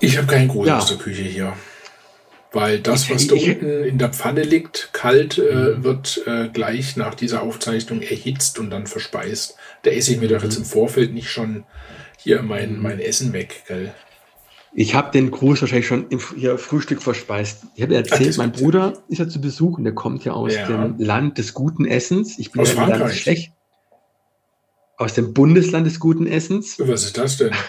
Ich 0.00 0.16
habe 0.18 0.26
keinen 0.26 0.48
Gruß 0.48 0.66
Ja. 0.66 0.78
aus 0.78 0.86
der 0.86 0.96
Küche 0.98 1.22
hier. 1.22 1.52
Weil 2.52 2.80
das, 2.80 3.08
was 3.08 3.28
da 3.28 3.36
unten 3.36 3.84
in 3.84 3.98
der 3.98 4.08
Pfanne 4.08 4.42
liegt, 4.42 4.92
kalt, 4.92 5.38
äh, 5.38 5.76
Mhm. 5.76 5.84
wird 5.84 6.22
äh, 6.26 6.48
gleich 6.48 6.96
nach 6.96 7.14
dieser 7.14 7.42
Aufzeichnung 7.42 8.02
erhitzt 8.02 8.58
und 8.58 8.70
dann 8.70 8.88
verspeist. 8.88 9.56
Da 9.82 9.90
esse 9.90 10.12
ich 10.12 10.20
mir 10.20 10.28
doch 10.28 10.38
Mhm. 10.38 10.44
jetzt 10.44 10.56
im 10.56 10.64
Vorfeld 10.64 11.14
nicht 11.14 11.30
schon 11.30 11.64
hier 12.22 12.42
mein, 12.42 12.80
mein 12.80 13.00
Essen 13.00 13.32
weg, 13.32 13.64
gell? 13.66 13.94
Ich 14.72 14.94
habe 14.94 15.10
den 15.10 15.30
Gruß 15.32 15.60
wahrscheinlich 15.62 15.86
schon 15.88 16.08
im 16.10 16.20
hier 16.36 16.56
Frühstück 16.56 17.02
verspeist. 17.02 17.64
Ich 17.74 17.82
habe 17.82 17.94
Ach, 17.94 17.98
erzählt, 17.98 18.28
das 18.28 18.36
mein 18.36 18.52
Bruder 18.52 19.02
ist 19.08 19.18
ja 19.18 19.28
zu 19.28 19.40
Besuch 19.40 19.78
und 19.78 19.84
der 19.84 19.94
kommt 19.94 20.24
ja 20.24 20.32
aus 20.32 20.54
Ja. 20.54 20.66
dem 20.68 20.96
Land 20.98 21.38
des 21.38 21.54
guten 21.54 21.84
Essens. 21.86 22.38
Ich 22.38 22.52
bin 22.52 22.62
Aus 22.62 22.74
ja 22.74 22.86
Land 22.86 23.12
schlecht. 23.14 23.52
Aus 24.96 25.14
dem 25.14 25.32
Bundesland 25.34 25.86
des 25.86 25.98
guten 25.98 26.26
Essens. 26.26 26.78
Was 26.78 27.04
ist 27.04 27.18
das 27.18 27.36
denn? 27.38 27.52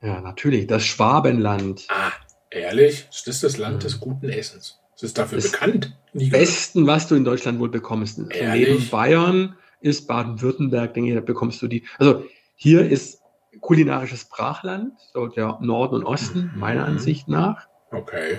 Ja, 0.00 0.20
natürlich, 0.20 0.68
das 0.68 0.84
Schwabenland. 0.86 1.84
Ah, 1.88 2.12
ehrlich? 2.50 3.08
Ist 3.10 3.26
das 3.26 3.40
das 3.40 3.56
Land 3.58 3.78
Mhm. 3.78 3.80
des 3.80 3.98
guten 3.98 4.28
Essens? 4.28 4.78
Ist 4.94 5.02
es 5.02 5.12
dafür 5.12 5.38
Das 5.40 5.50
bekannt? 5.50 5.98
Nie. 6.12 6.30
Besten, 6.30 6.86
was 6.86 7.08
du 7.08 7.16
in 7.16 7.24
Deutschland 7.24 7.58
wohl 7.58 7.68
bekommst. 7.68 8.20
Also 8.20 8.30
neben 8.52 8.88
Bayern 8.90 9.56
ist 9.80 10.06
Baden-Württemberg, 10.06 10.94
denke 10.94 11.10
ich, 11.10 11.16
da 11.16 11.20
bekommst 11.20 11.60
du 11.62 11.66
die. 11.66 11.82
Also 11.98 12.22
hier 12.54 12.88
ist 12.88 13.22
kulinarisches 13.60 14.24
Brachland, 14.26 14.92
so 15.12 15.26
der 15.26 15.58
Norden 15.60 15.96
und 15.96 16.04
Osten, 16.04 16.50
Mhm. 16.54 16.60
meiner 16.60 16.84
Ansicht 16.84 17.28
nach. 17.28 17.66
Okay. 17.90 18.38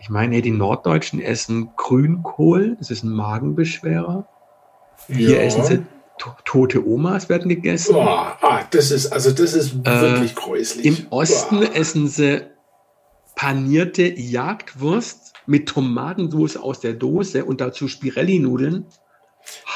Ich 0.00 0.10
meine, 0.10 0.42
die 0.42 0.50
Norddeutschen 0.50 1.20
essen 1.20 1.70
Grünkohl, 1.76 2.76
das 2.78 2.90
ist 2.90 3.04
ein 3.04 3.12
Magenbeschwerer. 3.12 4.26
Hier 5.08 5.40
essen 5.42 5.64
sie 5.64 5.86
to 6.18 6.30
tote 6.44 6.86
Omas 6.86 7.28
werden 7.28 7.48
gegessen. 7.48 7.94
Boah, 7.94 8.36
ah, 8.42 8.60
das 8.70 8.90
ist, 8.90 9.12
also 9.12 9.30
das 9.30 9.54
ist 9.54 9.74
Äh, 9.84 10.00
wirklich 10.02 10.34
gräuslich. 10.34 10.84
Im 10.86 11.06
Osten 11.10 11.60
Boah. 11.60 11.74
essen 11.74 12.08
sie 12.08 12.42
panierte 13.34 14.02
Jagdwurst 14.02 15.32
mit 15.46 15.68
Tomatensauce 15.68 16.56
aus 16.56 16.80
der 16.80 16.92
Dose 16.92 17.44
und 17.44 17.60
dazu 17.60 17.88
Spirelli-Nudeln. 17.88 18.86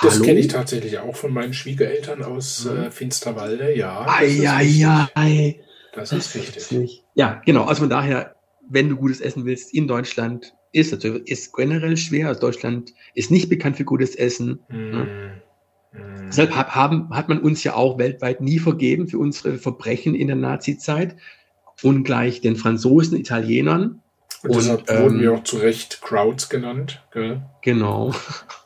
Das 0.02 0.22
kenne 0.22 0.38
ich 0.40 0.48
tatsächlich 0.48 0.98
auch 0.98 1.16
von 1.16 1.32
meinen 1.32 1.52
Schwiegereltern 1.52 2.22
aus 2.22 2.64
Mhm. 2.64 2.76
äh, 2.84 2.90
Finsterwalde, 2.90 3.74
ja. 3.76 4.06
Ei, 4.08 4.48
ei, 4.48 5.06
ei. 5.14 5.60
Das 5.94 6.12
ist 6.12 6.34
richtig. 6.34 7.04
Ja, 7.14 7.40
genau. 7.46 7.64
Also 7.64 7.80
von 7.80 7.90
daher, 7.90 8.36
wenn 8.68 8.88
du 8.90 8.96
gutes 8.96 9.20
Essen 9.20 9.44
willst 9.46 9.72
in 9.72 9.88
Deutschland, 9.88 10.52
ist 10.72 10.92
natürlich 10.92 11.26
ist 11.30 11.54
generell 11.54 11.96
schwer. 11.96 12.28
Also 12.28 12.40
Deutschland 12.42 12.92
ist 13.14 13.30
nicht 13.30 13.48
bekannt 13.48 13.76
für 13.78 13.84
gutes 13.84 14.14
Essen. 14.14 14.60
Mm, 14.68 14.76
mm. 14.76 15.42
Deshalb 16.28 16.54
hab- 16.54 16.74
haben, 16.74 17.08
hat 17.10 17.28
man 17.30 17.38
uns 17.38 17.64
ja 17.64 17.74
auch 17.74 17.96
weltweit 17.98 18.40
nie 18.42 18.58
vergeben 18.58 19.08
für 19.08 19.18
unsere 19.18 19.56
Verbrechen 19.58 20.14
in 20.14 20.26
der 20.26 20.36
Nazi-Zeit. 20.36 21.16
Ungleich 21.82 22.40
den 22.42 22.56
Franzosen, 22.56 23.16
Italienern. 23.18 24.02
Und 24.42 24.54
deshalb 24.56 24.80
Und, 24.90 24.98
wurden 24.98 25.16
ähm, 25.16 25.20
wir 25.22 25.32
auch 25.34 25.44
zu 25.44 25.56
Recht 25.58 26.00
Crowds 26.02 26.48
genannt. 26.48 27.02
Gell? 27.12 27.42
Genau. 27.62 28.14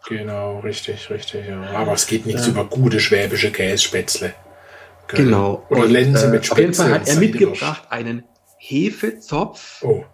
Genau, 0.08 0.58
richtig, 0.60 1.08
richtig. 1.10 1.46
Ja. 1.46 1.62
Aber 1.74 1.92
es 1.92 2.06
geht 2.06 2.26
nichts 2.26 2.46
Ja. 2.46 2.52
über 2.52 2.64
gute 2.64 3.00
schwäbische 3.00 3.50
Kässpätzle. 3.52 4.34
Gell? 5.08 5.24
Genau. 5.24 5.64
Oder 5.70 5.82
Und, 5.82 5.90
Lense 5.90 6.26
äh, 6.26 6.30
mit 6.30 6.50
Auf 6.50 6.58
jeden 6.58 6.74
Spätzle. 6.74 6.84
Fall 6.84 6.94
hat 6.94 7.00
und 7.02 7.08
er 7.08 7.16
mitgebracht 7.16 7.82
einen 7.90 8.24
Hefezopf 8.58 9.82
Oh, 9.82 10.04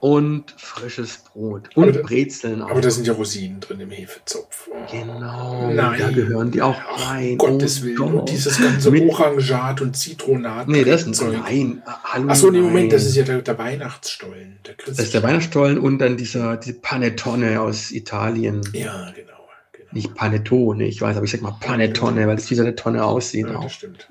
und 0.00 0.52
frisches 0.56 1.18
Brot 1.18 1.70
Aber 1.74 1.86
und 1.88 1.96
da- 1.96 2.02
Brezeln 2.02 2.62
auch. 2.62 2.70
aber 2.70 2.80
da 2.80 2.90
sind 2.90 3.06
ja 3.06 3.12
Rosinen 3.12 3.58
drin 3.60 3.80
im 3.80 3.90
Hefezopf. 3.90 4.68
Oh. 4.70 4.74
genau, 4.90 5.72
Nein. 5.72 5.98
da 5.98 6.10
gehören 6.10 6.50
die 6.52 6.62
auch 6.62 6.76
Ach, 6.88 7.10
rein. 7.14 7.36
Gottes 7.38 7.80
Oh 7.80 7.84
Willen. 7.84 7.96
Gott. 7.96 8.12
Und 8.14 8.30
dieses 8.30 8.58
ganze 8.60 8.90
Mit- 8.90 9.10
Orangat 9.10 9.80
und 9.80 9.96
Zitronat. 9.96 10.68
Nee, 10.68 10.84
das 10.84 11.02
ist 11.04 11.20
nein. 11.22 11.82
Hallo, 12.04 12.28
Achso, 12.28 12.50
nee, 12.50 12.60
Moment, 12.60 12.92
das 12.92 13.04
ist 13.06 13.16
ja 13.16 13.24
der, 13.24 13.42
der 13.42 13.58
Weihnachtsstollen. 13.58 14.58
Der 14.66 14.74
Das 14.86 14.98
ist 15.00 15.14
der 15.14 15.22
Weihnachtsstollen 15.22 15.78
und 15.78 15.98
dann 15.98 16.16
dieser 16.16 16.56
diese 16.56 16.74
Panettone 16.80 17.60
aus 17.60 17.90
Italien. 17.90 18.60
Ja, 18.72 19.10
genau. 19.16 19.32
genau. 19.72 19.88
Nicht 19.92 20.14
Panettone, 20.14 20.84
ich 20.86 21.00
weiß, 21.00 21.16
aber 21.16 21.24
ich 21.24 21.30
sag 21.32 21.42
mal 21.42 21.56
Panettone, 21.60 22.26
weil 22.28 22.36
es 22.36 22.48
wie 22.50 22.54
so 22.54 22.62
eine 22.62 22.74
Tonne 22.76 23.04
aussieht 23.04 23.46
Ja, 23.48 23.56
auch. 23.56 23.64
das 23.64 23.72
stimmt. 23.72 24.06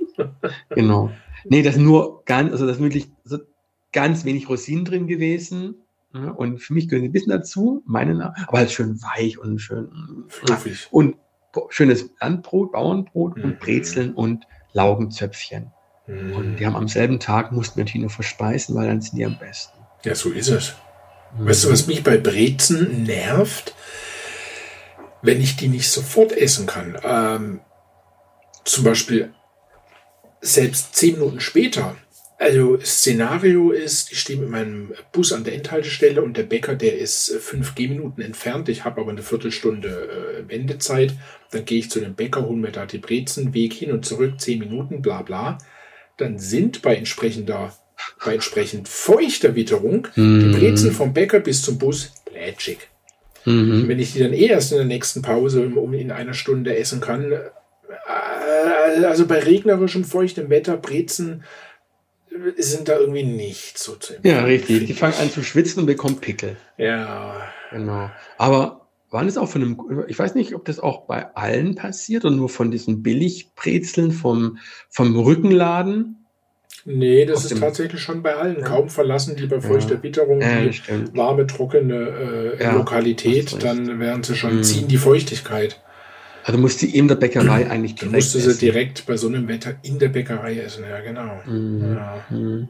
Genau. 0.70 1.12
Nee, 1.46 1.62
das 1.62 1.76
ist 1.76 1.82
nur 1.82 2.24
ganz, 2.26 2.52
also 2.52 2.66
das 2.68 2.78
ist 2.78 2.82
wirklich 2.84 3.08
so 3.24 3.38
ganz 3.94 4.26
wenig 4.26 4.50
Rosinen 4.50 4.86
drin 4.86 5.08
gewesen. 5.08 5.76
Und 6.36 6.60
für 6.60 6.74
mich 6.74 6.88
gehören 6.88 7.04
die 7.04 7.10
ein 7.10 7.14
bisschen 7.14 7.32
dazu, 7.32 7.84
meine 7.86 8.34
aber 8.48 8.58
halt 8.58 8.72
schön 8.72 9.00
weich 9.04 9.38
und 9.38 9.60
schön. 9.60 10.24
Fluffig. 10.30 10.88
Und 10.92 11.16
schönes 11.70 12.10
Landbrot, 12.22 12.72
Bauernbrot 12.72 13.38
Mhm. 13.38 13.44
und 13.44 13.60
Brezeln 13.60 14.14
und 14.14 14.46
Laugenzöpfchen. 14.74 15.72
Und 16.08 16.56
die 16.56 16.66
haben 16.66 16.76
am 16.78 16.88
selben 16.88 17.20
Tag, 17.20 17.52
mussten 17.52 17.76
wir 17.78 17.84
natürlich 17.84 18.02
nur 18.02 18.10
verspeisen, 18.10 18.74
weil 18.76 18.88
dann 18.88 19.02
sind 19.02 19.18
die 19.18 19.26
am 19.26 19.38
besten. 19.38 19.78
Ja, 20.06 20.16
so 20.16 20.30
ist 20.32 20.48
es. 20.48 20.74
Weißt 21.38 21.66
du, 21.66 21.72
was 21.72 21.86
mich 21.88 22.04
bei 22.04 22.18
Brezen 22.18 23.04
nervt? 23.04 23.76
Wenn 25.22 25.42
ich 25.42 25.58
die 25.58 25.68
nicht 25.68 25.90
sofort 25.92 26.32
essen 26.32 26.66
kann. 26.66 26.98
Ähm, 27.04 27.60
zum 28.64 28.86
Beispiel 28.86 29.34
selbst 30.42 30.96
zehn 30.96 31.16
Minuten 31.20 31.42
später 31.42 31.96
Also 32.40 32.80
Szenario 32.82 33.72
ist, 33.72 34.12
ich 34.12 34.20
stehe 34.20 34.40
mit 34.40 34.50
meinem 34.50 34.94
Bus 35.12 35.34
an 35.34 35.44
der 35.44 35.56
Endhaltestelle 35.56 36.22
und 36.22 36.38
der 36.38 36.44
Bäcker, 36.44 36.76
der 36.76 36.98
ist 36.98 37.30
äh, 37.30 37.40
fünf 37.40 37.74
Gehminuten 37.74 38.24
entfernt. 38.24 38.70
Ich 38.70 38.86
habe 38.86 39.02
aber 39.02 39.12
eine 39.12 39.24
Viertelstunde 39.24 40.44
äh, 40.46 40.50
Wendezeit. 40.50 41.16
Dann 41.52 41.66
gehe 41.66 41.80
ich 41.80 41.90
zu 41.90 42.00
dem 42.00 42.14
Bäcker, 42.14 42.46
hole 42.46 42.58
mir 42.58 42.72
da 42.72 42.86
die 42.86 43.00
Brezen, 43.00 43.56
Weg 43.56 43.74
hin 43.74 43.92
und 43.92 44.06
zurück, 44.06 44.40
zehn 44.40 44.60
Minuten, 44.60 45.02
bla 45.02 45.24
bla. 45.24 45.58
Dann 46.18 46.38
sind 46.38 46.84
bei 46.84 46.96
entsprechender, 46.96 47.76
bei 48.24 48.36
entsprechend 48.36 48.88
feuchter 48.88 49.56
Witterung 49.56 50.08
Mhm. 50.16 50.40
die 50.40 50.60
Brezen 50.60 50.92
vom 50.92 51.14
Bäcker 51.14 51.40
bis 51.40 51.64
zum 51.64 51.80
Bus 51.80 52.14
lätschig. 52.32 52.78
Mhm. 53.46 53.88
Wenn 53.88 54.00
ich 54.00 54.14
die 54.14 54.20
dann 54.20 54.34
eh 54.34 54.46
erst 54.46 54.72
in 54.74 54.78
der 54.78 54.86
nächsten 54.86 55.24
Pause 55.24 55.72
um 55.76 55.94
in 55.94 56.12
einer 56.12 56.36
Stunde 56.36 56.78
essen 56.78 57.02
kann, 57.02 57.32
äh, 57.32 59.06
also 59.06 59.26
bei 59.26 59.40
regnerischem, 59.40 60.04
feuchtem 60.04 60.52
Wetter, 60.52 60.78
Brezen 60.78 61.42
äh, 61.42 61.46
sind 62.58 62.88
da 62.88 62.98
irgendwie 62.98 63.24
nicht 63.24 63.78
so 63.78 63.96
zu 63.96 64.14
empfehlen, 64.16 64.36
Ja, 64.36 64.44
richtig. 64.44 64.86
Die 64.88 64.94
fangen 64.94 65.16
an 65.20 65.30
zu 65.30 65.44
schwitzen 65.44 65.82
und 65.82 65.86
bekommen 65.86 66.18
Pickel. 66.20 66.58
Ja, 66.78 67.42
Genau. 67.72 68.10
Aber 68.38 68.88
waren 69.10 69.28
es 69.28 69.38
auch 69.38 69.48
von 69.50 69.62
einem, 69.62 70.04
ich 70.08 70.18
weiß 70.20 70.36
nicht, 70.36 70.54
ob 70.56 70.66
das 70.66 70.80
auch 70.80 71.06
bei 71.06 71.34
allen 71.36 71.76
passiert 71.76 72.26
oder 72.26 72.36
nur 72.36 72.50
von 72.50 72.72
diesen 72.72 73.04
Billigbrezeln 73.04 74.12
vom, 74.12 74.58
vom 74.90 75.18
Rückenladen? 75.18 76.14
nee, 76.86 77.26
das 77.26 77.44
ist 77.52 77.60
tatsächlich 77.60 78.00
schon 78.02 78.24
bei 78.24 78.36
allen. 78.36 78.62
Kaum 78.64 78.90
verlassen 78.90 79.36
die 79.36 79.46
bei 79.48 79.60
feuchter 79.60 79.96
Ja. 79.96 80.04
Witterung 80.04 80.40
die 80.40 81.18
warme, 81.18 81.46
trockene 81.48 82.56
äh, 82.60 82.64
Ja, 82.64 82.74
Lokalität, 82.76 83.62
dann 83.62 84.00
werden 84.00 84.24
sie 84.24 84.36
schon, 84.36 84.58
Mhm. 84.58 84.64
ziehen 84.64 84.88
die 84.88 84.98
Feuchtigkeit. 84.98 85.82
Also 86.48 86.60
musste 86.60 86.86
in 86.86 87.10
der 87.10 87.16
Bäckerei 87.16 87.68
eigentlich 87.70 87.96
direkt 87.96 88.16
musste 88.16 88.40
sie 88.40 88.50
essen. 88.52 88.60
direkt 88.60 89.06
bei 89.06 89.18
so 89.18 89.28
einem 89.28 89.50
Wetter 89.50 89.76
in 89.84 90.00
der 90.00 90.08
Bäckerei 90.08 90.58
essen, 90.60 90.86
ja 90.90 91.02
genau. 91.02 91.42
Mhm. 91.46 91.94
Ja. 91.94 92.26
Mhm. 92.30 92.70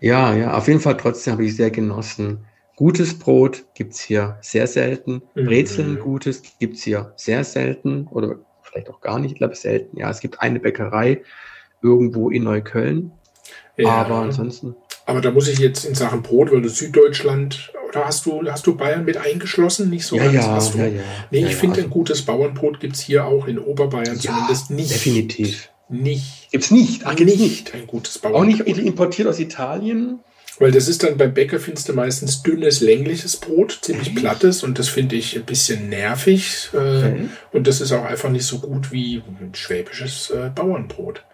Ja, 0.00 0.34
ja, 0.34 0.54
auf 0.56 0.68
jeden 0.68 0.80
Fall 0.80 0.96
trotzdem 0.96 1.32
habe 1.32 1.44
ich 1.44 1.56
sehr 1.56 1.70
genossen. 1.70 2.44
Gutes 2.76 3.18
Brot 3.18 3.64
gibt 3.74 3.94
es 3.94 4.00
hier 4.00 4.38
sehr 4.40 4.66
selten. 4.68 5.22
Mhm. 5.34 5.44
Brezeln 5.46 5.98
gutes 5.98 6.42
gibt 6.60 6.76
es 6.76 6.82
hier 6.84 7.12
sehr 7.16 7.42
selten 7.44 8.06
oder 8.08 8.36
vielleicht 8.62 8.88
auch 8.88 9.00
gar 9.00 9.18
nicht, 9.18 9.32
ich 9.32 9.38
glaube 9.38 9.56
selten. 9.56 9.98
Ja, 9.98 10.08
es 10.08 10.20
gibt 10.20 10.40
eine 10.40 10.60
Bäckerei 10.60 11.22
irgendwo 11.82 12.30
in 12.30 12.44
Neukölln, 12.44 13.10
Ja. 13.76 13.88
aber 13.90 14.16
ansonsten. 14.16 14.76
Aber 15.06 15.20
da 15.20 15.32
muss 15.32 15.48
ich 15.48 15.58
jetzt 15.58 15.84
in 15.84 15.96
Sachen 15.96 16.22
Brot, 16.22 16.52
weil 16.52 16.62
du 16.62 16.68
Süddeutschland, 16.68 17.72
oder 17.94 18.06
hast 18.06 18.26
du, 18.26 18.42
hast 18.50 18.66
du 18.66 18.76
Bayern 18.76 19.04
mit 19.04 19.16
eingeschlossen? 19.16 19.90
Nicht 19.90 20.06
so 20.06 20.16
ja, 20.16 20.24
ganz? 20.24 20.34
ja, 20.34 20.48
hast 20.52 20.74
du? 20.74 20.78
ja, 20.78 20.86
ja. 20.86 21.00
Nee, 21.30 21.40
ja, 21.40 21.46
ich 21.46 21.52
ja, 21.52 21.58
finde, 21.58 21.76
also 21.76 21.86
ein 21.86 21.90
gutes 21.90 22.22
Bauernbrot 22.22 22.80
gibt 22.80 22.96
es 22.96 23.02
hier 23.02 23.24
auch 23.26 23.46
in 23.46 23.58
Oberbayern 23.58 24.18
zumindest 24.18 24.70
nicht. 24.70 24.90
definitiv. 24.90 25.68
Nicht. 25.88 26.48
Gibt's 26.50 26.70
nicht. 26.70 27.02
Ach, 27.04 27.14
gibt's 27.14 27.36
nicht. 27.38 27.74
ein 27.74 27.86
gutes 27.86 28.18
Auch 28.24 28.30
Bauernbrot. 28.30 28.66
nicht 28.66 28.78
importiert 28.78 29.28
aus 29.28 29.38
Italien. 29.38 30.20
Weil 30.58 30.70
das 30.70 30.86
ist 30.86 31.02
dann 31.02 31.16
beim 31.16 31.32
Bäcker 31.34 31.58
findest 31.58 31.88
du 31.88 31.94
meistens 31.94 32.42
dünnes, 32.42 32.80
längliches 32.80 33.36
Brot, 33.38 33.78
ziemlich 33.82 34.14
plattes 34.14 34.62
und 34.62 34.78
das 34.78 34.88
finde 34.88 35.16
ich 35.16 35.34
ein 35.34 35.44
bisschen 35.44 35.88
nervig. 35.88 36.68
Äh, 36.74 36.76
Okay. 36.76 37.28
Und 37.52 37.66
das 37.66 37.80
ist 37.80 37.90
auch 37.92 38.04
einfach 38.04 38.28
nicht 38.30 38.44
so 38.44 38.58
gut 38.58 38.92
wie 38.92 39.22
ein 39.40 39.54
schwäbisches 39.54 40.30
äh, 40.30 40.50
Bauernbrot. 40.54 41.24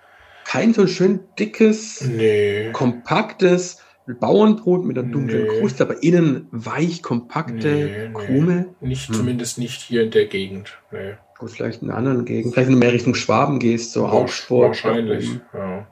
Kein 0.45 0.73
so 0.73 0.87
schön 0.87 1.21
dickes, 1.39 2.01
Nee. 2.01 2.71
kompaktes 2.73 3.79
Bauernbrot 4.15 4.85
mit 4.85 4.99
einer 4.99 5.09
dunklen 5.09 5.43
Nee. 5.45 5.59
Kruste, 5.59 5.83
aber 5.85 6.03
innen 6.03 6.49
weich, 6.51 7.03
kompakte 7.03 7.69
Nee, 7.69 8.09
nee. 8.09 8.13
Krume. 8.15 8.75
Nicht, 8.81 9.09
Hm. 9.09 9.15
zumindest 9.15 9.59
nicht 9.59 9.81
hier 9.83 10.03
in 10.05 10.11
der 10.11 10.27
Gegend. 10.27 10.79
Nee. 10.93 11.15
Gut, 11.39 11.51
vielleicht 11.51 11.83
in 11.83 11.89
einer 11.91 11.99
anderen 11.99 12.25
Gegend. 12.25 12.53
Vielleicht, 12.55 12.69
wenn 12.69 12.75
du 12.75 12.81
mehr 12.81 12.93
Richtung 12.93 13.15
Schwaben 13.15 13.59
gehst, 13.59 13.93
so 13.93 14.07
Augsburg. 14.07 14.69
Wahrscheinlich. 14.69 15.39
Ja. 15.55 15.87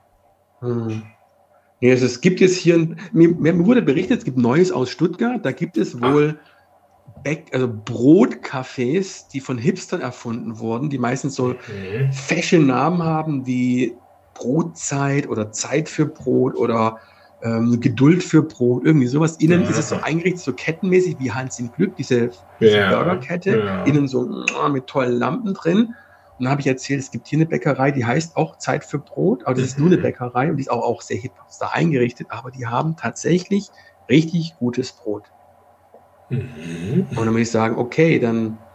Hm. 0.61 1.03
Nee, 1.81 1.91
also 1.93 2.07
es 2.07 2.21
gibt 2.21 2.41
jetzt 2.41 2.57
hier, 2.57 2.97
mir, 3.13 3.29
mir 3.29 3.67
wurde 3.67 3.83
berichtet, 3.83 4.19
es 4.19 4.25
gibt 4.25 4.39
Neues 4.39 4.73
aus 4.73 4.89
Stuttgart. 4.91 5.45
Da 5.45 5.53
gibt 5.53 5.77
es 5.77 5.95
Ah. 6.01 6.13
wohl 6.13 6.39
Bäck, 7.23 7.49
also 7.53 7.67
Brotcafés, 7.69 9.29
die 9.33 9.41
von 9.41 9.59
Hipstern 9.59 10.01
erfunden 10.01 10.59
wurden, 10.59 10.91
die 10.91 10.99
meistens 10.99 11.35
so 11.35 11.55
Mhm. 11.69 12.67
Namen 12.67 13.03
haben 13.03 13.47
wie 13.47 13.95
Brotzeit 14.35 15.29
oder 15.29 15.51
Zeit 15.53 15.89
für 15.89 16.07
Brot 16.07 16.57
oder 16.57 16.99
ähm, 17.43 17.81
Geduld 17.81 18.23
für 18.25 18.43
Brot, 18.43 18.85
irgendwie 18.85 19.07
sowas. 19.07 19.37
Innen 19.37 19.63
Ja. 19.63 19.69
ist 19.71 19.79
es 19.79 19.89
so 19.89 20.01
eingerichtet, 20.01 20.43
so 20.43 20.53
kettenmäßig 20.55 21.19
wie 21.19 21.33
Hans 21.33 21.59
im 21.59 21.71
Glück, 21.73 21.97
diese 21.97 22.31
Ja. 22.59 22.89
Burgerkette, 22.91 23.51
Ja. 23.65 23.85
innen 23.85 24.09
so 24.09 24.27
mm, 24.27 24.73
mit 24.73 24.87
tollen 24.87 25.13
Lampen 25.19 25.55
drin. 25.55 25.79
Und 26.39 26.45
dann 26.45 26.51
habe 26.51 26.61
ich 26.61 26.67
erzählt, 26.67 27.01
es 27.01 27.11
gibt 27.11 27.29
hier 27.29 27.39
eine 27.39 27.47
Bäckerei, 27.47 27.91
die 27.93 28.05
heißt 28.05 28.37
auch 28.37 28.57
Zeit 28.59 28.85
für 28.85 28.99
Brot, 28.99 29.45
aber 29.47 29.55
das 29.55 29.65
ist 29.65 29.79
nur 29.79 29.89
eine 29.89 29.97
Mhm. 29.99 30.03
Bäckerei 30.03 30.51
und 30.51 30.57
die 30.59 30.63
ist 30.63 30.71
auch, 30.71 30.83
auch 30.83 31.03
sehr 31.03 31.17
hipster 31.17 31.73
eingerichtet, 31.75 32.31
aber 32.31 32.51
die 32.51 32.67
haben 32.67 32.97
tatsächlich 32.97 33.71
richtig 34.11 34.57
gutes 34.57 34.93
Brot. 34.95 35.33
Mhm. 36.29 37.07
Und 37.11 37.17
dann 37.17 37.29
würde 37.29 37.43
ich 37.43 37.51
sagen, 37.51 37.77
okay, 37.77 38.19
dann 38.19 38.67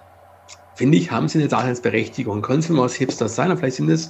finde 0.73 0.97
ich, 0.97 1.11
haben 1.11 1.27
sie 1.27 1.39
eine 1.39 1.47
Daseinsberechtigung. 1.49 2.41
Können 2.41 2.61
sie 2.61 2.73
mal 2.73 2.85
aus 2.85 2.95
Hipster 2.95 3.29
sein, 3.29 3.51
aber 3.51 3.59
vielleicht 3.59 3.77
sind 3.77 3.89
es 3.89 4.09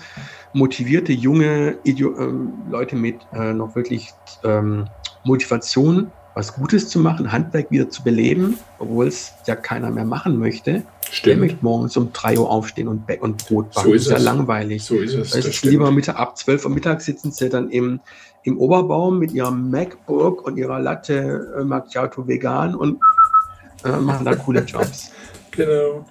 motivierte, 0.54 1.14
junge 1.14 1.78
Idio 1.84 2.18
ähm, 2.18 2.54
Leute 2.70 2.96
mit 2.96 3.16
äh, 3.34 3.54
noch 3.54 3.76
wirklich 3.76 4.10
ähm, 4.44 4.86
Motivation, 5.24 6.12
was 6.34 6.54
Gutes 6.54 6.90
zu 6.90 7.00
machen, 7.00 7.32
Handwerk 7.32 7.72
wieder 7.72 7.90
zu 7.90 8.04
beleben, 8.04 8.58
obwohl 8.80 9.08
es 9.08 9.34
ja 9.48 9.56
keiner 9.56 9.92
mehr 9.92 10.06
machen 10.06 10.40
möchte. 10.40 10.84
Stimmt. 11.10 11.42
möchte 11.42 11.58
morgens 11.62 11.98
um 11.98 12.14
3 12.14 12.40
Uhr 12.40 12.50
aufstehen 12.50 12.88
und, 12.88 13.08
Bä- 13.08 13.20
und 13.20 13.46
Brot 13.46 13.74
backen? 13.74 13.90
So 13.90 13.94
ist 13.94 14.08
das 14.08 14.14
ist 14.14 14.20
es. 14.20 14.26
ja 14.26 14.34
langweilig. 14.34 14.84
So 14.84 14.96
ist 14.96 15.14
es. 15.14 15.32
Da 15.32 15.40
ist 15.40 15.48
es 15.48 15.64
lieber. 15.64 15.92
Mittag, 15.92 16.18
ab 16.18 16.38
12 16.38 16.66
Uhr 16.66 16.72
Mittag 16.72 17.02
sitzen 17.02 17.32
sie 17.32 17.50
dann 17.50 17.70
im, 17.70 18.00
im 18.44 18.58
Oberbaum 18.58 19.20
mit 19.20 19.34
ihrem 19.34 19.70
MacBook 19.70 20.46
und 20.46 20.56
ihrer 20.56 20.80
Latte 20.80 21.54
äh, 21.60 21.64
Macchiato 21.66 22.26
vegan 22.28 22.76
und 22.76 23.00
äh, 23.84 23.92
machen 23.98 24.26
da 24.26 24.36
coole 24.36 24.62
Jobs. 24.66 25.12
Genau. 25.52 26.06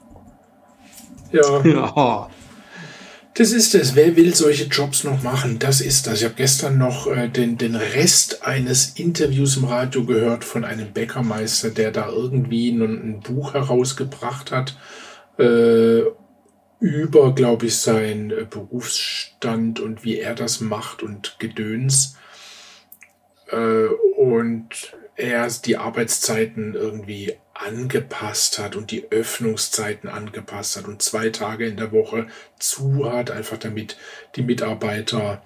Ja, 1.32 1.60
ja. 1.64 2.28
Das 3.34 3.52
ist 3.52 3.74
es. 3.74 3.94
Wer 3.94 4.16
will 4.16 4.34
solche 4.34 4.64
Jobs 4.64 5.04
noch 5.04 5.22
machen? 5.22 5.58
Das 5.58 5.80
ist 5.80 6.06
das. 6.06 6.18
Ich 6.18 6.24
habe 6.24 6.34
gestern 6.34 6.78
noch 6.78 7.06
äh, 7.06 7.28
den, 7.28 7.58
den 7.58 7.76
Rest 7.76 8.44
eines 8.44 8.98
Interviews 8.98 9.56
im 9.56 9.64
Radio 9.64 10.04
gehört 10.04 10.44
von 10.44 10.64
einem 10.64 10.92
Bäckermeister, 10.92 11.70
der 11.70 11.92
da 11.92 12.08
irgendwie 12.08 12.70
ein, 12.70 12.82
ein 12.82 13.20
Buch 13.20 13.54
herausgebracht 13.54 14.50
hat 14.50 14.76
äh, 15.38 16.02
über, 16.80 17.34
glaube 17.34 17.66
ich, 17.66 17.76
seinen 17.76 18.30
äh, 18.30 18.46
Berufsstand 18.48 19.80
und 19.80 20.04
wie 20.04 20.18
er 20.18 20.34
das 20.34 20.60
macht 20.60 21.02
und 21.02 21.36
Gedöns. 21.38 22.16
Äh, 23.48 23.86
und 24.16 24.96
er 25.16 25.48
die 25.64 25.76
Arbeitszeiten 25.76 26.74
irgendwie 26.74 27.34
angepasst 27.66 28.58
hat 28.58 28.76
und 28.76 28.90
die 28.90 29.10
Öffnungszeiten 29.10 30.08
angepasst 30.08 30.76
hat 30.76 30.86
und 30.86 31.02
zwei 31.02 31.30
Tage 31.30 31.66
in 31.66 31.76
der 31.76 31.92
Woche 31.92 32.26
zu 32.58 33.10
hat, 33.12 33.30
einfach 33.30 33.58
damit 33.58 33.96
die 34.36 34.42
Mitarbeiter 34.42 35.42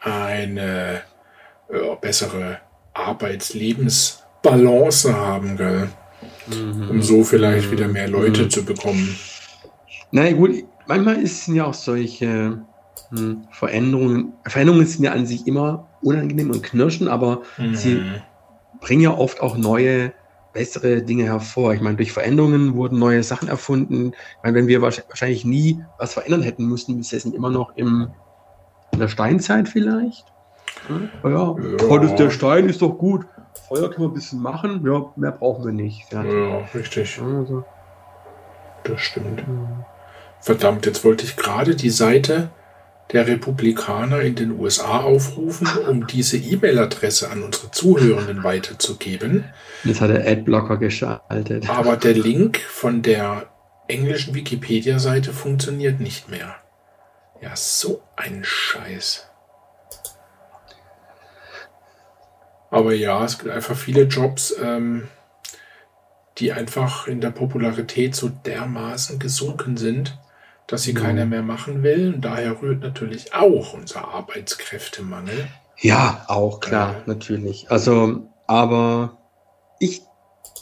eine 0.00 1.02
äh, 1.68 1.96
bessere 2.00 2.60
Arbeits-Lebensbalance 2.94 5.16
haben, 5.16 5.56
gell? 5.56 5.88
um 6.88 7.02
so 7.02 7.22
vielleicht 7.24 7.70
wieder 7.70 7.86
mehr 7.88 8.08
Leute 8.08 8.44
Mhm. 8.44 8.50
zu 8.50 8.64
bekommen. 8.64 9.16
Na 10.10 10.30
gut, 10.32 10.64
manchmal 10.86 11.24
sind 11.26 11.56
ja 11.56 11.66
auch 11.66 11.74
solche 11.74 12.58
hm, 13.10 13.46
Veränderungen, 13.52 14.32
Veränderungen 14.46 14.86
sind 14.86 15.04
ja 15.04 15.12
an 15.12 15.26
sich 15.26 15.46
immer 15.46 15.86
unangenehm 16.02 16.50
und 16.50 16.62
knirschen, 16.62 17.08
aber 17.08 17.42
sie 17.74 17.94
Mhm. 17.94 18.22
bringen 18.80 19.02
ja 19.02 19.16
oft 19.16 19.40
auch 19.40 19.56
neue, 19.56 20.12
bessere 20.52 21.02
Dinge 21.02 21.24
hervor. 21.24 21.74
Ich 21.74 21.80
meine, 21.80 21.96
durch 21.96 22.12
Veränderungen 22.12 22.74
wurden 22.74 22.98
neue 22.98 23.22
Sachen 23.22 23.48
erfunden. 23.48 24.12
Ich 24.12 24.42
meine, 24.42 24.56
wenn 24.56 24.66
wir 24.66 24.80
wahrsch- 24.80 25.04
wahrscheinlich 25.08 25.44
nie 25.44 25.82
was 25.98 26.14
verändern 26.14 26.42
hätten 26.42 26.66
müssen, 26.66 26.96
wir 26.96 27.04
säßen 27.04 27.32
immer 27.32 27.50
noch 27.50 27.76
im, 27.76 28.08
in 28.92 28.98
der 28.98 29.08
Steinzeit 29.08 29.68
vielleicht. 29.68 30.26
Ja, 31.22 31.30
ja. 31.30 31.56
Ja. 31.88 32.14
der 32.16 32.30
Stein, 32.30 32.68
ist 32.68 32.82
doch 32.82 32.96
gut. 32.98 33.26
Feuer 33.68 33.90
können 33.90 34.06
wir 34.06 34.10
ein 34.10 34.14
bisschen 34.14 34.40
machen, 34.40 34.82
ja, 34.84 35.04
mehr 35.16 35.32
brauchen 35.32 35.64
wir 35.64 35.72
nicht. 35.72 36.08
Fertig. 36.08 36.32
Ja, 36.32 36.58
richtig. 36.74 37.20
Also, 37.20 37.64
Das 38.84 39.00
stimmt. 39.00 39.44
Verdammt, 40.40 40.86
jetzt 40.86 41.04
wollte 41.04 41.24
ich 41.24 41.36
gerade 41.36 41.76
die 41.76 41.90
Seite 41.90 42.50
der 43.12 43.26
Republikaner 43.26 44.20
in 44.20 44.34
den 44.34 44.58
USA 44.58 45.00
aufrufen, 45.00 45.68
um 45.88 46.06
diese 46.06 46.36
E-Mail-Adresse 46.36 47.30
an 47.30 47.42
unsere 47.42 47.70
Zuhörenden 47.70 48.44
weiterzugeben. 48.44 49.44
Jetzt 49.84 50.00
hat 50.00 50.10
der 50.10 50.26
Adblocker 50.26 50.76
geschaltet. 50.76 51.68
Aber 51.68 51.96
der 51.96 52.14
Link 52.14 52.58
von 52.58 53.02
der 53.02 53.46
englischen 53.88 54.34
Wikipedia-Seite 54.34 55.32
funktioniert 55.32 56.00
nicht 56.00 56.28
mehr. 56.30 56.56
Ja, 57.42 57.56
so 57.56 58.02
ein 58.16 58.44
Scheiß. 58.44 59.26
Aber 62.70 62.94
ja, 62.94 63.24
es 63.24 63.38
gibt 63.38 63.50
einfach 63.50 63.76
viele 63.76 64.02
Jobs, 64.02 64.54
ähm, 64.62 65.08
die 66.38 66.52
einfach 66.52 67.08
in 67.08 67.20
der 67.20 67.30
Popularität 67.30 68.14
so 68.14 68.28
dermaßen 68.28 69.18
gesunken 69.18 69.76
sind, 69.76 70.16
dass 70.70 70.84
sie 70.84 70.92
Mhm. 70.92 70.98
keiner 70.98 71.26
mehr 71.26 71.42
machen 71.42 71.82
will. 71.82 72.14
Und 72.14 72.24
daher 72.24 72.62
rührt 72.62 72.80
natürlich 72.80 73.34
auch 73.34 73.74
unser 73.74 74.08
Arbeitskräftemangel. 74.08 75.48
Ja, 75.80 76.24
auch 76.28 76.60
klar, 76.60 76.92
ja. 76.92 77.02
natürlich. 77.06 77.70
Also, 77.70 78.28
aber 78.46 79.18
ich 79.80 80.02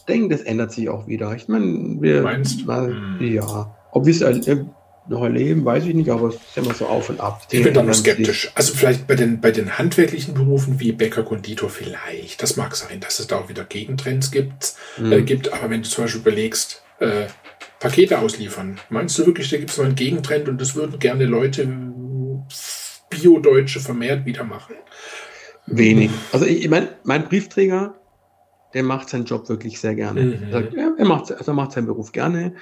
denke, 0.08 0.34
das 0.34 0.44
ändert 0.44 0.72
sich 0.72 0.88
auch 0.88 1.06
wieder. 1.06 1.34
Ich 1.34 1.48
meine, 1.48 2.00
wir. 2.00 2.22
Meinst 2.22 2.66
mal, 2.66 2.88
hm. 2.88 3.18
Ja. 3.20 3.76
Ob 3.92 4.06
wir 4.06 4.12
es 4.12 4.48
noch 5.08 5.22
erleben, 5.22 5.64
weiß 5.64 5.84
ich 5.86 5.94
nicht, 5.94 6.10
aber 6.10 6.28
es 6.28 6.34
ist 6.36 6.56
immer 6.56 6.74
so 6.74 6.86
auf 6.86 7.08
und 7.08 7.20
ab. 7.20 7.46
Ich 7.50 7.62
bin 7.62 7.72
da 7.72 7.82
noch 7.82 7.94
skeptisch. 7.94 8.50
Also 8.54 8.74
vielleicht 8.74 9.06
bei 9.06 9.14
den, 9.14 9.40
bei 9.40 9.50
den 9.50 9.78
handwerklichen 9.78 10.34
Berufen 10.34 10.80
wie 10.80 10.92
Bäcker, 10.92 11.22
Konditor 11.22 11.70
vielleicht. 11.70 12.42
Das 12.42 12.56
mag 12.56 12.76
sein, 12.76 13.00
dass 13.00 13.18
es 13.18 13.26
da 13.26 13.36
auch 13.36 13.48
wieder 13.48 13.64
Gegentrends 13.64 14.30
gibt. 14.30 14.74
Mhm. 14.98 15.12
Äh, 15.12 15.22
gibt. 15.22 15.52
Aber 15.52 15.70
wenn 15.70 15.82
du 15.82 15.88
zum 15.88 16.04
Beispiel 16.04 16.20
überlegst, 16.20 16.82
äh, 17.00 17.26
Pakete 17.80 18.18
ausliefern, 18.18 18.78
meinst 18.90 19.18
du 19.18 19.26
wirklich, 19.26 19.50
da 19.50 19.56
gibt 19.56 19.70
es 19.70 19.78
noch 19.78 19.84
einen 19.84 19.94
Gegentrend 19.94 20.48
und 20.48 20.60
das 20.60 20.74
würden 20.74 20.98
gerne 20.98 21.26
Leute 21.26 21.66
Bio-Deutsche 23.10 23.80
vermehrt 23.80 24.26
wieder 24.26 24.44
machen? 24.44 24.74
Wenig. 25.66 26.10
Also 26.32 26.44
ich 26.46 26.68
meine, 26.68 26.88
mein 27.04 27.24
Briefträger, 27.24 27.94
der 28.74 28.82
macht 28.82 29.10
seinen 29.10 29.26
Job 29.26 29.48
wirklich 29.48 29.80
sehr 29.80 29.94
gerne. 29.94 30.22
Mhm. 30.22 30.42
Er, 30.44 30.50
sagt, 30.50 30.74
ja, 30.74 30.94
er, 30.96 31.04
macht, 31.06 31.32
also 31.32 31.52
er 31.52 31.54
macht 31.54 31.72
seinen 31.72 31.86
Beruf 31.86 32.12
gerne 32.12 32.54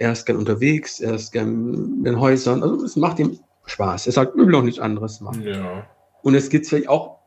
er 0.00 0.12
ist 0.12 0.24
gern 0.24 0.38
unterwegs, 0.38 0.98
er 0.98 1.14
ist 1.14 1.30
gern 1.30 2.04
in 2.06 2.18
Häusern. 2.18 2.62
Also 2.62 2.82
es 2.84 2.96
macht 2.96 3.18
ihm 3.18 3.38
Spaß. 3.66 4.06
Er 4.06 4.12
sagt, 4.12 4.32
ich 4.34 4.46
will 4.46 4.54
auch 4.54 4.62
nichts 4.62 4.80
anderes 4.80 5.20
machen. 5.20 5.42
Ja. 5.42 5.86
Und 6.22 6.34
es 6.34 6.48
gibt 6.48 6.66
vielleicht 6.66 6.88
auch, 6.88 7.18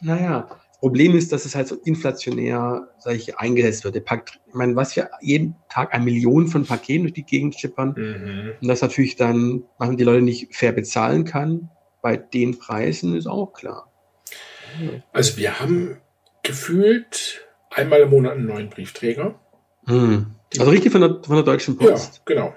naja, 0.00 0.46
Problem 0.84 1.16
ist, 1.16 1.32
dass 1.32 1.46
es 1.46 1.54
halt 1.54 1.66
so 1.66 1.76
inflationär, 1.76 2.88
sage 2.98 3.16
ich, 3.16 3.38
eingesetzt 3.38 3.84
wird. 3.84 4.04
Packt, 4.04 4.38
ich 4.48 4.52
meine, 4.52 4.76
was 4.76 4.94
wir 4.94 5.08
jeden 5.22 5.56
Tag 5.70 5.94
eine 5.94 6.04
Million 6.04 6.46
von 6.46 6.66
Paketen 6.66 7.04
durch 7.04 7.14
die 7.14 7.24
Gegend 7.24 7.58
schippern 7.58 7.94
mhm. 7.96 8.52
und 8.60 8.68
das 8.68 8.82
natürlich 8.82 9.16
dann 9.16 9.62
machen 9.78 9.96
die 9.96 10.04
Leute 10.04 10.20
nicht 10.20 10.54
fair 10.54 10.72
bezahlen 10.72 11.24
kann, 11.24 11.70
bei 12.02 12.18
den 12.18 12.58
Preisen 12.58 13.16
ist 13.16 13.26
auch 13.26 13.54
klar. 13.54 13.90
Also 15.14 15.38
wir 15.38 15.58
haben 15.58 16.02
gefühlt 16.42 17.46
einmal 17.70 18.00
im 18.00 18.10
Monat 18.10 18.34
einen 18.34 18.44
neuen 18.44 18.68
Briefträger. 18.68 19.40
Hm. 19.86 20.34
Also 20.58 20.70
richtig 20.70 20.92
von 20.92 21.00
der, 21.00 21.22
von 21.24 21.36
der 21.36 21.44
Deutschen 21.44 21.78
Post? 21.78 22.16
Ja, 22.16 22.22
genau. 22.26 22.54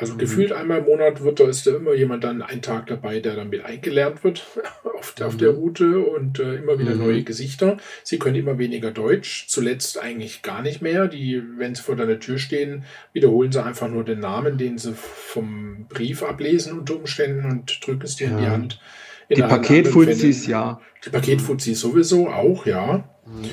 Also 0.00 0.14
mhm. 0.14 0.18
gefühlt 0.18 0.52
einmal 0.52 0.78
im 0.78 0.86
Monat 0.86 1.22
wird 1.22 1.40
da 1.40 1.48
ist 1.48 1.66
da 1.66 1.76
immer 1.76 1.92
jemand 1.92 2.24
dann 2.24 2.40
einen 2.40 2.62
Tag 2.62 2.86
dabei, 2.86 3.20
der 3.20 3.36
dann 3.36 3.50
mit 3.50 3.64
eingelernt 3.64 4.24
wird 4.24 4.46
auf 4.98 5.12
der, 5.12 5.26
mhm. 5.26 5.30
auf 5.30 5.36
der 5.36 5.50
Route 5.50 5.98
und 5.98 6.38
äh, 6.38 6.54
immer 6.54 6.78
wieder 6.78 6.94
mhm. 6.94 7.04
neue 7.04 7.22
Gesichter. 7.22 7.76
Sie 8.02 8.18
können 8.18 8.36
immer 8.36 8.58
weniger 8.58 8.92
Deutsch, 8.92 9.46
zuletzt 9.48 9.98
eigentlich 9.98 10.40
gar 10.40 10.62
nicht 10.62 10.80
mehr. 10.80 11.06
Die, 11.06 11.42
wenn 11.58 11.74
sie 11.74 11.82
vor 11.82 11.96
deiner 11.96 12.18
Tür 12.18 12.38
stehen, 12.38 12.84
wiederholen 13.12 13.52
sie 13.52 13.62
einfach 13.62 13.88
nur 13.88 14.04
den 14.04 14.20
Namen, 14.20 14.56
den 14.56 14.78
sie 14.78 14.94
vom 14.94 15.86
Brief 15.90 16.22
ablesen 16.22 16.78
unter 16.78 16.96
Umständen 16.96 17.44
und 17.44 17.86
drücken 17.86 18.04
es 18.04 18.16
dir 18.16 18.28
ja. 18.28 18.32
in 18.32 18.38
die 18.38 18.48
Hand. 18.48 18.80
In 19.28 19.36
die 19.36 19.42
Paketfuzis, 19.42 20.46
ja. 20.46 20.80
Die 21.04 21.10
Paketfuzis 21.10 21.78
sowieso 21.78 22.28
auch, 22.28 22.64
ja. 22.64 23.04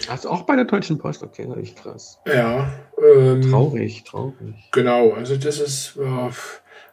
Also 0.10 0.30
auch 0.30 0.44
bei 0.44 0.56
der 0.56 0.66
Deutschen 0.66 0.98
Post, 0.98 1.24
okay, 1.24 1.48
ist 1.62 1.78
krass. 1.78 2.20
Ja. 2.26 2.72
Ähm, 3.02 3.42
traurig, 3.42 4.04
traurig. 4.04 4.56
Genau, 4.72 5.12
also 5.12 5.36
das 5.36 5.60
ist, 5.60 5.98
äh, 5.98 6.32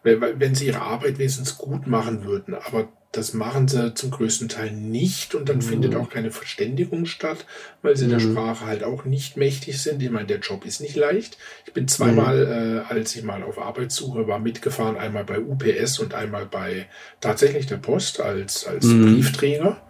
wenn 0.03 0.55
sie 0.55 0.67
ihre 0.67 0.83
Arbeit 0.83 1.19
wenigstens 1.19 1.57
gut 1.57 1.87
machen 1.87 2.25
würden, 2.25 2.55
aber 2.55 2.89
das 3.17 3.33
machen 3.33 3.69
sie 3.69 3.95
zum 3.95 4.11
größten 4.11 4.49
Teil 4.49 4.73
nicht 4.73 5.35
und 5.35 5.49
dann 5.49 5.57
mhm. 5.57 5.63
findet 5.63 5.95
auch 5.95 6.11
keine 6.11 6.31
Verständigung 6.31 7.07
statt, 7.07 7.47
weil 7.83 7.97
sie 7.97 8.07
mhm. 8.07 8.11
der 8.11 8.21
Sprache 8.21 8.67
halt 8.67 8.83
auch 8.83 9.05
nicht 9.05 9.37
mächtig 9.37 9.81
sind. 9.81 10.03
Ich 10.03 10.11
meine, 10.11 10.27
der 10.27 10.41
Job 10.41 10.65
ist 10.65 10.81
nicht 10.81 10.97
leicht. 10.97 11.39
Ich 11.67 11.73
bin 11.73 11.87
zweimal, 11.87 12.45
mhm. 12.45 12.79
äh, 12.79 12.81
als 12.89 13.15
ich 13.15 13.23
mal 13.23 13.43
auf 13.43 13.59
Arbeitssuche 13.59 14.27
war, 14.27 14.39
mitgefahren, 14.39 14.97
einmal 14.97 15.25
bei 15.25 15.39
UPS 15.39 16.01
und 16.01 16.15
einmal 16.15 16.47
bei 16.47 16.87
tatsächlich 17.21 17.67
der 17.67 17.77
Post 17.77 18.21
als, 18.21 18.67
als. 18.67 18.85
Briefträger. 18.85 19.81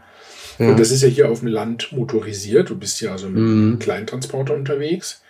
Ja. 0.59 0.69
Und 0.69 0.81
das 0.81 0.91
ist 0.91 1.03
ja 1.03 1.09
hier 1.09 1.31
auf 1.31 1.41
dem 1.41 1.49
Land 1.49 1.93
motorisiert. 1.93 2.71
Du 2.71 2.77
bist 2.77 3.01
ja 3.01 3.13
also 3.13 3.29
mit 3.29 3.43
mhm. 3.43 3.63
einem 3.63 3.79
Kleintransporter 3.79 4.55
unterwegs. 4.55 5.23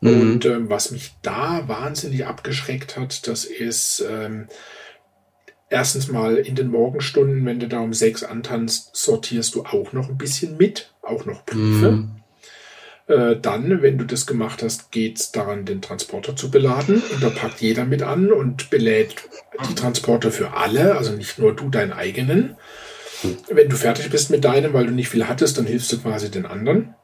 Mhm. 0.00 0.20
Und 0.20 0.44
ähm, 0.46 0.70
was 0.70 0.90
mich 0.90 1.12
da 1.22 1.68
wahnsinnig 1.68 2.26
abgeschreckt 2.26 2.96
hat, 2.96 3.26
das 3.28 3.44
ist 3.44 4.04
ähm, 4.08 4.48
erstens 5.70 6.08
mal 6.08 6.36
in 6.36 6.54
den 6.54 6.68
Morgenstunden, 6.68 7.46
wenn 7.46 7.60
du 7.60 7.68
da 7.68 7.80
um 7.80 7.94
sechs 7.94 8.22
antanzt, 8.22 8.90
sortierst 8.94 9.54
du 9.54 9.64
auch 9.64 9.92
noch 9.92 10.08
ein 10.08 10.18
bisschen 10.18 10.56
mit, 10.56 10.92
auch 11.02 11.24
noch 11.24 11.44
Briefe. 11.44 11.92
Mhm. 11.92 12.22
Äh, 13.06 13.36
dann, 13.40 13.82
wenn 13.82 13.98
du 13.98 14.04
das 14.04 14.26
gemacht 14.26 14.62
hast, 14.62 14.92
geht 14.92 15.18
es 15.18 15.32
daran, 15.32 15.64
den 15.64 15.82
Transporter 15.82 16.36
zu 16.36 16.50
beladen. 16.50 17.02
Und 17.12 17.22
da 17.22 17.30
packt 17.30 17.60
jeder 17.60 17.84
mit 17.84 18.02
an 18.02 18.32
und 18.32 18.70
belädt 18.70 19.16
die 19.68 19.74
Transporter 19.74 20.30
für 20.30 20.54
alle, 20.54 20.96
also 20.96 21.12
nicht 21.12 21.38
nur 21.38 21.54
du 21.54 21.68
deinen 21.68 21.92
eigenen. 21.92 22.56
Wenn 23.48 23.68
du 23.68 23.76
fertig 23.76 24.10
bist 24.10 24.30
mit 24.30 24.44
deinem, 24.44 24.72
weil 24.72 24.86
du 24.86 24.92
nicht 24.92 25.08
viel 25.08 25.28
hattest, 25.28 25.58
dann 25.58 25.66
hilfst 25.66 25.92
du 25.92 25.98
quasi 26.00 26.30
den 26.30 26.46
anderen. 26.46 26.94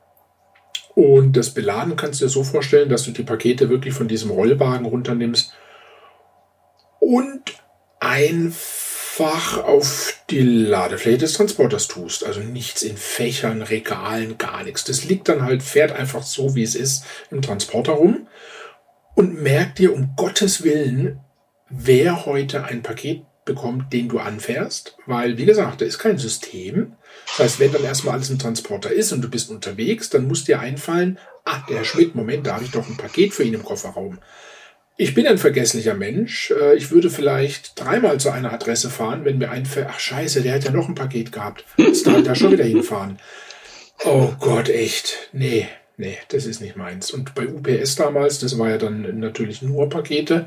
Und 0.94 1.36
das 1.36 1.50
Beladen 1.50 1.94
kannst 1.94 2.20
du 2.20 2.24
dir 2.24 2.30
so 2.30 2.42
vorstellen, 2.42 2.88
dass 2.88 3.04
du 3.04 3.12
die 3.12 3.22
Pakete 3.22 3.68
wirklich 3.68 3.94
von 3.94 4.08
diesem 4.08 4.30
Rollwagen 4.30 4.84
runternimmst 4.84 5.52
und 6.98 7.42
einfach 8.00 9.58
auf 9.64 10.14
die 10.30 10.40
Ladefläche 10.40 11.18
des 11.18 11.34
Transporters 11.34 11.86
tust. 11.86 12.24
Also 12.24 12.40
nichts 12.40 12.82
in 12.82 12.96
Fächern, 12.96 13.62
Regalen, 13.62 14.38
gar 14.38 14.64
nichts. 14.64 14.84
Das 14.84 15.04
liegt 15.04 15.28
dann 15.28 15.42
halt, 15.42 15.62
fährt 15.62 15.92
einfach 15.92 16.22
so, 16.22 16.54
wie 16.54 16.64
es 16.64 16.74
ist, 16.74 17.04
im 17.30 17.42
Transporter 17.42 17.92
rum. 17.92 18.26
Und 19.14 19.40
merk 19.40 19.76
dir 19.76 19.94
um 19.94 20.14
Gottes 20.16 20.62
Willen, 20.62 21.20
wer 21.70 22.26
heute 22.26 22.64
ein 22.64 22.82
Paket 22.82 23.22
bekommt, 23.48 23.92
den 23.92 24.08
du 24.08 24.20
anfährst, 24.20 24.96
weil, 25.06 25.36
wie 25.38 25.46
gesagt, 25.46 25.80
da 25.80 25.84
ist 25.84 25.98
kein 25.98 26.18
System. 26.18 26.92
Das 27.26 27.38
heißt, 27.40 27.60
wenn 27.60 27.72
dann 27.72 27.82
erstmal 27.82 28.14
alles 28.14 28.30
im 28.30 28.38
Transporter 28.38 28.92
ist 28.92 29.10
und 29.12 29.22
du 29.22 29.28
bist 29.28 29.50
unterwegs, 29.50 30.10
dann 30.10 30.28
muss 30.28 30.44
dir 30.44 30.60
einfallen, 30.60 31.18
ah, 31.44 31.64
der 31.68 31.78
Herr 31.78 31.84
Schmidt, 31.84 32.14
Moment, 32.14 32.46
da 32.46 32.54
habe 32.54 32.64
ich 32.64 32.70
doch 32.70 32.88
ein 32.88 32.96
Paket 32.96 33.34
für 33.34 33.42
ihn 33.42 33.54
im 33.54 33.64
Kofferraum. 33.64 34.18
Ich 34.96 35.14
bin 35.14 35.26
ein 35.26 35.38
vergesslicher 35.38 35.94
Mensch. 35.94 36.50
Äh, 36.50 36.76
ich 36.76 36.90
würde 36.90 37.08
vielleicht 37.08 37.80
dreimal 37.80 38.20
zu 38.20 38.30
einer 38.30 38.52
Adresse 38.52 38.90
fahren, 38.90 39.24
wenn 39.24 39.38
mir 39.38 39.50
einfällt, 39.50 39.86
ach 39.88 40.00
scheiße, 40.00 40.42
der 40.42 40.54
hat 40.54 40.64
ja 40.64 40.70
noch 40.70 40.88
ein 40.88 40.94
Paket 40.94 41.32
gehabt. 41.32 41.64
Jetzt 41.76 42.06
darf 42.06 42.22
da 42.22 42.34
schon 42.34 42.52
wieder 42.52 42.64
hinfahren. 42.64 43.18
Oh 44.04 44.32
Gott, 44.38 44.68
echt. 44.68 45.30
Nee, 45.32 45.68
nee, 45.98 46.16
das 46.28 46.46
ist 46.46 46.62
nicht 46.62 46.76
meins. 46.76 47.10
Und 47.10 47.34
bei 47.34 47.46
UPS 47.46 47.96
damals, 47.96 48.38
das 48.38 48.58
war 48.58 48.70
ja 48.70 48.78
dann 48.78 49.18
natürlich 49.18 49.60
nur 49.60 49.88
Pakete. 49.88 50.46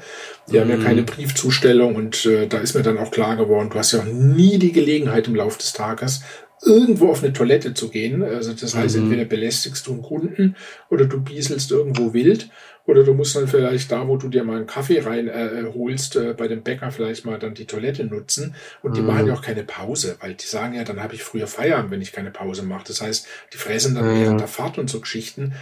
Die 0.49 0.55
mhm. 0.55 0.61
haben 0.61 0.69
ja 0.71 0.77
mhm. 0.77 0.83
keine 0.83 1.03
Briefzustellung 1.03 1.95
und 1.95 2.25
äh, 2.25 2.47
da 2.47 2.57
ist 2.57 2.73
mir 2.73 2.81
dann 2.81 2.97
auch 2.97 3.11
klar 3.11 3.35
geworden, 3.35 3.69
du 3.69 3.77
hast 3.77 3.91
ja 3.91 3.99
auch 3.99 4.05
nie 4.05 4.57
die 4.57 4.71
Gelegenheit 4.71 5.27
im 5.27 5.35
Laufe 5.35 5.59
des 5.59 5.73
Tages, 5.73 6.23
irgendwo 6.63 7.09
auf 7.09 7.23
eine 7.23 7.33
Toilette 7.33 7.73
zu 7.73 7.89
gehen. 7.89 8.23
Also 8.23 8.53
das 8.53 8.75
heißt, 8.75 8.97
mhm. 8.97 9.03
entweder 9.03 9.25
belästigst 9.25 9.85
du 9.85 9.93
einen 9.93 10.01
Kunden 10.01 10.55
oder 10.89 11.05
du 11.05 11.21
bieselst 11.21 11.71
irgendwo 11.71 12.13
wild. 12.13 12.49
Oder 12.85 13.03
du 13.03 13.13
musst 13.13 13.35
dann 13.35 13.47
vielleicht 13.47 13.91
da, 13.91 14.07
wo 14.07 14.17
du 14.17 14.27
dir 14.27 14.43
mal 14.43 14.57
einen 14.57 14.67
Kaffee 14.67 14.99
reinholst, 14.99 16.15
äh, 16.15 16.29
äh, 16.31 16.33
bei 16.33 16.47
dem 16.47 16.63
Bäcker 16.63 16.91
vielleicht 16.91 17.25
mal 17.25 17.37
dann 17.37 17.53
die 17.53 17.65
Toilette 17.65 18.03
nutzen. 18.05 18.55
Und 18.81 18.97
die 18.97 19.01
mhm. 19.01 19.07
machen 19.07 19.27
ja 19.27 19.33
auch 19.33 19.41
keine 19.41 19.63
Pause, 19.63 20.17
weil 20.19 20.33
die 20.33 20.45
sagen 20.45 20.73
ja, 20.73 20.83
dann 20.83 21.01
habe 21.01 21.13
ich 21.13 21.23
früher 21.23 21.47
Feierabend, 21.47 21.91
wenn 21.91 22.01
ich 22.01 22.11
keine 22.11 22.31
Pause 22.31 22.63
mache. 22.63 22.85
Das 22.87 23.01
heißt, 23.01 23.27
die 23.53 23.57
fressen 23.57 23.95
dann 23.95 24.05
mhm. 24.05 24.21
während 24.21 24.39
der 24.39 24.47
Fahrt 24.47 24.77
und 24.77 24.89
so 24.89 24.99
Geschichten. 24.99 25.53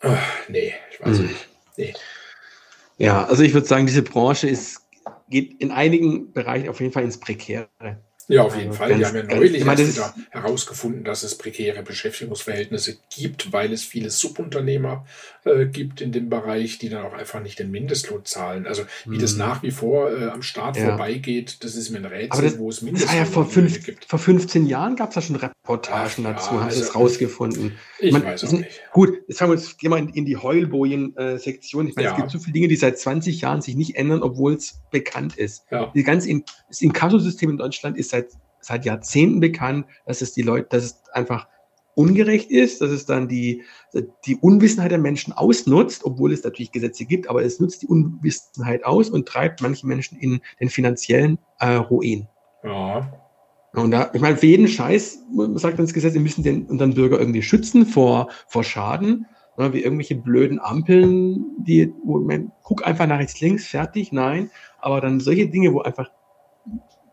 Ach, 0.00 0.18
nee, 0.48 0.74
ich 0.90 1.00
weiß 1.00 1.18
mhm. 1.18 1.26
nicht. 1.26 1.48
Nee. 1.76 1.94
Ja, 2.98 3.24
also 3.24 3.42
ich 3.42 3.54
würde 3.54 3.66
sagen, 3.66 3.86
diese 3.86 4.02
Branche 4.02 4.48
ist, 4.48 4.80
geht 5.30 5.60
in 5.60 5.70
einigen 5.70 6.32
Bereichen 6.32 6.68
auf 6.68 6.80
jeden 6.80 6.92
Fall 6.92 7.04
ins 7.04 7.18
Prekäre. 7.18 7.68
Ja, 8.28 8.42
auf 8.42 8.54
jeden 8.54 8.68
also 8.68 8.78
Fall. 8.78 8.94
Die 8.94 9.04
haben 9.04 9.16
ja 9.16 9.22
neulich 9.22 9.54
ich 9.54 9.64
meine, 9.64 9.86
wieder 9.86 10.14
herausgefunden, 10.30 11.04
dass 11.04 11.22
es 11.22 11.36
prekäre 11.36 11.82
Beschäftigungsverhältnisse 11.82 12.98
gibt, 13.14 13.52
weil 13.52 13.72
es 13.72 13.84
viele 13.84 14.10
Subunternehmer 14.10 15.04
äh, 15.44 15.66
gibt 15.66 16.00
in 16.00 16.12
dem 16.12 16.28
Bereich, 16.28 16.78
die 16.78 16.88
dann 16.88 17.04
auch 17.04 17.14
einfach 17.14 17.42
nicht 17.42 17.58
den 17.58 17.70
Mindestlohn 17.70 18.24
zahlen. 18.24 18.66
Also 18.66 18.84
wie 19.06 19.18
das 19.18 19.32
hm. 19.32 19.38
nach 19.38 19.62
wie 19.62 19.70
vor 19.70 20.10
äh, 20.10 20.28
am 20.28 20.42
Staat 20.42 20.76
ja. 20.76 20.86
vorbeigeht, 20.86 21.64
das 21.64 21.74
ist 21.74 21.90
mir 21.90 21.98
ein 21.98 22.04
Rätsel, 22.04 22.44
das, 22.44 22.58
wo 22.58 22.68
es 22.68 22.82
Mindestlohn 22.82 23.16
ja 23.16 23.24
vor 23.24 23.46
fünf, 23.46 23.84
gibt. 23.84 24.04
Vor 24.04 24.18
15 24.18 24.66
Jahren 24.66 24.96
gab 24.96 25.08
es 25.08 25.14
da 25.16 25.20
schon 25.20 25.36
Reportagen 25.36 26.26
Ach, 26.26 26.34
dazu, 26.34 26.54
ja, 26.54 26.60
haben 26.60 26.68
also, 26.68 26.82
es 26.82 26.94
rausgefunden. 26.94 27.72
Ich 27.98 28.12
Man, 28.12 28.24
weiß 28.24 28.44
auch 28.44 28.52
nicht. 28.52 28.82
Gut, 28.92 29.22
jetzt 29.26 29.38
fangen 29.38 29.52
wir 29.52 29.58
jetzt 29.58 29.78
gehen 29.78 29.90
wir 29.90 29.98
in, 29.98 30.08
in 30.10 30.24
die 30.24 30.36
Heulbojen-Sektion. 30.36 31.88
ich 31.88 31.96
meine, 31.96 32.06
ja. 32.06 32.12
es 32.12 32.16
gibt 32.18 32.30
so 32.30 32.38
viele 32.38 32.52
Dinge, 32.52 32.68
die 32.68 32.76
seit 32.76 32.98
20 32.98 33.40
Jahren 33.40 33.62
sich 33.62 33.74
nicht 33.74 33.96
ändern, 33.96 34.22
obwohl 34.22 34.54
es 34.54 34.80
bekannt 34.90 35.36
ist. 35.36 35.64
Ja. 35.70 35.90
Die 35.94 36.02
ganze 36.02 36.28
in, 36.28 36.44
das 36.68 36.80
Inkasso-System 36.80 37.50
in 37.50 37.56
Deutschland 37.58 37.96
ist 37.96 38.11
seit, 38.12 38.28
seit 38.60 38.84
Jahrzehnten 38.84 39.40
bekannt, 39.40 39.86
dass 40.06 40.22
es 40.22 40.32
die 40.32 40.42
Leute, 40.42 40.68
dass 40.70 40.84
es 40.84 41.02
einfach 41.12 41.48
ungerecht 41.94 42.50
ist, 42.50 42.80
dass 42.80 42.90
es 42.90 43.04
dann 43.04 43.28
die, 43.28 43.62
die 44.26 44.36
Unwissenheit 44.36 44.90
der 44.90 44.98
Menschen 44.98 45.32
ausnutzt, 45.32 46.04
obwohl 46.04 46.32
es 46.32 46.42
natürlich 46.42 46.72
Gesetze 46.72 47.04
gibt, 47.04 47.28
aber 47.28 47.42
es 47.42 47.60
nutzt 47.60 47.82
die 47.82 47.86
Unwissenheit 47.86 48.84
aus 48.84 49.10
und 49.10 49.28
treibt 49.28 49.60
manche 49.60 49.86
Menschen 49.86 50.18
in 50.18 50.40
den 50.60 50.70
finanziellen 50.70 51.38
äh, 51.58 51.74
Ruin. 51.74 52.28
Ja. 52.64 53.12
Und 53.74 53.90
da, 53.90 54.10
ich 54.12 54.20
meine, 54.20 54.36
für 54.36 54.46
jeden 54.46 54.68
Scheiß 54.68 55.20
sagt 55.54 55.78
das 55.78 55.94
Gesetz, 55.94 56.14
wir 56.14 56.20
müssen 56.20 56.42
den 56.42 56.66
unseren 56.66 56.94
Bürger 56.94 57.18
irgendwie 57.18 57.42
schützen 57.42 57.86
vor, 57.86 58.28
vor 58.46 58.64
Schaden, 58.64 59.26
wie 59.56 59.82
irgendwelche 59.82 60.14
blöden 60.14 60.60
Ampeln, 60.60 61.44
die, 61.58 61.92
wo 62.04 62.18
man, 62.18 62.52
guck 62.62 62.86
einfach 62.86 63.06
nach 63.06 63.18
rechts, 63.18 63.40
links, 63.40 63.66
fertig, 63.66 64.12
nein, 64.12 64.50
aber 64.80 65.00
dann 65.00 65.20
solche 65.20 65.48
Dinge, 65.48 65.72
wo 65.72 65.80
einfach, 65.80 66.10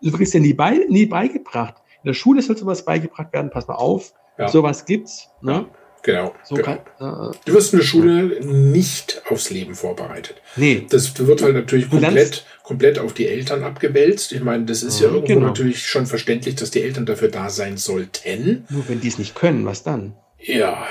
du 0.02 0.12
kriegst 0.12 0.34
ja 0.34 0.40
nie, 0.40 0.54
bei, 0.54 0.86
nie 0.90 1.06
beigebracht, 1.06 1.76
in 2.04 2.08
der 2.08 2.14
Schule 2.14 2.42
soll 2.42 2.58
sowas 2.58 2.86
beigebracht 2.86 3.34
werden, 3.34 3.50
pass 3.52 3.68
mal 3.68 3.76
auf, 3.76 4.14
Ja. 4.38 4.48
sowas 4.48 4.86
gibt's. 4.86 5.30
Ne? 5.42 5.66
Genau. 6.02 6.34
So 6.46 6.56
genau. 6.56 6.78
kann, 6.98 7.32
äh, 7.34 7.36
Du 7.46 7.54
wirst 7.54 7.74
in 7.74 7.80
der 7.80 7.86
Schule 7.86 8.40
nicht 8.46 9.22
aufs 9.30 9.50
Leben 9.50 9.76
vorbereitet. 9.76 10.42
nee, 10.56 10.86
Das 10.90 11.20
wird 11.28 11.42
halt 11.42 11.56
natürlich 11.56 11.90
komplett, 11.90 12.46
komplett 12.64 13.00
auf 13.00 13.14
die 13.14 13.28
Eltern 13.28 13.64
abgewälzt. 13.66 14.32
Ich 14.32 14.42
meine, 14.42 14.64
das 14.64 14.82
ist 14.82 15.02
ja 15.02 15.10
Mhm, 15.10 15.16
irgendwo 15.16 15.34
genau. 15.34 15.48
natürlich 15.48 15.86
schon 15.86 16.06
verständlich, 16.06 16.56
dass 16.56 16.72
die 16.72 16.82
Eltern 16.84 17.06
dafür 17.06 17.28
da 17.28 17.50
sein 17.50 17.76
sollten. 17.76 18.66
nur 18.70 18.88
wenn 18.88 19.02
die 19.02 19.10
es 19.10 19.18
nicht 19.18 19.36
können, 19.36 19.66
was 19.66 19.84
dann? 19.84 20.14
Ja. 20.40 20.86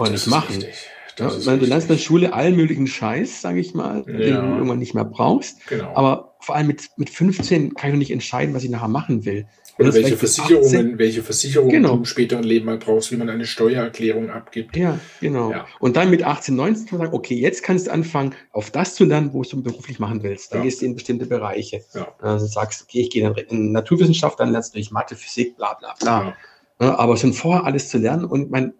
Nicht 0.00 0.12
ist 0.14 0.26
machen. 0.26 0.64
Ja, 1.18 1.30
meine, 1.46 1.58
du 1.58 1.66
lernst 1.66 1.88
in 1.90 1.96
der. 1.96 2.02
Schule 2.02 2.32
allen 2.34 2.56
möglichen 2.56 2.86
Scheiß, 2.86 3.40
sage 3.42 3.60
ich 3.60 3.74
mal, 3.74 4.04
den 4.04 4.16
du 4.18 4.26
Ja. 4.28 4.42
irgendwann 4.56 4.78
nicht 4.78 4.94
mehr 4.94 5.04
brauchst. 5.04 5.66
Genau. 5.66 5.92
Aber 5.94 6.35
vor 6.46 6.54
allem 6.54 6.68
mit, 6.68 6.90
mit 6.96 7.10
15 7.10 7.74
kann 7.74 7.88
ich 7.90 7.94
noch 7.94 7.98
nicht 7.98 8.12
entscheiden, 8.12 8.54
was 8.54 8.62
ich 8.62 8.70
nachher 8.70 8.86
machen 8.86 9.24
will. 9.24 9.46
Oder 9.78 9.86
das 9.88 9.96
welche 9.96 10.16
Versicherungen, 10.16 10.64
18 10.64 10.98
welche 10.98 11.22
Versicherungen 11.24 11.72
Genau. 11.72 11.88
du 11.94 11.96
im 11.96 12.04
späteren 12.04 12.44
Leben 12.44 12.66
mal 12.66 12.78
brauchst, 12.78 13.10
wie 13.10 13.16
man 13.16 13.28
eine 13.28 13.44
Steuererklärung 13.44 14.30
abgibt. 14.30 14.76
Ja, 14.76 15.00
genau. 15.20 15.50
Ja. 15.50 15.66
Und 15.80 15.96
dann 15.96 16.08
mit 16.08 16.22
18, 16.22 16.54
19 16.54 16.86
kann 16.86 16.98
man 16.98 17.06
sagen, 17.08 17.16
okay, 17.18 17.34
jetzt 17.34 17.64
kannst 17.64 17.88
du 17.88 17.90
anfangen, 17.90 18.32
auf 18.52 18.70
das 18.70 18.94
zu 18.94 19.04
lernen, 19.04 19.32
wo 19.32 19.42
du 19.42 19.60
beruflich 19.60 19.98
machen 19.98 20.22
willst. 20.22 20.52
Dann 20.52 20.60
Ja. 20.60 20.64
gehst 20.66 20.80
du 20.82 20.86
in 20.86 20.94
bestimmte 20.94 21.26
Bereiche. 21.26 21.82
Ja. 21.94 22.14
Also 22.20 22.46
sagst, 22.46 22.84
okay, 22.84 23.00
ich 23.00 23.10
gehe 23.10 23.28
in, 23.48 23.72
Naturwissenschaft, 23.72 24.38
dann 24.38 24.52
lernst 24.52 24.72
du 24.72 24.78
durch 24.78 24.92
Mathe, 24.92 25.16
Physik, 25.16 25.56
bla 25.56 25.74
bla 25.74 25.94
bla. 25.98 26.22
Ja. 26.28 26.36
Ja, 26.80 26.98
aber 26.98 27.16
schon 27.16 27.32
vorher 27.32 27.64
alles 27.64 27.88
zu 27.88 27.98
lernen 27.98 28.24
und 28.24 28.52
mein, 28.52 28.72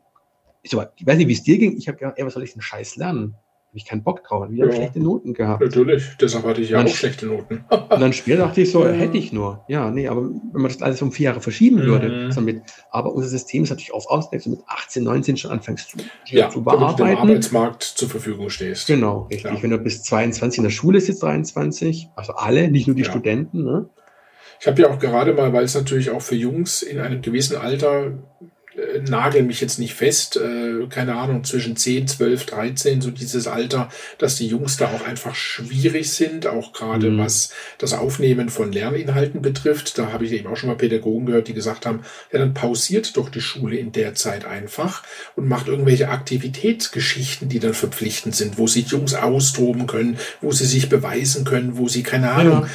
ich 0.62 0.72
weiß 0.76 1.16
nicht, 1.16 1.26
wie 1.28 1.32
es 1.32 1.42
dir 1.42 1.58
ging, 1.58 1.76
ich 1.76 1.88
habe 1.88 1.98
gedacht, 1.98 2.14
ey, 2.16 2.24
was 2.24 2.34
soll 2.34 2.44
ich 2.44 2.52
denn 2.52 2.62
Scheiß 2.62 2.94
lernen? 2.96 3.34
Habe 3.76 3.80
ich 3.82 3.84
keinen 3.90 4.02
Bock 4.04 4.24
drauf, 4.24 4.48
wieder 4.48 4.64
Ja. 4.68 4.72
schlechte 4.72 5.00
Noten 5.00 5.34
gehabt. 5.34 5.60
Natürlich, 5.62 6.16
deshalb 6.18 6.46
hatte 6.46 6.62
ich 6.62 6.70
ja 6.70 6.82
auch 6.82 6.88
schlechte 6.88 7.26
Noten. 7.26 7.66
Und 7.68 7.90
dann 8.00 8.14
später 8.14 8.38
dachte 8.38 8.62
ich 8.62 8.70
so, 8.70 8.86
Ja. 8.86 8.92
hätte 8.92 9.18
ich 9.18 9.34
nur. 9.34 9.66
Ja, 9.68 9.90
nee, 9.90 10.08
aber 10.08 10.22
wenn 10.22 10.62
man 10.62 10.72
das 10.72 10.80
alles 10.80 11.02
um 11.02 11.12
vier 11.12 11.24
Jahre 11.24 11.42
verschieben 11.42 11.82
Mhm. 11.82 11.86
würde, 11.86 12.28
damit, 12.34 12.62
aber 12.88 13.12
unser 13.12 13.28
System 13.28 13.64
ist 13.64 13.68
natürlich 13.68 13.92
auch 13.92 14.08
aus, 14.08 14.30
dass 14.30 14.44
du 14.44 14.50
mit 14.52 14.60
18, 14.66 15.04
19 15.04 15.36
schon 15.36 15.50
anfängst 15.50 15.90
zu, 15.90 15.98
Ja, 16.30 16.48
zu 16.48 16.62
damit 16.62 16.80
du 16.80 16.86
dem 16.86 16.96
bearbeiten. 16.96 17.18
Arbeitsmarkt 17.18 17.82
zur 17.82 18.08
Verfügung 18.08 18.48
stehst. 18.48 18.86
Genau, 18.86 19.26
richtig. 19.30 19.52
Ja. 19.52 19.62
Wenn 19.62 19.68
du 19.68 19.76
bis 19.76 20.02
22 20.04 20.56
in 20.56 20.64
der 20.64 20.70
Schule 20.70 20.98
sitzt, 21.02 21.22
23, 21.22 22.08
also 22.16 22.32
alle, 22.32 22.70
nicht 22.70 22.86
nur 22.86 22.96
die. 22.96 23.04
Studenten, 23.04 23.62
ne? 23.62 23.90
Ich 24.58 24.66
habe 24.66 24.80
ja 24.80 24.88
auch 24.88 24.98
gerade 24.98 25.34
mal, 25.34 25.52
weil 25.52 25.64
es 25.64 25.74
natürlich 25.74 26.08
auch 26.08 26.22
für 26.22 26.34
Jungs 26.34 26.80
in 26.80 26.98
einem 26.98 27.20
gewissen 27.20 27.56
Alter 27.56 28.14
äh, 28.76 29.00
nageln 29.00 29.46
mich 29.46 29.60
jetzt 29.60 29.78
nicht 29.78 29.94
fest, 29.94 30.36
äh, 30.36 30.86
keine 30.88 31.16
Ahnung, 31.16 31.44
zwischen 31.44 31.76
10, 31.76 32.06
12, 32.08 32.46
13, 32.46 33.00
so 33.00 33.10
dieses 33.10 33.46
Alter, 33.46 33.88
dass 34.18 34.36
die 34.36 34.46
Jungs 34.46 34.76
da 34.76 34.86
auch 34.88 35.06
einfach 35.06 35.34
schwierig 35.34 36.10
sind, 36.12 36.46
auch 36.46 36.72
gerade 36.72 37.10
Mhm. 37.10 37.18
was 37.18 37.50
das 37.78 37.92
Aufnehmen 37.92 38.48
von 38.48 38.72
Lerninhalten 38.72 39.42
betrifft. 39.42 39.98
Da 39.98 40.12
habe 40.12 40.24
ich 40.26 40.32
eben 40.32 40.46
auch 40.48 40.56
schon 40.56 40.68
mal 40.68 40.76
Pädagogen 40.76 41.26
gehört, 41.26 41.48
die 41.48 41.54
gesagt 41.54 41.86
haben, 41.86 42.00
ja, 42.32 42.38
dann 42.38 42.54
pausiert 42.54 43.16
doch 43.16 43.28
die 43.28 43.40
Schule 43.40 43.76
in 43.76 43.92
der 43.92 44.14
Zeit 44.14 44.44
einfach 44.44 45.02
und 45.36 45.48
macht 45.48 45.68
irgendwelche 45.68 46.08
Aktivitätsgeschichten, 46.08 47.48
die 47.48 47.60
dann 47.60 47.74
verpflichtend 47.74 48.34
sind, 48.34 48.58
wo 48.58 48.66
sich 48.66 48.88
Jungs 48.88 49.14
austoben 49.14 49.86
können, 49.86 50.18
wo 50.40 50.52
sie 50.52 50.66
sich 50.66 50.88
beweisen 50.88 51.44
können, 51.44 51.76
wo 51.76 51.88
sie, 51.88 52.02
keine 52.02 52.32
Ahnung, 52.32 52.62
Ja. 52.62 52.68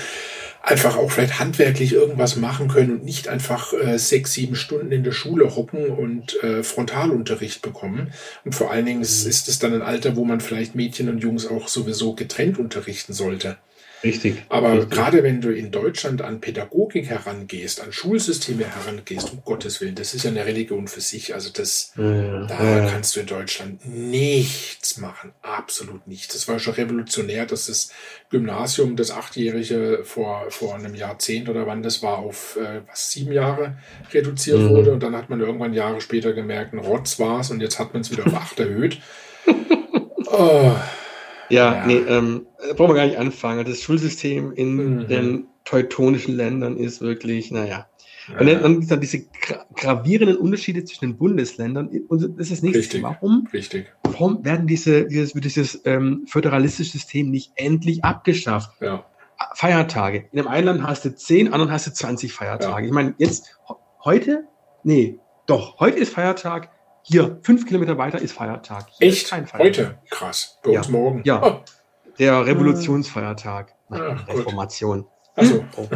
Einfach 0.62 0.96
auch 0.96 1.12
vielleicht 1.12 1.40
handwerklich 1.40 1.94
irgendwas 1.94 2.36
machen 2.36 2.68
können 2.68 2.92
und 2.92 3.04
nicht 3.04 3.28
einfach 3.28 3.74
äh, 3.74 3.98
sechs, 3.98 4.34
sieben 4.34 4.56
Stunden 4.56 4.92
in 4.92 5.04
der 5.04 5.12
Schule 5.12 5.56
hocken 5.56 5.88
und 5.88 6.42
äh, 6.44 6.64
Frontalunterricht 6.64 7.62
bekommen. 7.62 8.14
Und 8.46 8.54
vor 8.54 8.72
allen 8.72 8.86
Dingen 8.86 9.02
ist, 9.02 9.26
ist 9.26 9.48
es 9.48 9.60
dann 9.60 9.74
ein 9.74 9.82
Alter, 9.82 10.16
wo 10.16 10.26
man 10.26 10.40
vielleicht 10.40 10.76
Mädchen 10.76 11.10
und 11.10 11.20
Jungs 11.20 11.48
auch 11.48 11.68
sowieso 11.68 12.14
getrennt 12.14 12.60
unterrichten 12.60 13.14
sollte. 13.14 13.58
Richtig. 14.04 14.44
Aber 14.50 14.74
Richtig. 14.74 14.90
gerade 14.90 15.24
wenn 15.24 15.42
du 15.42 15.50
in 15.54 15.72
Deutschland 15.72 16.22
an 16.22 16.42
Pädagogik 16.42 17.08
herangehst, 17.08 17.82
an 17.82 17.92
Schulsysteme 17.92 18.66
herangehst, 18.66 19.32
um 19.32 19.44
Gottes 19.44 19.80
Willen, 19.82 19.96
das 19.96 20.14
ist 20.14 20.24
ja 20.24 20.32
eine 20.32 20.46
Religion 20.46 20.88
für 20.88 21.02
sich. 21.02 21.34
Also 21.34 21.52
das, 21.54 21.92
Ja, 21.96 22.46
da 22.48 22.78
ja. 22.78 22.90
kannst 22.90 23.16
du 23.16 23.20
in 23.20 23.28
Deutschland 23.28 23.86
nichts 23.88 24.98
machen. 24.98 25.34
Absolut 25.42 26.08
nichts. 26.08 26.34
Das 26.34 26.48
war 26.48 26.58
schon 26.60 26.74
revolutionär, 26.74 27.46
dass 27.46 27.68
das 27.68 27.92
Gymnasium, 28.30 28.96
das 28.96 29.12
Achtjährige 29.12 30.02
vor, 30.04 30.46
vor 30.50 30.76
einem 30.76 30.96
Jahrzehnt 30.96 31.48
oder 31.50 31.68
wann 31.68 31.84
das 31.84 32.02
war, 32.02 32.18
auf 32.20 32.58
äh, 32.58 32.82
was, 32.90 33.12
sieben 33.12 33.32
Jahre 33.32 33.78
reduziert 34.14 34.60
Mhm. 34.60 34.70
wurde. 34.70 34.92
Und 34.94 35.04
dann 35.04 35.16
hat 35.16 35.30
man 35.30 35.40
irgendwann 35.40 35.74
Jahre 35.74 36.02
später 36.02 36.34
gemerkt, 36.34 36.74
ein 36.74 36.80
Rotz 36.80 37.20
war's 37.20 37.52
und 37.52 37.62
jetzt 37.62 37.78
hat 37.80 37.94
man 37.94 38.02
es 38.02 38.12
wieder 38.12 38.26
auf 38.26 38.34
acht 38.34 38.60
erhöht. 38.60 39.00
Oh, 40.28 40.72
Ja, 41.52 41.76
Ja. 41.76 41.86
nee, 41.88 41.98
ähm, 42.08 42.46
da 42.68 42.74
brauchen 42.74 42.92
wir 42.92 42.96
gar 42.96 43.06
nicht 43.06 43.18
anfangen. 43.18 43.66
Das 43.66 43.82
Schulsystem 43.82 44.52
in 44.54 44.76
Mhm. 44.76 45.08
den 45.08 45.46
teutonischen 45.66 46.36
Ländern 46.36 46.78
ist 46.78 47.02
wirklich, 47.02 47.52
naja. 47.52 47.88
Und 48.40 48.48
ja, 48.48 48.60
dann, 48.60 48.74
gibt 48.74 48.84
es 48.84 48.90
dann 48.90 49.02
diese 49.02 49.26
gra 49.26 49.66
gravierenden 49.76 50.38
Unterschiede 50.38 50.84
zwischen 50.86 51.06
den 51.06 51.18
Bundesländern. 51.18 51.90
Und 52.08 52.40
das 52.40 52.52
ist 52.52 52.64
nächste. 52.64 52.80
Richtig. 52.80 53.04
Warum, 53.04 53.48
richtig. 53.52 53.88
warum 54.04 54.46
werden 54.46 54.68
diese, 54.68 55.06
dieses, 55.08 55.34
dieses 55.34 55.82
ähm, 55.86 56.26
föderalistische 56.28 56.92
System 56.92 57.30
nicht 57.32 57.52
endlich 57.56 58.04
abgeschafft? 58.04 58.80
Ja. 58.80 59.06
Feiertage. 59.56 60.26
In 60.32 60.38
dem 60.38 60.48
einen 60.48 60.66
Land 60.68 60.84
hast 60.84 61.04
du 61.06 61.16
10, 61.16 61.52
anderen 61.52 61.72
hast 61.72 61.88
du 61.88 61.92
20 61.94 62.32
Feiertage. 62.32 62.86
Ich 62.86 62.94
meine, 62.94 63.16
jetzt, 63.18 63.58
heute? 64.06 64.44
Nee, 64.84 65.18
doch, 65.48 65.80
heute 65.80 65.98
ist 65.98 66.14
Feiertag. 66.14 66.70
Hier, 67.04 67.40
fünf 67.44 67.66
Kilometer 67.66 67.98
weiter 67.98 68.20
ist 68.22 68.34
Feiertag. 68.34 68.88
Hier 68.98 69.08
ist 69.08 69.18
Echt? 69.24 69.30
kein 69.30 69.48
Feiertag. 69.48 69.66
Heute? 69.86 69.98
Krass. 70.10 70.60
Bei 70.64 70.72
Ja. 70.72 70.80
uns 70.80 70.90
morgen. 70.90 71.22
Ja. 71.26 71.42
Oh, 71.44 71.60
Der 72.20 72.46
Revolutionsfeiertag. 72.46 73.74
Ah, 73.90 73.98
Nein, 73.98 74.18
gut. 74.26 74.36
Reformation. 74.38 75.06
also, 75.36 75.64
Oh. 75.78 75.88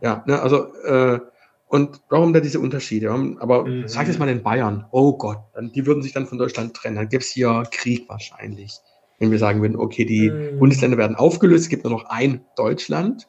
ja, 0.00 0.22
ne, 0.26 0.40
also, 0.40 0.72
äh, 0.84 1.18
und 1.66 2.00
warum 2.08 2.32
da 2.32 2.40
diese 2.40 2.60
Unterschiede? 2.60 3.10
Aber 3.40 3.66
Mhm. 3.66 3.86
sag 3.88 4.08
es 4.08 4.18
mal 4.18 4.28
in 4.28 4.42
Bayern. 4.42 4.86
Oh 4.92 5.16
Gott, 5.16 5.38
die 5.74 5.86
würden 5.86 6.02
sich 6.02 6.12
dann 6.12 6.26
von 6.26 6.38
Deutschland 6.38 6.74
trennen. 6.74 6.96
Dann 6.96 7.08
gäbe 7.08 7.22
es 7.22 7.30
hier 7.30 7.64
Krieg 7.70 8.08
wahrscheinlich. 8.08 8.78
Wenn 9.18 9.30
wir 9.30 9.38
sagen 9.38 9.60
würden, 9.60 9.76
okay, 9.76 10.04
die 10.04 10.30
Mhm. 10.30 10.58
Bundesländer 10.58 10.96
werden 10.98 11.14
aufgelöst, 11.16 11.64
es 11.64 11.68
gibt 11.68 11.84
nur 11.84 11.92
noch 11.92 12.04
ein 12.08 12.44
Deutschland 12.56 13.28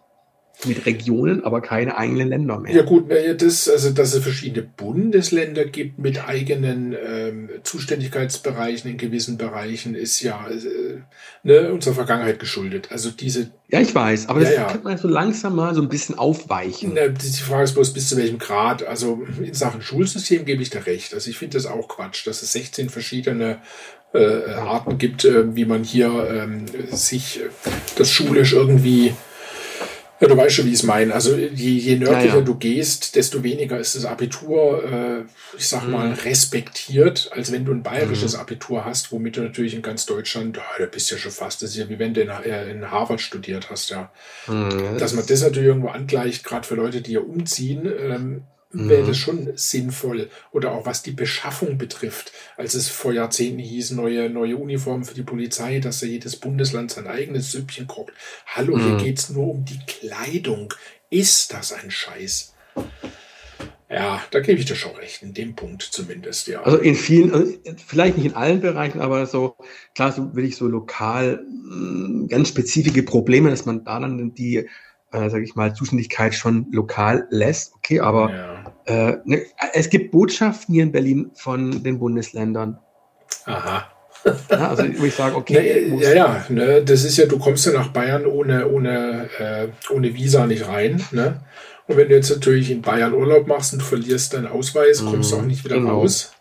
mit 0.66 0.86
Regionen, 0.86 1.44
aber 1.44 1.62
keine 1.62 1.98
eigenen 1.98 2.30
Länder 2.30 2.60
mehr. 2.60 2.74
Ja 2.74 2.82
gut, 2.84 3.10
naja, 3.10 3.34
das, 3.34 3.68
also 3.70 3.92
dass 3.92 4.14
es 4.14 4.24
verschiedene 4.24 4.66
Bundesländer 4.66 5.66
gibt 5.66 6.00
mit 6.00 6.28
eigenen 6.28 6.94
ähm, 6.94 7.50
Zuständigkeitsbereichen 7.64 8.92
in 8.92 8.98
gewissen 8.98 9.38
Bereichen, 9.38 9.96
ist 9.96 10.22
ja 10.22 10.48
äh, 10.48 11.02
ne, 11.44 11.72
unserer 11.72 11.96
Vergangenheit 11.96 12.40
geschuldet. 12.40 12.90
Also 12.92 13.12
diese, 13.12 13.52
Ja, 13.70 13.80
ich 13.82 13.94
weiß, 13.94 14.30
aber 14.30 14.42
Ja, 14.42 14.48
das 14.48 14.56
ja. 14.56 14.68
könnte 14.68 14.84
man 14.88 14.98
so 14.98 15.08
langsam 15.08 15.56
mal 15.56 15.74
so 15.74 15.82
ein 15.82 15.90
bisschen 15.90 16.18
aufweichen. 16.18 16.94
na, 16.96 17.08
die 17.08 17.28
Frage 17.28 17.64
ist 17.64 17.74
bloß, 17.74 17.94
bis 17.94 18.10
zu 18.10 18.18
welchem 18.18 18.40
Grad. 18.40 18.84
Also 18.84 19.24
in 19.42 19.54
Sachen 19.54 19.82
Schulsystem 19.82 20.46
gebe 20.46 20.62
ich 20.62 20.70
dir 20.70 20.86
recht. 20.86 21.14
Also 21.14 21.30
ich 21.30 21.38
finde 21.38 21.58
das 21.58 21.66
auch 21.66 21.88
Quatsch, 21.88 22.26
dass 22.28 22.42
es 22.42 22.52
16 22.54 22.90
verschiedene 22.90 23.60
äh, 24.14 24.52
Arten 24.52 24.98
gibt, 24.98 25.26
äh, 25.26 25.56
wie 25.56 25.66
man 25.66 25.84
hier 25.84 26.28
ähm, 26.30 26.66
sich 26.92 27.40
äh, 27.40 27.50
das 27.98 28.12
schulisch 28.12 28.54
irgendwie 28.54 29.14
Ja, 30.22 30.28
du 30.28 30.38
weißt 30.38 30.56
schon, 30.56 30.66
wie 30.66 30.70
ich 30.70 30.76
es 30.76 30.84
meine. 30.84 31.14
Also 31.14 31.36
je, 31.36 31.48
je 31.50 31.96
nördlicher 31.98 32.28
Ja, 32.34 32.36
ja. 32.40 32.42
du 32.42 32.56
gehst, 32.56 33.16
desto 33.16 33.42
weniger 33.44 33.80
ist 33.80 33.96
das 33.96 34.06
Abitur, 34.06 34.84
äh, 34.84 35.24
ich 35.58 35.68
sag 35.68 35.88
mal, 35.90 36.10
Mhm. 36.10 36.14
respektiert, 36.14 37.32
als 37.34 37.52
wenn 37.52 37.66
du 37.66 37.72
ein 37.74 37.82
bayerisches 37.84 38.36
Abitur 38.36 38.86
hast, 38.86 39.12
womit 39.12 39.38
du 39.38 39.42
natürlich 39.42 39.74
in 39.74 39.82
ganz 39.82 40.06
Deutschland, 40.06 40.60
ah, 40.60 40.64
da 40.80 40.86
bist 40.86 41.10
du 41.10 41.16
ja 41.16 41.22
schon 41.22 41.32
fast, 41.32 41.64
das 41.64 41.72
ist 41.72 41.78
ja 41.78 41.90
wie 41.90 41.98
wenn 41.98 42.14
du 42.14 42.22
in, 42.22 42.30
äh, 42.30 42.70
in 42.70 42.92
Harvard 42.92 43.20
studiert 43.20 43.70
hast, 43.72 43.90
ja. 43.90 44.12
Hm, 44.46 44.98
Dass 45.00 45.14
man 45.14 45.26
das 45.26 45.42
natürlich 45.42 45.68
irgendwo 45.68 45.90
angleicht, 45.90 46.44
gerade 46.44 46.68
für 46.68 46.76
Leute, 46.76 47.02
die 47.02 47.14
ja 47.14 47.20
umziehen, 47.22 47.86
ähm, 47.86 48.22
Mhm. 48.24 48.44
Wäre 48.74 49.04
das 49.04 49.18
schon 49.18 49.52
sinnvoll. 49.56 50.30
Oder 50.52 50.72
auch 50.72 50.86
was 50.86 51.04
die 51.04 51.12
Beschaffung 51.12 51.78
betrifft. 51.78 52.32
Als 52.58 52.74
es 52.74 52.90
vor 52.90 53.14
Jahrzehnten 53.14 53.60
hieß, 53.60 53.92
neue, 53.92 54.30
neue 54.30 54.58
Uniformen 54.58 55.04
für 55.04 55.14
die 55.16 55.24
Polizei, 55.24 55.80
dass 55.80 56.02
ja 56.02 56.08
jedes 56.08 56.36
Bundesland 56.38 56.92
sein 56.92 57.08
eigenes 57.08 57.52
Süppchen 57.52 57.88
kocht. 57.88 58.14
Hallo, 58.46 58.78
hier 58.78 58.94
Mhm. 58.94 58.98
geht's 58.98 59.30
nur 59.30 59.48
um 59.48 59.66
die 59.66 59.80
Kleidung. 59.88 60.74
Ist 61.10 61.54
das 61.54 61.74
ein 61.74 61.92
Scheiß? 61.92 62.54
Ja, 63.90 64.22
da 64.32 64.40
gebe 64.40 64.58
ich 64.58 64.66
dir 64.66 64.76
schon 64.76 64.96
recht, 64.96 65.22
in 65.22 65.34
dem 65.34 65.54
Punkt 65.54 65.82
zumindest, 65.84 66.48
ja. 66.48 66.62
Also 66.62 66.78
in 66.78 66.96
vielen, 66.96 67.34
also 67.34 67.52
vielleicht 67.86 68.16
nicht 68.16 68.26
in 68.26 68.36
allen 68.36 68.62
Bereichen, 68.62 69.02
aber 69.02 69.26
so, 69.26 69.58
klar, 69.96 70.14
so 70.14 70.34
will 70.34 70.46
ich 70.46 70.56
so 70.56 70.66
lokal 70.68 71.44
mh, 71.46 72.28
ganz 72.30 72.48
spezifische 72.48 73.04
Probleme, 73.04 73.50
dass 73.50 73.66
man 73.66 73.84
da 73.84 74.00
dann 74.00 74.34
die, 74.34 74.66
äh, 75.12 75.30
sage 75.30 75.44
ich 75.44 75.56
mal, 75.56 75.76
Zuständigkeit 75.76 76.34
schon 76.34 76.68
lokal 76.72 77.28
lässt. 77.32 77.74
Okay, 77.76 78.00
aber 78.00 78.30
ja. 78.32 78.51
Äh, 78.86 79.14
ne, 79.26 79.42
es 79.74 79.90
gibt 79.90 80.12
Botschaften 80.12 80.74
hier 80.74 80.84
in 80.84 80.92
Berlin 80.92 81.32
von 81.36 81.84
den 81.84 82.00
Bundesländern. 82.00 82.80
Aha. 83.46 83.88
Ja, 84.52 84.70
also 84.70 84.84
wo 85.00 85.06
ich 85.06 85.16
sage, 85.16 85.36
okay, 85.36 85.88
muss- 85.90 86.04
ja, 86.04 86.14
ja, 86.14 86.46
ne, 86.50 86.84
das 86.84 87.04
ist 87.04 87.18
ja, 87.18 87.26
du 87.26 87.40
kommst 87.40 87.66
ja 87.66 87.72
nach 87.74 87.88
Bayern 87.90 88.26
ohne, 88.26 88.68
ohne, 88.68 89.30
äh, 89.40 89.68
ohne 89.92 90.14
Visa 90.14 90.46
nicht 90.46 90.68
rein. 90.68 91.02
Ne? 91.12 91.42
Und 91.88 91.98
wenn 91.98 92.08
du 92.10 92.16
jetzt 92.16 92.30
natürlich 92.30 92.70
in 92.70 92.82
Bayern 92.84 93.14
Urlaub 93.14 93.48
machst 93.48 93.74
und 93.74 93.80
du 93.82 93.86
verlierst 93.86 94.34
deinen 94.34 94.48
Ausweis, 94.48 95.04
kommst 95.04 95.32
du 95.32 95.36
Mhm, 95.38 95.42
auch 95.42 95.46
nicht 95.48 95.66
wieder 95.66 95.76
genau. 95.78 96.02
raus. 96.02 96.34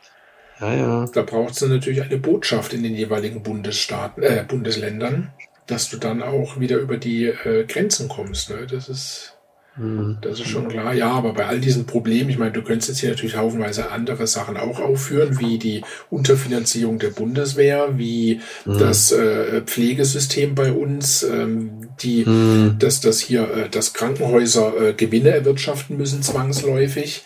ja, 0.61 0.75
ja. 0.75 1.07
Da 1.13 1.23
brauchst 1.23 1.63
du 1.63 1.67
natürlich 1.69 2.03
eine 2.03 2.19
Botschaft 2.19 2.75
in 2.75 2.83
den 2.83 2.95
jeweiligen 2.95 3.43
Bundesstaaten, 3.43 4.23
äh, 4.23 4.45
Bundesländern, 4.47 5.33
dass 5.67 5.89
du 5.89 5.97
dann 5.97 6.23
auch 6.23 6.61
wieder 6.61 6.77
über 6.77 6.99
die 6.99 7.27
äh, 7.29 7.65
Grenzen 7.67 8.09
kommst. 8.09 8.51
Ne? 8.51 8.67
Das 8.71 8.89
ist 8.91 9.39
Mhm. 9.81 10.19
Das 10.21 10.39
ist 10.39 10.49
schon 10.49 10.69
klar. 10.69 10.93
Ja, 10.93 11.11
aber 11.11 11.33
bei 11.33 11.47
all 11.47 11.59
diesen 11.59 11.87
Problemen, 11.87 12.29
ich 12.29 12.39
meine, 12.39 12.53
du 12.53 12.63
könntest 12.63 12.91
jetzt 12.91 13.01
hier 13.01 13.11
natürlich 13.11 13.37
haufenweise 13.37 13.91
andere 13.91 14.27
Sachen 14.27 14.57
auch 14.57 14.79
aufführen, 14.79 15.41
wie 15.41 15.59
die 15.59 15.83
Unterfinanzierung 16.11 16.99
der 16.99 17.09
Bundeswehr, 17.09 17.97
wie 17.97 18.41
mhm. 18.67 18.79
das 18.79 19.11
äh, 19.13 19.63
Pflegesystem 19.63 20.55
bei 20.55 20.73
uns, 20.73 21.23
ähm, 21.23 21.89
die, 22.03 22.25
mhm. 22.27 22.77
dass 22.79 23.01
das 23.01 23.21
hier, 23.21 23.43
äh, 23.51 23.69
dass 23.71 23.95
Krankenhäuser 23.95 24.89
äh, 24.89 24.93
Gewinne 24.93 25.31
erwirtschaften 25.31 25.97
müssen 25.97 26.23
zwangsläufig, 26.23 27.25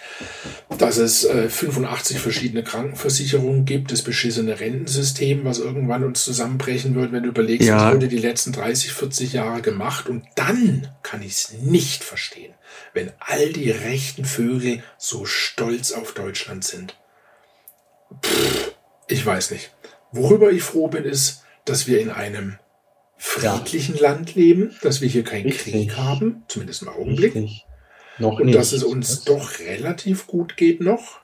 dass 0.77 0.97
es 0.97 1.25
äh, 1.25 1.49
85 1.49 2.19
verschiedene 2.19 2.65
Krankenversicherungen 2.65 3.65
gibt, 3.65 3.93
das 3.93 4.03
beschissene 4.03 4.59
Rentensystem, 4.61 5.45
was 5.45 5.59
irgendwann 5.59 6.05
uns 6.05 6.25
zusammenbrechen 6.25 6.95
wird, 6.95 7.13
wenn 7.13 7.23
du 7.23 7.31
überlegst, 7.31 7.69
ja. 7.69 7.87
was 7.87 7.95
wurde 7.95 8.09
die 8.09 8.19
letzten 8.19 8.53
30, 8.53 8.93
40 8.93 9.33
Jahre 9.33 9.63
gemacht 9.63 10.09
und 10.09 10.25
dann 10.37 10.89
kann 11.03 11.23
ich 11.23 11.33
es 11.33 11.53
nicht 11.63 12.03
verstehen 12.03 12.25
verstehen, 12.35 12.55
wenn 12.93 13.13
all 13.19 13.53
die 13.53 13.71
rechten 13.71 14.25
Vögel 14.25 14.83
so 14.99 15.25
stolz 15.25 15.93
auf 15.93 16.15
Deutschland 16.15 16.65
sind. 16.65 16.97
Pff, 18.25 18.75
ich 19.09 19.25
weiß 19.25 19.51
nicht. 19.51 19.73
Worüber 20.13 20.51
ich 20.51 20.63
froh 20.63 20.89
bin, 20.89 21.05
ist, 21.05 21.43
dass 21.65 21.87
wir 21.87 22.01
in 22.01 22.11
einem 22.11 22.59
friedlichen 23.17 23.97
ja. 23.97 24.03
Land 24.03 24.35
leben, 24.35 24.77
dass 24.83 25.01
wir 25.01 25.09
hier 25.09 25.25
keinen 25.25 25.47
Richtig. 25.47 25.73
Krieg 25.73 25.97
haben, 25.97 26.45
zumindest 26.49 26.83
im 26.83 26.89
Augenblick. 26.89 27.35
Richtig. 27.35 27.67
Noch 28.19 28.39
und 28.39 28.47
nicht. 28.47 28.59
dass 28.59 28.73
es 28.73 28.85
uns 28.85 29.25
doch 29.25 29.59
relativ 29.61 30.27
gut 30.27 30.57
geht 30.57 30.81
noch. 30.81 31.21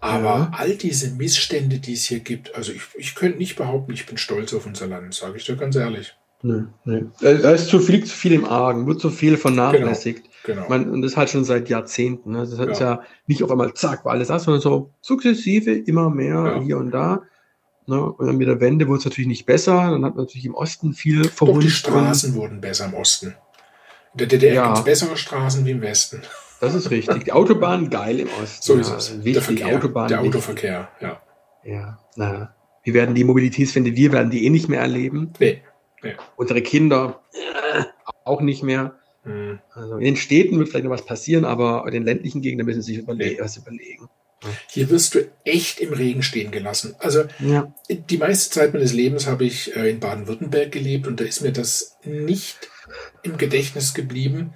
Aber 0.00 0.24
ja. 0.24 0.52
all 0.56 0.76
diese 0.76 1.10
Missstände, 1.10 1.78
die 1.78 1.92
es 1.92 2.04
hier 2.04 2.20
gibt, 2.20 2.54
also 2.54 2.72
ich, 2.72 2.82
ich 2.96 3.14
könnte 3.14 3.38
nicht 3.38 3.56
behaupten, 3.56 3.92
ich 3.92 4.06
bin 4.06 4.16
stolz 4.16 4.54
auf 4.54 4.66
unser 4.66 4.86
Land, 4.86 5.12
sage 5.14 5.36
ich 5.36 5.44
dir 5.44 5.56
ganz 5.56 5.76
ehrlich. 5.76 6.14
Nee, 6.42 6.62
nee. 6.86 7.04
Da 7.20 7.52
ist 7.52 7.68
zu 7.68 7.80
viel, 7.80 8.02
zu 8.04 8.14
viel 8.14 8.32
im 8.32 8.46
Argen, 8.46 8.86
wird 8.86 9.00
zu 9.00 9.10
viel 9.10 9.36
vernachlässigt. 9.36 10.24
Genau. 10.44 10.66
genau. 10.66 10.68
Man, 10.70 10.90
und 10.90 11.02
das 11.02 11.16
halt 11.16 11.28
schon 11.28 11.44
seit 11.44 11.68
Jahrzehnten. 11.68 12.32
Ne? 12.32 12.38
Das 12.38 12.58
ja. 12.58 12.64
ist 12.64 12.80
ja 12.80 13.02
nicht 13.26 13.42
auf 13.42 13.50
einmal 13.50 13.74
zack, 13.74 14.06
war 14.06 14.12
alles 14.12 14.28
das, 14.28 14.44
sondern 14.44 14.62
so 14.62 14.90
sukzessive, 15.02 15.72
immer 15.72 16.08
mehr 16.08 16.54
ja. 16.56 16.60
hier 16.62 16.78
und 16.78 16.92
da. 16.92 17.22
Ne? 17.86 18.02
Und 18.02 18.26
dann 18.26 18.38
mit 18.38 18.48
der 18.48 18.60
Wende 18.60 18.88
wurde 18.88 19.00
es 19.00 19.04
natürlich 19.04 19.28
nicht 19.28 19.44
besser. 19.44 19.90
Dann 19.90 20.04
hat 20.04 20.14
man 20.14 20.24
natürlich 20.24 20.46
im 20.46 20.54
Osten 20.54 20.94
viel 20.94 21.24
verbunden. 21.24 21.60
Doch, 21.60 21.66
die 21.66 21.70
Straßen 21.70 22.34
wurden 22.34 22.62
besser 22.62 22.86
im 22.86 22.94
Osten. 22.94 23.34
In 24.12 24.18
der 24.18 24.26
DDR 24.26 24.54
ja. 24.54 24.66
gibt 24.66 24.78
es 24.78 24.84
bessere 24.84 25.16
Straßen 25.16 25.64
wie 25.64 25.70
im 25.70 25.82
Westen. 25.82 26.22
Das 26.60 26.74
ist 26.74 26.90
richtig. 26.90 27.24
Die 27.24 27.32
Autobahn 27.32 27.88
geil 27.90 28.20
im 28.20 28.28
Osten. 28.42 28.62
So 28.62 28.74
ist 28.74 28.90
es. 28.90 29.24
Wichtig. 29.24 29.32
Der, 29.32 29.42
Verkehr, 29.42 29.76
Autobahn 29.76 30.08
der 30.08 30.20
Autoverkehr, 30.20 30.88
ja. 31.00 31.22
Ja, 31.64 31.98
na. 32.16 32.54
Wir 32.82 32.94
werden 32.94 33.14
die 33.14 33.24
Mobilitätswende, 33.24 33.94
wir 33.94 34.12
werden 34.12 34.30
die 34.30 34.46
eh 34.46 34.50
nicht 34.50 34.68
mehr 34.68 34.80
erleben. 34.80 35.32
Nee. 35.38 35.62
Ja. 36.02 36.12
Unsere 36.36 36.62
Kinder 36.62 37.20
äh, 37.32 37.82
auch 38.24 38.40
nicht 38.40 38.62
mehr. 38.62 38.94
Mhm. 39.24 39.60
Also 39.72 39.96
in 39.96 40.04
den 40.04 40.16
Städten 40.16 40.58
wird 40.58 40.68
vielleicht 40.68 40.84
noch 40.84 40.92
was 40.92 41.04
passieren, 41.04 41.44
aber 41.44 41.84
in 41.86 41.92
den 41.92 42.04
ländlichen 42.04 42.40
Gegenden 42.40 42.66
müssen 42.66 42.82
sie 42.82 42.94
sich 42.94 43.02
überle 43.02 43.26
nee. 43.26 43.38
was 43.38 43.56
überlegen. 43.56 44.08
Hier 44.68 44.88
wirst 44.88 45.14
du 45.14 45.30
echt 45.44 45.80
im 45.80 45.92
Regen 45.92 46.22
stehen 46.22 46.50
gelassen. 46.50 46.94
Also 46.98 47.24
ja. 47.40 47.74
die 47.90 48.16
meiste 48.16 48.50
Zeit 48.50 48.72
meines 48.72 48.94
Lebens 48.94 49.26
habe 49.26 49.44
ich 49.44 49.76
äh, 49.76 49.90
in 49.90 50.00
Baden-Württemberg 50.00 50.72
gelebt 50.72 51.06
und 51.06 51.20
da 51.20 51.24
ist 51.24 51.42
mir 51.42 51.52
das 51.52 51.98
nicht 52.04 52.70
im 53.22 53.36
Gedächtnis 53.36 53.94
geblieben, 53.94 54.54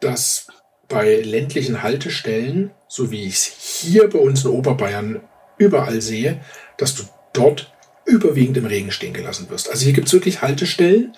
dass 0.00 0.46
bei 0.88 1.16
ländlichen 1.16 1.82
Haltestellen, 1.82 2.70
so 2.88 3.10
wie 3.10 3.26
ich 3.26 3.34
es 3.34 3.44
hier 3.44 4.08
bei 4.08 4.18
uns 4.18 4.44
in 4.44 4.50
Oberbayern 4.50 5.20
überall 5.58 6.00
sehe, 6.00 6.40
dass 6.78 6.94
du 6.94 7.02
dort 7.32 7.72
überwiegend 8.06 8.56
im 8.56 8.66
Regen 8.66 8.90
stehen 8.90 9.12
gelassen 9.12 9.50
wirst. 9.50 9.68
Also 9.68 9.84
hier 9.84 9.92
gibt 9.92 10.06
es 10.06 10.12
wirklich 10.14 10.40
Haltestellen 10.40 11.14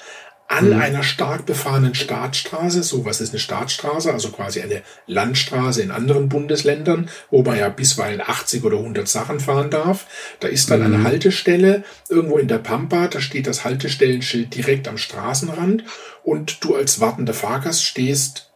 an 0.50 0.70
mhm. 0.70 0.80
einer 0.80 1.02
stark 1.04 1.46
befahrenen 1.46 1.94
Startstraße. 1.94 2.82
So 2.82 3.04
was 3.04 3.20
ist 3.20 3.30
eine 3.30 3.38
Startstraße? 3.38 4.12
Also 4.12 4.30
quasi 4.30 4.60
eine 4.60 4.82
Landstraße 5.06 5.80
in 5.80 5.92
anderen 5.92 6.28
Bundesländern, 6.28 7.08
wo 7.30 7.44
man 7.44 7.56
ja 7.56 7.68
bisweilen 7.68 8.20
80 8.20 8.64
oder 8.64 8.78
100 8.78 9.06
Sachen 9.06 9.38
fahren 9.38 9.70
darf. 9.70 10.06
Da 10.40 10.48
ist 10.48 10.68
dann 10.68 10.80
mhm. 10.80 10.86
eine 10.86 11.04
Haltestelle 11.04 11.84
irgendwo 12.08 12.36
in 12.36 12.48
der 12.48 12.58
Pampa. 12.58 13.06
Da 13.06 13.20
steht 13.20 13.46
das 13.46 13.64
Haltestellenschild 13.64 14.52
direkt 14.52 14.88
am 14.88 14.98
Straßenrand 14.98 15.84
und 16.24 16.64
du 16.64 16.74
als 16.74 16.98
wartender 16.98 17.32
Fahrgast 17.34 17.84
stehst 17.84 18.49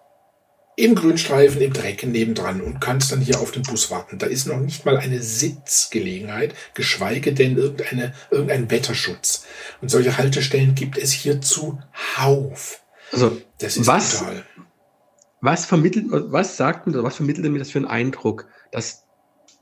im 0.77 0.95
Grünstreifen, 0.95 1.61
im 1.61 1.73
Dreck 1.73 2.05
nebendran 2.05 2.61
und 2.61 2.81
kannst 2.81 3.13
dann 3.13 3.21
hier 3.21 3.41
auf 3.41 3.53
den 3.53 3.63
Bus 3.63 3.91
warten. 3.91 4.19
Da 4.19 4.27
ist 4.27 4.47
noch 4.47 4.59
nicht 4.59 4.85
mal 4.85 4.97
eine 4.97 5.23
Sitzgelegenheit, 5.23 6.55
geschweige 6.75 7.33
denn 7.33 7.57
irgendeine, 7.57 8.13
irgendein 8.31 8.71
Wetterschutz. 8.71 9.47
Und 9.81 9.91
solche 9.91 10.19
Haltestellen 10.19 10.75
gibt 10.75 10.99
es 10.99 11.13
hier 11.13 11.41
zuhauf. 11.41 12.83
Also, 13.13 13.41
das 13.59 13.77
ist 13.77 13.87
was, 13.87 14.19
brutal. 14.19 14.45
Was 15.41 15.65
vermittelt, 15.67 16.07
was 16.09 16.57
sagt 16.57 16.87
mir, 16.87 17.03
was 17.03 17.17
vermittelt 17.17 17.51
mir 17.53 17.59
das 17.59 17.71
für 17.71 17.79
einen 17.79 17.87
Eindruck, 17.87 18.47
dass 18.73 19.05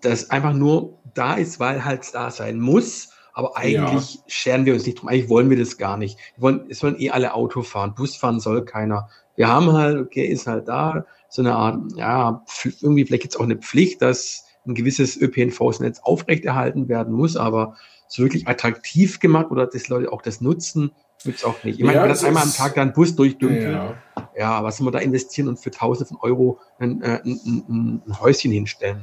das 0.01 0.31
einfach 0.31 0.55
nur 0.55 0.99
da 1.15 1.35
ist, 1.35 1.61
weil 1.61 1.85
halt 1.85 2.03
da 2.15 2.31
sein 2.31 2.59
muss, 2.59 3.11
aber 3.35 3.57
eigentlich 3.57 4.15
ja. 4.15 4.21
scheren 4.27 4.65
wir 4.65 4.75
uns 4.75 4.87
nicht 4.87 5.01
drum. 5.01 5.09
Eigentlich 5.09 5.29
wollen 5.29 5.51
wir 5.51 5.59
das 5.59 5.79
gar 5.79 5.97
nicht. 5.97 6.19
Wir 6.37 6.43
wollen, 6.43 6.67
es 6.69 6.81
sollen 6.81 7.01
eh 7.01 7.11
alle 7.11 7.35
Auto 7.35 7.63
fahren. 7.63 7.95
Bus 7.95 8.17
fahren 8.17 8.41
soll 8.41 8.65
keiner 8.65 9.09
wir 9.43 9.49
haben 9.49 9.73
halt, 9.73 9.99
okay, 9.99 10.25
ist 10.25 10.47
halt 10.47 10.69
da 10.69 11.05
so 11.29 11.43
eine 11.43 11.57
Art, 11.57 11.81
ja, 11.97 12.45
irgendwie 12.81 13.05
vielleicht 13.05 13.25
jetzt 13.25 13.41
auch 13.41 13.43
eine 13.43 13.57
Pflicht, 13.57 14.01
dass 14.01 14.47
ein 14.65 14.75
gewisses 14.77 15.21
ÖPNV-Netz 15.21 15.99
aufrechterhalten 16.05 16.89
werden 16.89 17.13
muss, 17.13 17.37
aber 17.37 17.75
so 18.07 18.23
wirklich 18.23 18.47
attraktiv 18.47 19.19
gemacht 19.19 19.51
oder 19.51 19.67
dass 19.67 19.89
Leute 19.89 20.13
auch 20.13 20.23
das 20.23 20.41
nutzen, 20.41 20.93
gibt 21.25 21.39
es 21.39 21.45
auch 21.45 21.63
nicht. 21.65 21.79
Ich 21.79 21.85
meine, 21.85 21.97
ja, 21.97 22.03
wenn 22.03 22.09
das 22.09 22.25
einmal 22.25 22.43
am 22.43 22.53
Tag 22.53 22.75
dann 22.75 22.93
Bus 22.93 23.15
durchdümpelt, 23.17 23.73
ja. 23.73 23.97
ja, 24.37 24.65
was 24.65 24.77
soll 24.77 24.85
man 24.85 24.93
da 24.93 24.99
investieren 24.99 25.49
und 25.49 25.59
für 25.59 25.71
Tausende 25.71 26.09
von 26.09 26.19
Euro 26.21 26.59
ein, 26.79 27.03
äh, 27.03 27.21
ein, 27.25 27.41
ein, 27.47 28.03
ein 28.07 28.21
Häuschen 28.21 28.51
hinstellen? 28.51 29.03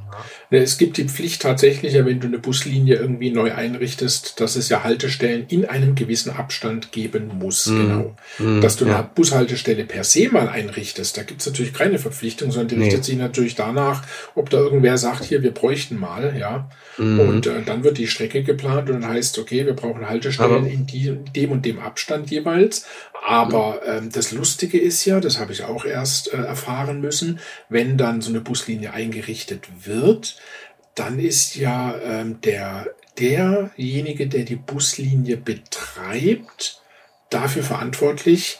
Ja. 0.51 0.59
Es 0.59 0.77
gibt 0.77 0.97
die 0.97 1.05
Pflicht 1.05 1.41
tatsächlich, 1.41 1.93
wenn 1.93 2.19
du 2.19 2.27
eine 2.27 2.39
Buslinie 2.39 2.95
irgendwie 2.95 3.31
neu 3.31 3.53
einrichtest, 3.53 4.39
dass 4.39 4.55
es 4.55 4.69
ja 4.69 4.83
Haltestellen 4.83 5.45
in 5.47 5.65
einem 5.65 5.95
gewissen 5.95 6.31
Abstand 6.31 6.91
geben 6.91 7.31
muss. 7.39 7.67
Mhm. 7.67 7.77
Genau. 7.79 8.15
Mhm. 8.39 8.61
Dass 8.61 8.75
du 8.77 8.85
eine 8.85 9.09
Bushaltestelle 9.15 9.85
per 9.85 10.03
se 10.03 10.29
mal 10.29 10.49
einrichtest, 10.49 11.17
da 11.17 11.23
gibt 11.23 11.41
es 11.41 11.47
natürlich 11.47 11.73
keine 11.73 11.99
Verpflichtung, 11.99 12.51
sondern 12.51 12.69
die 12.69 12.75
nee. 12.75 12.85
richtet 12.85 13.05
sich 13.05 13.17
natürlich 13.17 13.55
danach, 13.55 14.03
ob 14.35 14.49
da 14.49 14.57
irgendwer 14.57 14.97
sagt, 14.97 15.23
hier, 15.23 15.43
wir 15.43 15.53
bräuchten 15.53 15.97
mal, 15.97 16.35
ja. 16.37 16.69
Mhm. 16.97 17.19
Und 17.19 17.47
äh, 17.47 17.61
dann 17.65 17.83
wird 17.83 17.97
die 17.97 18.07
Strecke 18.07 18.43
geplant 18.43 18.89
und 18.89 19.01
dann 19.01 19.09
heißt, 19.11 19.39
okay, 19.39 19.65
wir 19.65 19.73
brauchen 19.73 20.07
Haltestellen 20.07 20.51
Aber 20.51 20.67
in 20.67 20.85
die, 20.85 21.17
dem 21.35 21.51
und 21.51 21.65
dem 21.65 21.79
Abstand 21.79 22.08
jeweils. 22.29 22.85
Aber 23.25 23.81
ähm, 23.85 24.09
das 24.11 24.31
Lustige 24.31 24.79
ist 24.79 25.05
ja, 25.05 25.19
das 25.19 25.39
habe 25.39 25.51
ich 25.51 25.63
auch 25.63 25.85
erst 25.85 26.33
äh, 26.33 26.37
erfahren 26.37 27.01
müssen, 27.01 27.39
wenn 27.67 27.97
dann 27.97 28.21
so 28.21 28.29
eine 28.29 28.41
Buslinie 28.41 28.93
eingerichtet 28.93 29.67
wird, 29.85 30.37
dann 30.95 31.19
ist 31.19 31.55
ja 31.55 31.97
ähm, 32.01 32.41
der, 32.41 32.87
derjenige, 33.19 34.27
der 34.27 34.43
die 34.43 34.55
Buslinie 34.55 35.37
betreibt, 35.37 36.81
dafür 37.29 37.63
verantwortlich, 37.63 38.59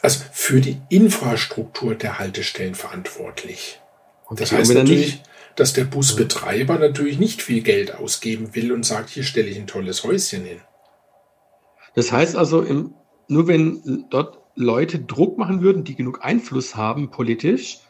also 0.00 0.24
für 0.32 0.60
die 0.60 0.80
Infrastruktur 0.88 1.94
der 1.94 2.18
Haltestellen 2.18 2.74
verantwortlich. 2.74 3.80
Und 4.26 4.40
das 4.40 4.52
heißt 4.52 4.74
natürlich, 4.74 5.22
dass 5.56 5.72
der 5.72 5.84
Busbetreiber 5.84 6.78
natürlich 6.78 7.18
nicht 7.18 7.42
viel 7.42 7.62
Geld 7.62 7.94
ausgeben 7.94 8.54
will 8.54 8.72
und 8.72 8.84
sagt, 8.84 9.10
hier 9.10 9.24
stelle 9.24 9.48
ich 9.48 9.58
ein 9.58 9.66
tolles 9.66 10.04
Häuschen 10.04 10.44
hin. 10.44 10.60
Das 11.98 12.12
heißt 12.12 12.36
also, 12.36 12.62
im, 12.62 12.94
nur 13.26 13.48
wenn 13.48 14.04
dort 14.08 14.38
Leute 14.54 15.00
Druck 15.00 15.36
machen 15.36 15.62
würden, 15.62 15.82
die 15.82 15.96
genug 15.96 16.24
Einfluss 16.24 16.76
haben 16.76 17.10
politisch, 17.10 17.80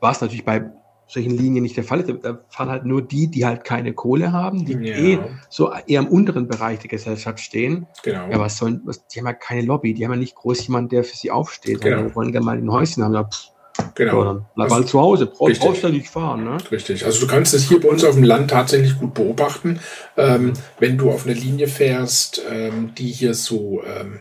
was 0.00 0.20
natürlich 0.20 0.44
bei 0.44 0.70
solchen 1.08 1.32
Linien 1.32 1.64
nicht 1.64 1.76
der 1.76 1.82
Fall 1.82 1.98
ist. 1.98 2.24
Da 2.24 2.38
fahren 2.50 2.68
halt 2.68 2.84
nur 2.84 3.02
die, 3.02 3.26
die 3.26 3.44
halt 3.44 3.64
keine 3.64 3.94
Kohle 3.94 4.30
haben, 4.30 4.64
die 4.64 4.74
ja. 4.74 4.96
eh 4.96 5.18
so 5.48 5.72
eher 5.72 6.02
im 6.02 6.06
unteren 6.06 6.46
Bereich 6.46 6.78
der 6.78 6.88
Gesellschaft 6.88 7.40
stehen. 7.40 7.88
Genau. 8.04 8.30
Ja, 8.30 8.38
was 8.38 8.58
sollen, 8.58 8.80
was, 8.84 9.04
die 9.08 9.18
haben 9.18 9.26
ja 9.26 9.32
keine 9.32 9.62
Lobby, 9.62 9.92
die 9.92 10.04
haben 10.04 10.12
ja 10.12 10.18
nicht 10.18 10.36
groß 10.36 10.68
jemand, 10.68 10.92
der 10.92 11.02
für 11.02 11.16
sie 11.16 11.32
aufsteht. 11.32 11.80
Genau. 11.80 12.04
Die 12.04 12.14
wollen 12.14 12.30
gerne 12.30 12.46
mal 12.46 12.58
ein 12.58 12.70
Häuschen 12.70 13.02
haben. 13.02 13.14
Ja, 13.14 13.24
pff, 13.24 13.50
Genau. 13.94 14.12
So, 14.12 14.24
dann 14.24 14.46
bleib 14.54 14.64
also, 14.64 14.76
halt 14.76 14.88
zu 14.88 15.00
Hause, 15.00 15.26
brauchst, 15.26 15.60
brauchst 15.60 15.82
ja 15.82 15.88
nicht 15.88 16.08
fahren. 16.08 16.44
Ne? 16.44 16.58
Richtig. 16.70 17.04
Also 17.04 17.20
du 17.20 17.26
kannst 17.26 17.54
es 17.54 17.68
hier 17.68 17.80
bei 17.80 17.88
uns 17.88 18.04
auf 18.04 18.14
dem 18.14 18.24
Land 18.24 18.50
tatsächlich 18.50 18.98
gut 18.98 19.14
beobachten. 19.14 19.80
Ähm, 20.16 20.52
wenn 20.78 20.98
du 20.98 21.10
auf 21.10 21.26
eine 21.26 21.34
Linie 21.34 21.68
fährst, 21.68 22.42
ähm, 22.48 22.92
die 22.96 23.10
hier 23.10 23.34
so 23.34 23.82
ähm, 23.84 24.20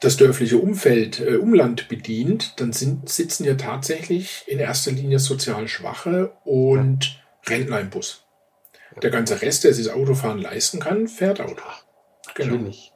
das 0.00 0.16
dörfliche 0.16 0.58
Umfeld, 0.58 1.20
äh, 1.20 1.36
Umland 1.36 1.88
bedient, 1.88 2.60
dann 2.60 2.72
sind, 2.72 3.08
sitzen 3.08 3.44
ja 3.44 3.54
tatsächlich 3.54 4.44
in 4.46 4.58
erster 4.58 4.92
Linie 4.92 5.18
sozial 5.18 5.68
Schwache 5.68 6.32
und 6.44 7.18
ja. 7.48 7.54
Rentner 7.54 7.80
im 7.80 7.90
Bus. 7.90 8.24
Der 9.02 9.10
ganze 9.10 9.42
Rest, 9.42 9.64
der 9.64 9.74
sich 9.74 9.86
das 9.86 9.94
Autofahren 9.94 10.38
leisten 10.38 10.80
kann, 10.80 11.06
fährt 11.08 11.40
Auto. 11.40 11.62
Genau. 12.34 12.52
Natürlich. 12.52 12.92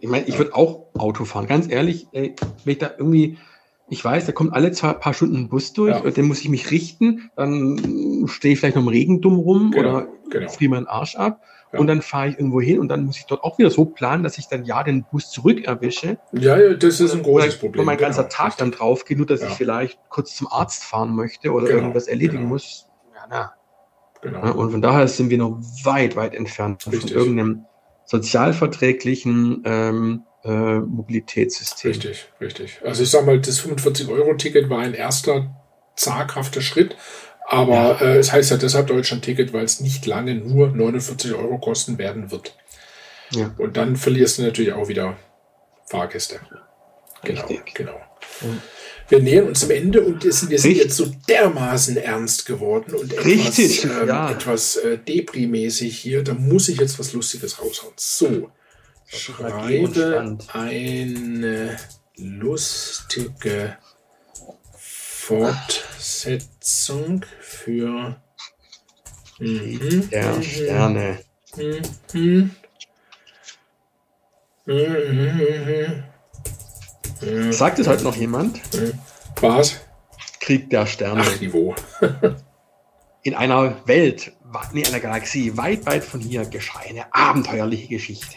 Ich 0.00 0.08
meine, 0.08 0.26
ich 0.26 0.36
würde 0.38 0.54
auch 0.54 0.86
Auto 0.98 1.24
fahren. 1.24 1.46
Ganz 1.46 1.70
ehrlich, 1.70 2.06
ey, 2.12 2.34
wenn 2.64 2.72
ich 2.72 2.78
da 2.78 2.90
irgendwie 2.96 3.38
ich 3.90 4.04
weiß, 4.04 4.24
da 4.24 4.32
kommt 4.32 4.54
alle 4.54 4.70
zwei 4.70 4.92
paar 4.92 5.12
Stunden 5.12 5.36
ein 5.36 5.48
Bus 5.48 5.72
durch, 5.72 6.02
ja. 6.02 6.10
dann 6.10 6.24
muss 6.26 6.40
ich 6.40 6.48
mich 6.48 6.70
richten, 6.70 7.30
dann 7.34 8.24
stehe 8.28 8.54
ich 8.54 8.60
vielleicht 8.60 8.76
noch 8.76 8.82
im 8.82 8.88
Regen 8.88 9.20
dumm 9.20 9.38
rum 9.38 9.72
genau, 9.72 9.88
oder 9.88 10.08
genau. 10.30 10.48
friere 10.48 10.70
meinen 10.70 10.86
Arsch 10.86 11.16
ab. 11.16 11.42
ja. 11.72 11.80
und 11.80 11.88
dann 11.88 12.00
fahre 12.00 12.28
ich 12.28 12.38
irgendwo 12.38 12.60
hin 12.60 12.78
und 12.78 12.88
dann 12.88 13.04
muss 13.04 13.18
ich 13.18 13.26
dort 13.26 13.42
auch 13.42 13.58
wieder 13.58 13.70
so 13.70 13.84
planen, 13.84 14.22
dass 14.22 14.38
ich 14.38 14.46
dann 14.46 14.64
ja 14.64 14.84
den 14.84 15.04
Bus 15.10 15.30
zurück 15.30 15.64
erwische. 15.64 16.18
Ja, 16.32 16.56
ja 16.56 16.74
das 16.74 17.00
ist 17.00 17.12
ein 17.12 17.22
großes 17.22 17.58
Problem. 17.58 17.82
Wo 17.82 17.86
mein 17.86 17.98
ganzer 17.98 18.22
genau. 18.22 18.34
Tag 18.34 18.56
dann 18.58 18.70
drauf 18.70 19.04
geht, 19.04 19.18
nur 19.18 19.26
dass 19.26 19.42
ich 19.42 19.50
vielleicht 19.50 19.98
kurz 20.08 20.36
zum 20.36 20.46
Arzt 20.46 20.84
fahren 20.84 21.14
möchte 21.16 21.52
oder 21.52 21.66
genau. 21.66 21.78
irgendwas 21.80 22.06
erledigen 22.06 22.42
genau. 22.42 22.50
muss. 22.50 22.86
Ja, 23.12 23.26
na. 23.28 23.52
Genau. 24.22 24.54
und 24.54 24.70
von 24.70 24.82
daher 24.82 25.08
sind 25.08 25.30
wir 25.30 25.38
noch 25.38 25.58
weit, 25.82 26.14
weit 26.14 26.34
entfernt 26.34 26.86
Richtig. 26.86 27.10
von 27.12 27.20
irgendeinem 27.20 27.64
sozialverträglichen 28.04 29.62
ähm, 29.64 30.22
äh, 30.44 30.78
Mobilitätssystem. 30.78 31.90
Richtig, 31.90 32.28
richtig. 32.40 32.80
Also 32.84 33.02
ich 33.02 33.10
sage 33.10 33.26
mal, 33.26 33.40
das 33.40 33.60
45-Euro-Ticket 33.60 34.70
war 34.70 34.80
ein 34.80 34.94
erster 34.94 35.54
zaghafter 35.96 36.62
Schritt, 36.62 36.96
aber 37.46 37.98
ja. 38.00 38.00
äh, 38.00 38.18
es 38.18 38.32
heißt 38.32 38.50
ja 38.50 38.56
deshalb 38.56 38.86
Deutschland-Ticket, 38.86 39.52
weil 39.52 39.64
es 39.64 39.80
nicht 39.80 40.06
lange 40.06 40.34
nur 40.34 40.68
49 40.68 41.34
Euro 41.34 41.58
kosten 41.58 41.98
werden 41.98 42.30
wird. 42.30 42.56
Ja. 43.32 43.54
Und 43.58 43.76
dann 43.76 43.96
verlierst 43.96 44.38
du 44.38 44.42
natürlich 44.42 44.72
auch 44.72 44.88
wieder 44.88 45.16
Fahrgäste. 45.86 46.40
Genau, 47.22 47.46
Richtig. 47.46 47.74
genau. 47.74 48.00
Wir 49.08 49.20
nähern 49.20 49.48
uns 49.48 49.64
am 49.64 49.70
Ende 49.70 50.00
und 50.02 50.22
wir 50.22 50.32
sind 50.32 50.52
Richtig. 50.52 50.78
jetzt 50.78 50.96
so 50.96 51.06
dermaßen 51.28 51.96
ernst 51.96 52.46
geworden 52.46 52.94
und 52.94 53.12
etwas, 53.12 53.24
Richtig, 53.26 53.84
ähm, 53.84 54.08
ja. 54.08 54.30
etwas 54.30 54.76
äh, 54.76 54.98
deprimäßig 54.98 55.98
hier. 55.98 56.22
Da 56.22 56.34
muss 56.34 56.68
ich 56.68 56.78
jetzt 56.78 56.98
was 56.98 57.12
Lustiges 57.12 57.60
raushauen. 57.60 57.92
So, 57.96 58.50
schreibe 59.10 60.38
eine 60.52 61.76
lustige 62.16 63.76
Fortsetzung 65.30 67.24
für 67.40 68.16
mhm, 69.38 70.08
der 70.10 70.32
mhm, 70.34 70.42
Sterne. 70.42 71.18
Mhm, 71.56 72.50
Sagt 77.50 77.78
es 77.78 77.86
heute 77.88 78.04
noch 78.04 78.16
jemand? 78.16 78.60
Was? 79.40 79.80
Krieg 80.38 80.70
der 80.70 80.86
Sterne. 80.86 81.22
Ach, 81.24 81.40
Niveau. 81.40 81.74
In 83.22 83.34
einer 83.34 83.86
Welt, 83.86 84.32
nee, 84.72 84.86
einer 84.86 85.00
Galaxie 85.00 85.56
weit, 85.56 85.84
weit 85.86 86.04
von 86.04 86.20
hier 86.20 86.44
geschah 86.46 86.78
eine 86.78 87.12
abenteuerliche 87.12 87.88
Geschichte. 87.88 88.36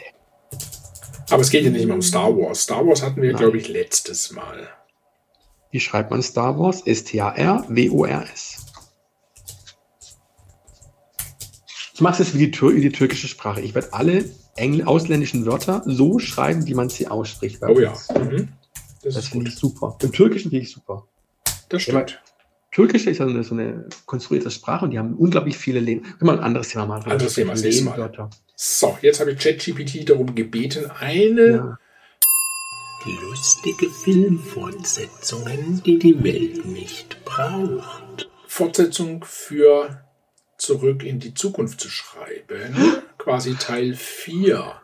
Aber 1.34 1.42
es 1.42 1.50
geht 1.50 1.64
ja 1.64 1.72
nicht 1.72 1.86
mehr 1.88 1.96
um 1.96 2.02
Star 2.04 2.30
Wars. 2.38 2.62
Star 2.62 2.86
Wars 2.86 3.02
hatten 3.02 3.20
wir, 3.20 3.34
glaube 3.34 3.58
ich, 3.58 3.68
letztes 3.68 4.32
Mal. 4.32 4.70
Wie 5.72 5.80
schreibt 5.80 6.12
man 6.12 6.22
Star 6.22 6.60
Wars? 6.60 6.86
S-T-A-R-W-O-R-S. 6.86 8.68
Ich 11.96 12.02
mache 12.02 12.22
es 12.22 12.36
wie 12.36 12.48
die, 12.48 12.62
wie 12.62 12.82
die 12.82 12.92
türkische 12.92 13.28
Sprache. 13.28 13.62
Ich 13.62 13.74
werde 13.74 13.94
alle 13.94 14.26
Engl 14.56 14.84
ausländischen 14.84 15.48
Wörter 15.48 15.82
so 15.88 16.20
schreiben, 16.20 16.68
wie 16.68 16.76
man 16.76 16.90
sie 16.90 17.08
ausspricht. 17.08 17.64
Oh 17.64 17.80
ja. 17.80 17.94
Mhm. 18.16 18.50
Das, 19.02 19.16
das 19.16 19.28
finde 19.30 19.50
ich 19.50 19.56
super. 19.56 19.98
Im 20.04 20.12
Türkischen 20.12 20.52
finde 20.52 20.66
ich 20.66 20.72
super. 20.72 21.08
Das 21.70 21.82
stimmt. 21.82 22.22
Türkisch 22.72 23.08
ist 23.08 23.22
also 23.22 23.42
so 23.42 23.56
eine 23.56 23.88
konstruierte 24.06 24.52
Sprache 24.52 24.86
und 24.86 24.92
die 24.92 25.00
haben 25.00 25.16
unglaublich 25.16 25.58
viele 25.58 25.80
Lehn. 25.80 26.04
Können 26.04 26.30
wir 26.30 26.34
ein 26.34 26.40
anderes 26.40 26.70
Thema 26.70 26.86
machen? 26.86 27.12
Anderes 27.12 27.34
Thema, 27.34 27.54
Lehnwörter. 27.54 28.30
So, 28.66 28.98
jetzt 29.02 29.20
habe 29.20 29.34
ich 29.34 29.40
ChatGPT 29.40 30.10
darum 30.10 30.36
gebeten, 30.36 30.90
eine 30.90 31.48
ja. 31.52 31.78
lustige 33.22 33.90
Filmfortsetzungen, 33.90 35.84
die 35.84 36.00
die 36.00 36.24
Welt 36.24 36.66
nicht 36.66 37.26
braucht. 37.26 38.30
Fortsetzung 38.48 39.26
für 39.26 40.06
Zurück 40.58 41.04
in 41.04 41.20
die 41.20 41.34
Zukunft 41.34 41.82
zu 41.82 41.90
schreiben, 41.90 43.02
quasi 43.18 43.56
Teil 43.56 43.96
4. 43.96 44.76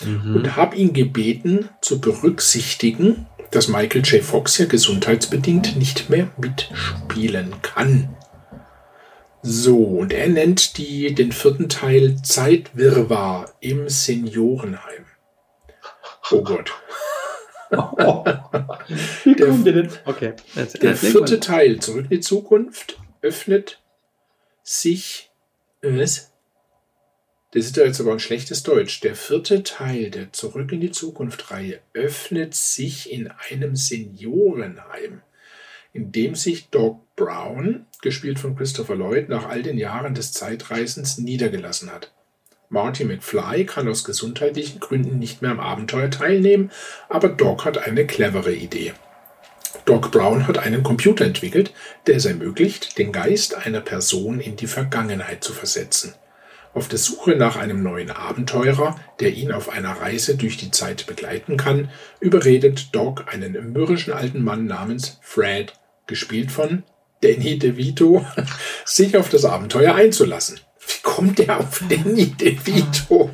Mhm. 0.00 0.34
Und 0.34 0.56
habe 0.56 0.74
ihn 0.74 0.92
gebeten 0.92 1.68
zu 1.82 2.00
berücksichtigen, 2.00 3.28
dass 3.52 3.68
Michael 3.68 4.02
J. 4.02 4.24
Fox 4.24 4.58
ja 4.58 4.66
gesundheitsbedingt 4.66 5.76
nicht 5.76 6.10
mehr 6.10 6.32
mitspielen 6.36 7.62
kann. 7.62 8.16
So, 9.46 9.76
und 9.76 10.14
er 10.14 10.28
nennt 10.28 10.78
die, 10.78 11.14
den 11.14 11.30
vierten 11.30 11.68
Teil 11.68 12.16
Zeitwirrwarr 12.22 13.52
im 13.60 13.90
Seniorenheim. 13.90 15.04
Oh 16.30 16.42
Gott. 16.42 16.72
der, 17.70 18.48
okay. 20.06 20.32
der 20.80 20.96
vierte 20.96 21.40
Teil, 21.40 21.78
Zurück 21.80 22.04
in 22.04 22.10
die 22.10 22.20
Zukunft, 22.20 22.98
öffnet 23.20 23.82
sich. 24.62 25.30
Was? 25.82 26.32
Das 27.50 27.66
ist 27.66 27.76
ja 27.76 27.84
jetzt 27.84 28.00
aber 28.00 28.12
ein 28.12 28.20
schlechtes 28.20 28.62
Deutsch. 28.62 29.00
Der 29.00 29.14
vierte 29.14 29.62
Teil 29.62 30.10
der 30.10 30.32
Zurück 30.32 30.72
in 30.72 30.80
die 30.80 30.90
Zukunft-Reihe 30.90 31.80
öffnet 31.92 32.54
sich 32.54 33.12
in 33.12 33.30
einem 33.50 33.76
Seniorenheim, 33.76 35.20
in 35.94 36.12
dem 36.12 36.34
sich 36.34 36.68
Doc 36.70 37.00
Brown, 37.16 37.86
gespielt 38.02 38.40
von 38.40 38.56
Christopher 38.56 38.96
Lloyd, 38.96 39.28
nach 39.28 39.48
all 39.48 39.62
den 39.62 39.78
Jahren 39.78 40.14
des 40.14 40.32
Zeitreisens 40.32 41.18
niedergelassen 41.18 41.90
hat. 41.90 42.12
Marty 42.68 43.04
McFly 43.04 43.64
kann 43.64 43.88
aus 43.88 44.02
gesundheitlichen 44.02 44.80
Gründen 44.80 45.20
nicht 45.20 45.40
mehr 45.40 45.52
am 45.52 45.60
Abenteuer 45.60 46.10
teilnehmen, 46.10 46.72
aber 47.08 47.28
Doc 47.28 47.64
hat 47.64 47.78
eine 47.78 48.06
clevere 48.06 48.52
Idee. 48.52 48.92
Doc 49.84 50.10
Brown 50.10 50.48
hat 50.48 50.58
einen 50.58 50.82
Computer 50.82 51.24
entwickelt, 51.24 51.72
der 52.08 52.16
es 52.16 52.24
ermöglicht, 52.24 52.98
den 52.98 53.12
Geist 53.12 53.54
einer 53.54 53.80
Person 53.80 54.40
in 54.40 54.56
die 54.56 54.66
Vergangenheit 54.66 55.44
zu 55.44 55.52
versetzen. 55.52 56.14
Auf 56.72 56.88
der 56.88 56.98
Suche 56.98 57.36
nach 57.36 57.54
einem 57.54 57.84
neuen 57.84 58.10
Abenteurer, 58.10 58.98
der 59.20 59.32
ihn 59.32 59.52
auf 59.52 59.68
einer 59.68 59.92
Reise 59.92 60.36
durch 60.36 60.56
die 60.56 60.72
Zeit 60.72 61.06
begleiten 61.06 61.56
kann, 61.56 61.90
überredet 62.18 62.88
Doc 62.92 63.32
einen 63.32 63.72
mürrischen 63.72 64.12
alten 64.12 64.42
Mann 64.42 64.66
namens 64.66 65.20
Fred, 65.22 65.74
gespielt 66.06 66.52
von 66.52 66.84
Danny 67.20 67.58
DeVito, 67.58 68.24
sich 68.84 69.16
auf 69.16 69.28
das 69.28 69.44
Abenteuer 69.44 69.94
einzulassen. 69.94 70.60
Wie 70.86 71.02
kommt 71.02 71.38
der 71.38 71.60
auf 71.60 71.82
Danny 71.88 72.26
DeVito? 72.26 73.30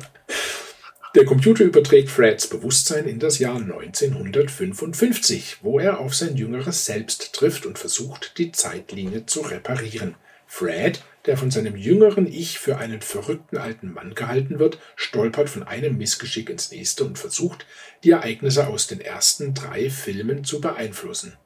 Der 1.13 1.25
Computer 1.25 1.65
überträgt 1.65 2.09
Freds 2.09 2.47
Bewusstsein 2.47 3.05
in 3.05 3.19
das 3.19 3.39
Jahr 3.39 3.57
1955, 3.57 5.57
wo 5.61 5.77
er 5.77 5.99
auf 5.99 6.15
sein 6.15 6.37
jüngeres 6.37 6.85
Selbst 6.85 7.33
trifft 7.33 7.65
und 7.65 7.77
versucht, 7.77 8.37
die 8.37 8.53
Zeitlinie 8.53 9.25
zu 9.25 9.41
reparieren. 9.41 10.15
Fred 10.47 11.03
der 11.25 11.37
von 11.37 11.51
seinem 11.51 11.75
jüngeren 11.75 12.27
Ich 12.27 12.59
für 12.59 12.77
einen 12.77 13.01
verrückten 13.01 13.57
alten 13.57 13.93
Mann 13.93 14.15
gehalten 14.15 14.59
wird, 14.59 14.79
stolpert 14.95 15.49
von 15.49 15.63
einem 15.63 15.97
Missgeschick 15.97 16.49
ins 16.49 16.71
nächste 16.71 17.03
und 17.03 17.19
versucht, 17.19 17.65
die 18.03 18.11
Ereignisse 18.11 18.67
aus 18.67 18.87
den 18.87 19.01
ersten 19.01 19.53
drei 19.53 19.89
Filmen 19.89 20.43
zu 20.43 20.61
beeinflussen. 20.61 21.37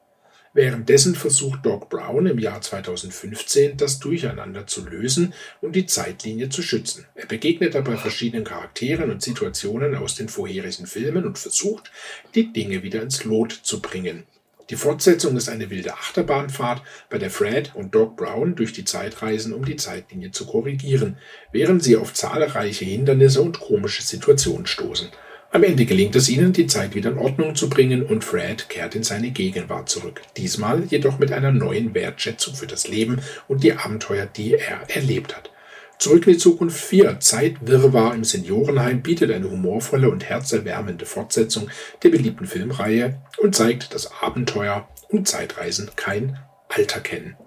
Währenddessen 0.56 1.16
versucht 1.16 1.66
Doc 1.66 1.89
Brown 1.89 2.28
im 2.28 2.39
Jahr 2.39 2.62
2015 2.62 3.76
das 3.76 3.99
Durcheinander 3.99 4.66
zu 4.66 4.86
lösen 4.86 5.34
und 5.60 5.76
die 5.76 5.86
Zeitlinie 5.86 6.47
zu 6.47 6.62
schützen. 6.62 7.06
Er 7.14 7.26
begegnet 7.26 7.76
dabei 7.76 7.97
verschiedenen 7.97 8.45
Charakteren 8.45 9.12
und 9.12 9.22
Situationen 9.22 9.95
aus 9.95 10.16
den 10.16 10.30
vorherigen 10.30 10.88
Filmen 10.88 11.26
und 11.26 11.38
versucht, 11.38 11.91
die 12.36 12.53
Dinge 12.53 12.84
wieder 12.84 13.01
ins 13.01 13.26
Lot 13.26 13.51
zu 13.51 13.82
bringen. 13.82 14.24
Die 14.70 14.78
Fortsetzung 14.78 15.36
ist 15.36 15.49
eine 15.49 15.70
wilde 15.70 15.93
Achterbahnfahrt, 15.93 16.82
bei 17.10 17.18
der 17.18 17.32
Fred 17.32 17.76
und 17.76 17.93
Doc 17.93 18.16
Brown 18.16 18.56
durch 18.56 18.72
die 18.72 18.86
Zeit 18.86 19.22
reisen, 19.22 19.53
um 19.53 19.66
die 19.66 19.76
Zeitlinie 19.76 20.32
zu 20.32 20.45
korrigieren, 20.45 21.18
während 21.51 21.84
sie 21.84 21.97
auf 21.97 22.14
zahlreiche 22.14 22.86
Hindernisse 22.86 23.41
und 23.41 23.60
komische 23.60 24.03
Situationen 24.03 24.68
stoßen. 24.68 25.10
Am 25.56 25.64
Ende 25.64 25.86
gelingt 25.86 26.18
es 26.18 26.28
ihnen, 26.28 26.51
die 26.51 26.68
Zeit 26.68 26.95
wieder 26.95 27.12
in 27.12 27.18
Ordnung 27.18 27.56
zu 27.56 27.70
bringen 27.70 28.03
und 28.03 28.26
Fred 28.26 28.68
kehrt 28.68 28.93
in 28.93 29.03
seine 29.03 29.32
Gegenwart 29.32 29.88
zurück. 29.88 30.22
Diesmal 30.36 30.84
jedoch 30.84 31.18
mit 31.18 31.32
einer 31.32 31.53
neuen 31.53 31.93
Wertschätzung 31.93 32.56
für 32.56 32.68
das 32.68 32.89
Leben 32.89 33.22
und 33.47 33.64
die 33.64 33.72
Abenteuer, 33.72 34.26
die 34.26 34.56
er 34.56 34.82
erlebt 34.93 35.34
hat. 35.34 35.51
Zurück 35.97 36.28
in 36.28 36.34
die 36.34 36.39
Zukunft 36.39 36.78
4 36.78 37.22
Zeitwirrwarr 37.22 38.16
im 38.16 38.26
Seniorenheim 38.26 39.01
bietet 39.01 39.32
eine 39.32 39.49
humorvolle 39.49 40.10
und 40.10 40.26
herzerwärmende 40.26 41.06
Fortsetzung 41.06 41.70
der 42.03 42.10
beliebten 42.10 42.47
Filmreihe 42.47 43.22
und 43.38 43.56
zeigt, 43.56 43.93
dass 43.93 44.12
Abenteuer 44.22 44.89
und 45.08 45.26
Zeitreisen 45.26 45.89
kein 45.95 46.38
Alter 46.68 46.99
kennen. 46.99 47.38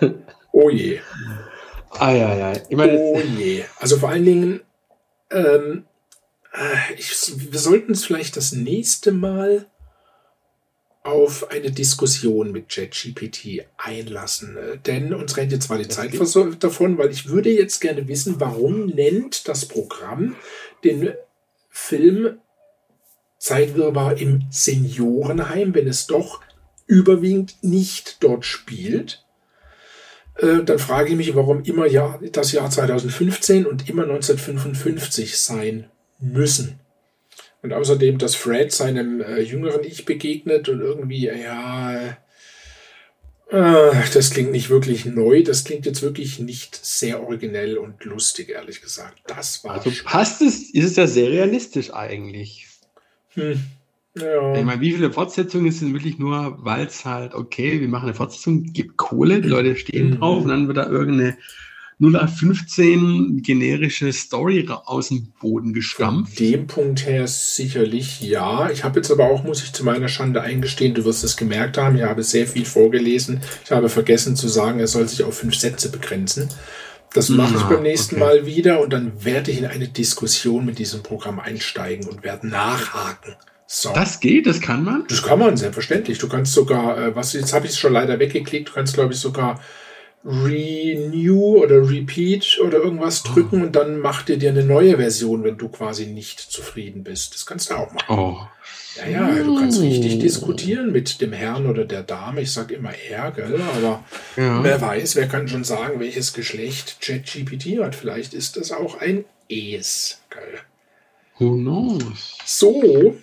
Oh 0.50 0.70
je. 0.70 1.00
Ai, 1.90 2.24
ai, 2.24 2.42
ai. 2.42 2.62
Ich 2.70 2.76
meine, 2.76 2.98
oh 2.98 3.20
je. 3.36 3.62
Also 3.78 3.98
vor 3.98 4.08
allen 4.08 4.24
Dingen, 4.24 4.60
ähm, 5.30 5.84
äh, 5.84 5.95
ich, 6.96 7.12
wir 7.36 7.58
sollten 7.58 7.92
es 7.92 8.04
vielleicht 8.04 8.36
das 8.36 8.52
nächste 8.52 9.12
Mal 9.12 9.66
auf 11.06 11.50
eine 11.50 11.70
Diskussion 11.70 12.50
mit 12.50 12.68
ChatGPT 12.68 13.64
einlassen. 13.76 14.56
Äh, 14.56 14.78
denn 14.78 15.14
uns 15.14 15.36
rennt 15.36 15.52
jetzt 15.52 15.66
zwar 15.66 15.78
die 15.78 15.88
Zeit 15.88 16.12
davon, 16.60 16.98
weil 16.98 17.10
ich 17.10 17.28
würde 17.28 17.50
jetzt 17.50 17.80
gerne 17.80 18.08
wissen, 18.08 18.40
warum 18.40 18.86
nennt 18.86 19.48
das 19.48 19.66
Programm 19.66 20.34
den 20.82 21.14
Film 21.70 22.38
Zeitwirrwarr 23.38 24.18
im 24.18 24.46
Seniorenheim, 24.50 25.74
wenn 25.74 25.86
es 25.86 26.06
doch 26.06 26.40
überwiegend 26.86 27.56
nicht 27.62 28.22
dort 28.22 28.44
spielt. 28.44 29.24
Äh, 30.36 30.64
dann 30.64 30.78
frage 30.78 31.10
ich 31.10 31.16
mich, 31.16 31.34
warum 31.34 31.62
immer 31.62 31.86
ja 31.86 32.18
das 32.32 32.52
Jahr 32.52 32.70
2015 32.70 33.66
und 33.66 33.88
immer 33.88 34.02
1955 34.02 35.38
sein 35.38 35.90
müssen. 36.18 36.80
Und 37.62 37.72
außerdem, 37.72 38.18
dass 38.18 38.34
Fred 38.34 38.72
seinem 38.72 39.20
äh, 39.20 39.40
jüngeren 39.40 39.82
Ich 39.84 40.04
begegnet 40.04 40.68
und 40.68 40.80
irgendwie, 40.80 41.26
ja, 41.26 42.16
äh, 43.48 43.92
das 44.12 44.30
klingt 44.30 44.52
nicht 44.52 44.70
wirklich 44.70 45.04
neu, 45.04 45.42
das 45.42 45.64
klingt 45.64 45.86
jetzt 45.86 46.02
wirklich 46.02 46.38
nicht 46.38 46.76
sehr 46.76 47.22
originell 47.22 47.78
und 47.78 48.04
lustig, 48.04 48.50
ehrlich 48.50 48.82
gesagt. 48.82 49.20
Das 49.26 49.64
war. 49.64 49.72
Also 49.72 49.90
passt 50.04 50.42
es, 50.42 50.70
ist 50.70 50.84
es 50.84 50.96
ja 50.96 51.06
sehr 51.06 51.30
realistisch 51.30 51.92
eigentlich. 51.92 52.66
Hm. 53.30 53.60
Ja. 54.18 54.54
Ich 54.54 54.64
meine, 54.64 54.80
wie 54.80 54.92
viele 54.92 55.12
Fortsetzungen 55.12 55.70
sind 55.70 55.92
wirklich 55.92 56.18
nur, 56.18 56.56
weil 56.60 56.86
es 56.86 57.04
halt, 57.04 57.34
okay, 57.34 57.80
wir 57.80 57.88
machen 57.88 58.06
eine 58.06 58.14
Fortsetzung, 58.14 58.72
gibt 58.72 58.96
Kohle, 58.96 59.42
die 59.42 59.48
Leute 59.48 59.76
stehen 59.76 60.10
mhm. 60.10 60.18
drauf 60.18 60.42
und 60.42 60.48
dann 60.48 60.68
wird 60.68 60.78
da 60.78 60.88
irgendeine 60.88 61.36
0815 61.98 63.42
generische 63.42 64.12
Story 64.12 64.68
aus 64.68 65.08
dem 65.08 65.32
Boden 65.40 65.72
gestampft. 65.72 66.36
Von 66.36 66.46
dem 66.46 66.66
Punkt 66.66 67.06
her 67.06 67.26
sicherlich 67.26 68.20
ja. 68.20 68.68
Ich 68.70 68.84
habe 68.84 69.00
jetzt 69.00 69.10
aber 69.10 69.24
auch, 69.24 69.44
muss 69.44 69.62
ich 69.62 69.72
zu 69.72 69.82
meiner 69.82 70.08
Schande 70.08 70.42
eingestehen, 70.42 70.92
du 70.92 71.06
wirst 71.06 71.24
es 71.24 71.38
gemerkt 71.38 71.78
haben, 71.78 71.96
ich 71.96 72.02
habe 72.02 72.22
sehr 72.22 72.46
viel 72.46 72.66
vorgelesen. 72.66 73.40
Ich 73.64 73.70
habe 73.70 73.88
vergessen 73.88 74.36
zu 74.36 74.48
sagen, 74.48 74.78
er 74.78 74.88
soll 74.88 75.08
sich 75.08 75.24
auf 75.24 75.38
fünf 75.38 75.54
Sätze 75.54 75.90
begrenzen. 75.90 76.50
Das 77.14 77.30
mache 77.30 77.54
ja, 77.54 77.60
ich 77.60 77.66
beim 77.66 77.82
nächsten 77.82 78.16
okay. 78.16 78.24
Mal 78.24 78.46
wieder 78.46 78.80
und 78.80 78.92
dann 78.92 79.24
werde 79.24 79.50
ich 79.50 79.58
in 79.58 79.64
eine 79.64 79.88
Diskussion 79.88 80.66
mit 80.66 80.78
diesem 80.78 81.02
Programm 81.02 81.40
einsteigen 81.40 82.06
und 82.08 82.22
werde 82.22 82.46
nachhaken. 82.46 83.36
So. 83.66 83.92
Das 83.94 84.20
geht, 84.20 84.46
das 84.46 84.60
kann 84.60 84.84
man? 84.84 85.04
Das 85.08 85.22
kann 85.22 85.38
man, 85.38 85.56
selbstverständlich. 85.56 86.18
Du 86.18 86.28
kannst 86.28 86.52
sogar, 86.52 86.98
äh, 86.98 87.16
was 87.16 87.32
jetzt 87.32 87.54
habe 87.54 87.64
ich 87.64 87.72
es 87.72 87.78
schon 87.78 87.94
leider 87.94 88.18
weggeklickt, 88.18 88.68
du 88.68 88.72
kannst, 88.74 88.94
glaube 88.94 89.14
ich, 89.14 89.18
sogar 89.18 89.60
Renew 90.26 91.62
oder 91.62 91.88
Repeat 91.88 92.58
oder 92.60 92.78
irgendwas 92.78 93.22
oh. 93.24 93.32
drücken 93.32 93.62
und 93.62 93.76
dann 93.76 94.00
macht 94.00 94.28
er 94.28 94.36
dir 94.36 94.50
eine 94.50 94.64
neue 94.64 94.96
Version, 94.96 95.44
wenn 95.44 95.56
du 95.56 95.68
quasi 95.68 96.06
nicht 96.06 96.40
zufrieden 96.40 97.04
bist. 97.04 97.34
Das 97.34 97.46
kannst 97.46 97.70
du 97.70 97.74
auch 97.74 97.92
machen. 97.92 98.18
Oh. 98.18 98.38
Ja, 98.96 99.08
ja, 99.08 99.42
du 99.42 99.56
kannst 99.56 99.80
richtig 99.80 100.18
diskutieren 100.18 100.90
mit 100.90 101.20
dem 101.20 101.32
Herrn 101.32 101.66
oder 101.66 101.84
der 101.84 102.02
Dame. 102.02 102.40
Ich 102.40 102.52
sag 102.52 102.72
immer 102.72 102.92
er, 102.94 103.30
gell? 103.30 103.60
Aber 103.60 104.04
ja. 104.36 104.64
wer 104.64 104.80
weiß, 104.80 105.16
wer 105.16 105.28
kann 105.28 105.48
schon 105.48 105.64
sagen, 105.64 106.00
welches 106.00 106.32
Geschlecht 106.32 106.96
ChatGPT 107.02 107.78
hat. 107.78 107.94
Vielleicht 107.94 108.32
ist 108.34 108.56
das 108.56 108.72
auch 108.72 108.98
ein 109.00 109.26
Es, 109.48 110.22
gell? 110.30 110.60
Who 111.38 111.56
knows? 111.56 112.38
So, 112.46 113.16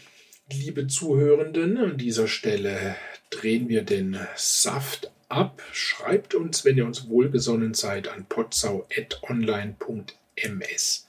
liebe 0.51 0.87
Zuhörenden, 0.87 1.77
an 1.77 1.97
dieser 1.97 2.27
Stelle 2.27 2.95
drehen 3.31 3.67
wir 3.67 3.81
den 3.81 4.19
Saft 4.35 5.11
ab. 5.29 5.61
Schreibt 5.71 6.35
uns, 6.35 6.65
wenn 6.65 6.77
ihr 6.77 6.85
uns 6.85 7.09
wohlgesonnen 7.09 7.73
seid, 7.73 8.07
an 8.07 8.25
potsau.online.ms. 8.25 11.07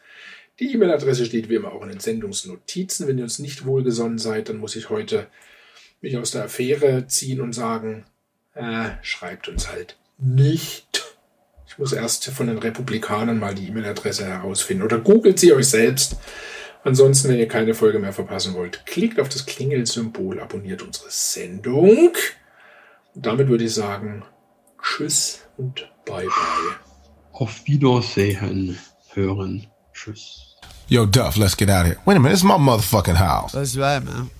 Die 0.61 0.73
E-Mail-Adresse 0.73 1.27
steht 1.27 1.49
wie 1.49 1.57
immer 1.57 1.73
auch 1.73 1.83
in 1.83 1.89
den 1.89 2.01
Sendungsnotizen. 2.01 3.09
Wenn 3.09 3.19
ihr 3.19 3.25
uns 3.25 3.39
nicht 3.39 3.67
wohlgesonnen 3.67 4.19
seid, 4.19 4.49
dann 4.49 4.59
muss 4.59 4.77
ich 4.77 4.91
heute 4.91 5.27
mich 6.01 6.17
aus 6.17 6.31
der 6.31 6.45
Affäre 6.45 7.07
ziehen 7.09 7.41
und 7.41 7.53
sagen, 7.53 8.05
äh, 8.55 8.91
schreibt 9.03 9.49
uns 9.49 9.69
halt 9.69 9.97
nicht. 10.19 11.17
Ich 11.67 11.79
muss 11.79 11.93
erst 11.93 12.27
von 12.27 12.47
den 12.47 12.59
Republikanern 12.59 13.39
mal 13.39 13.55
die 13.55 13.67
E-Mail-Adresse 13.67 14.27
herausfinden. 14.27 14.85
Oder 14.85 14.99
googelt 14.99 15.41
sie 15.41 15.53
euch 15.53 15.69
selbst. 15.69 16.17
Ansonsten, 16.85 17.31
wenn 17.31 17.39
ihr 17.39 17.49
keine 17.49 17.75
Folge 17.75 17.99
mehr 17.99 18.13
verpassen 18.13 18.55
wollt, 18.55 18.87
klickt 18.87 19.19
auf 19.19 19.29
das 19.29 19.47
Klingelsymbol, 19.47 20.39
abonniert 20.39 20.83
unsere 20.83 21.11
Sendung. 21.11 22.13
Damit 23.15 23.49
würde 23.49 23.65
ich 23.65 23.75
sagen, 23.75 24.25
tschüss 24.83 25.41
und 25.57 25.89
bye 26.05 26.27
bye. 26.27 26.77
Auf 27.33 27.67
Wiedersehen 27.67 28.79
hören. 29.13 29.67
Tschüss. 29.93 30.57
Yo, 30.89 31.07
Duff, 31.07 31.37
let's 31.37 31.57
get 31.57 31.71
out 31.71 31.83
of 31.83 31.87
here. 31.87 31.97
Wait 32.05 32.17
a 32.17 32.21
minute, 32.21 32.35
it's 32.35 32.43
my 32.45 32.59
motherfucking 32.59 33.17
house. 33.17 33.53
That's 33.53 33.77
right, 33.77 34.05
man. 34.05 34.31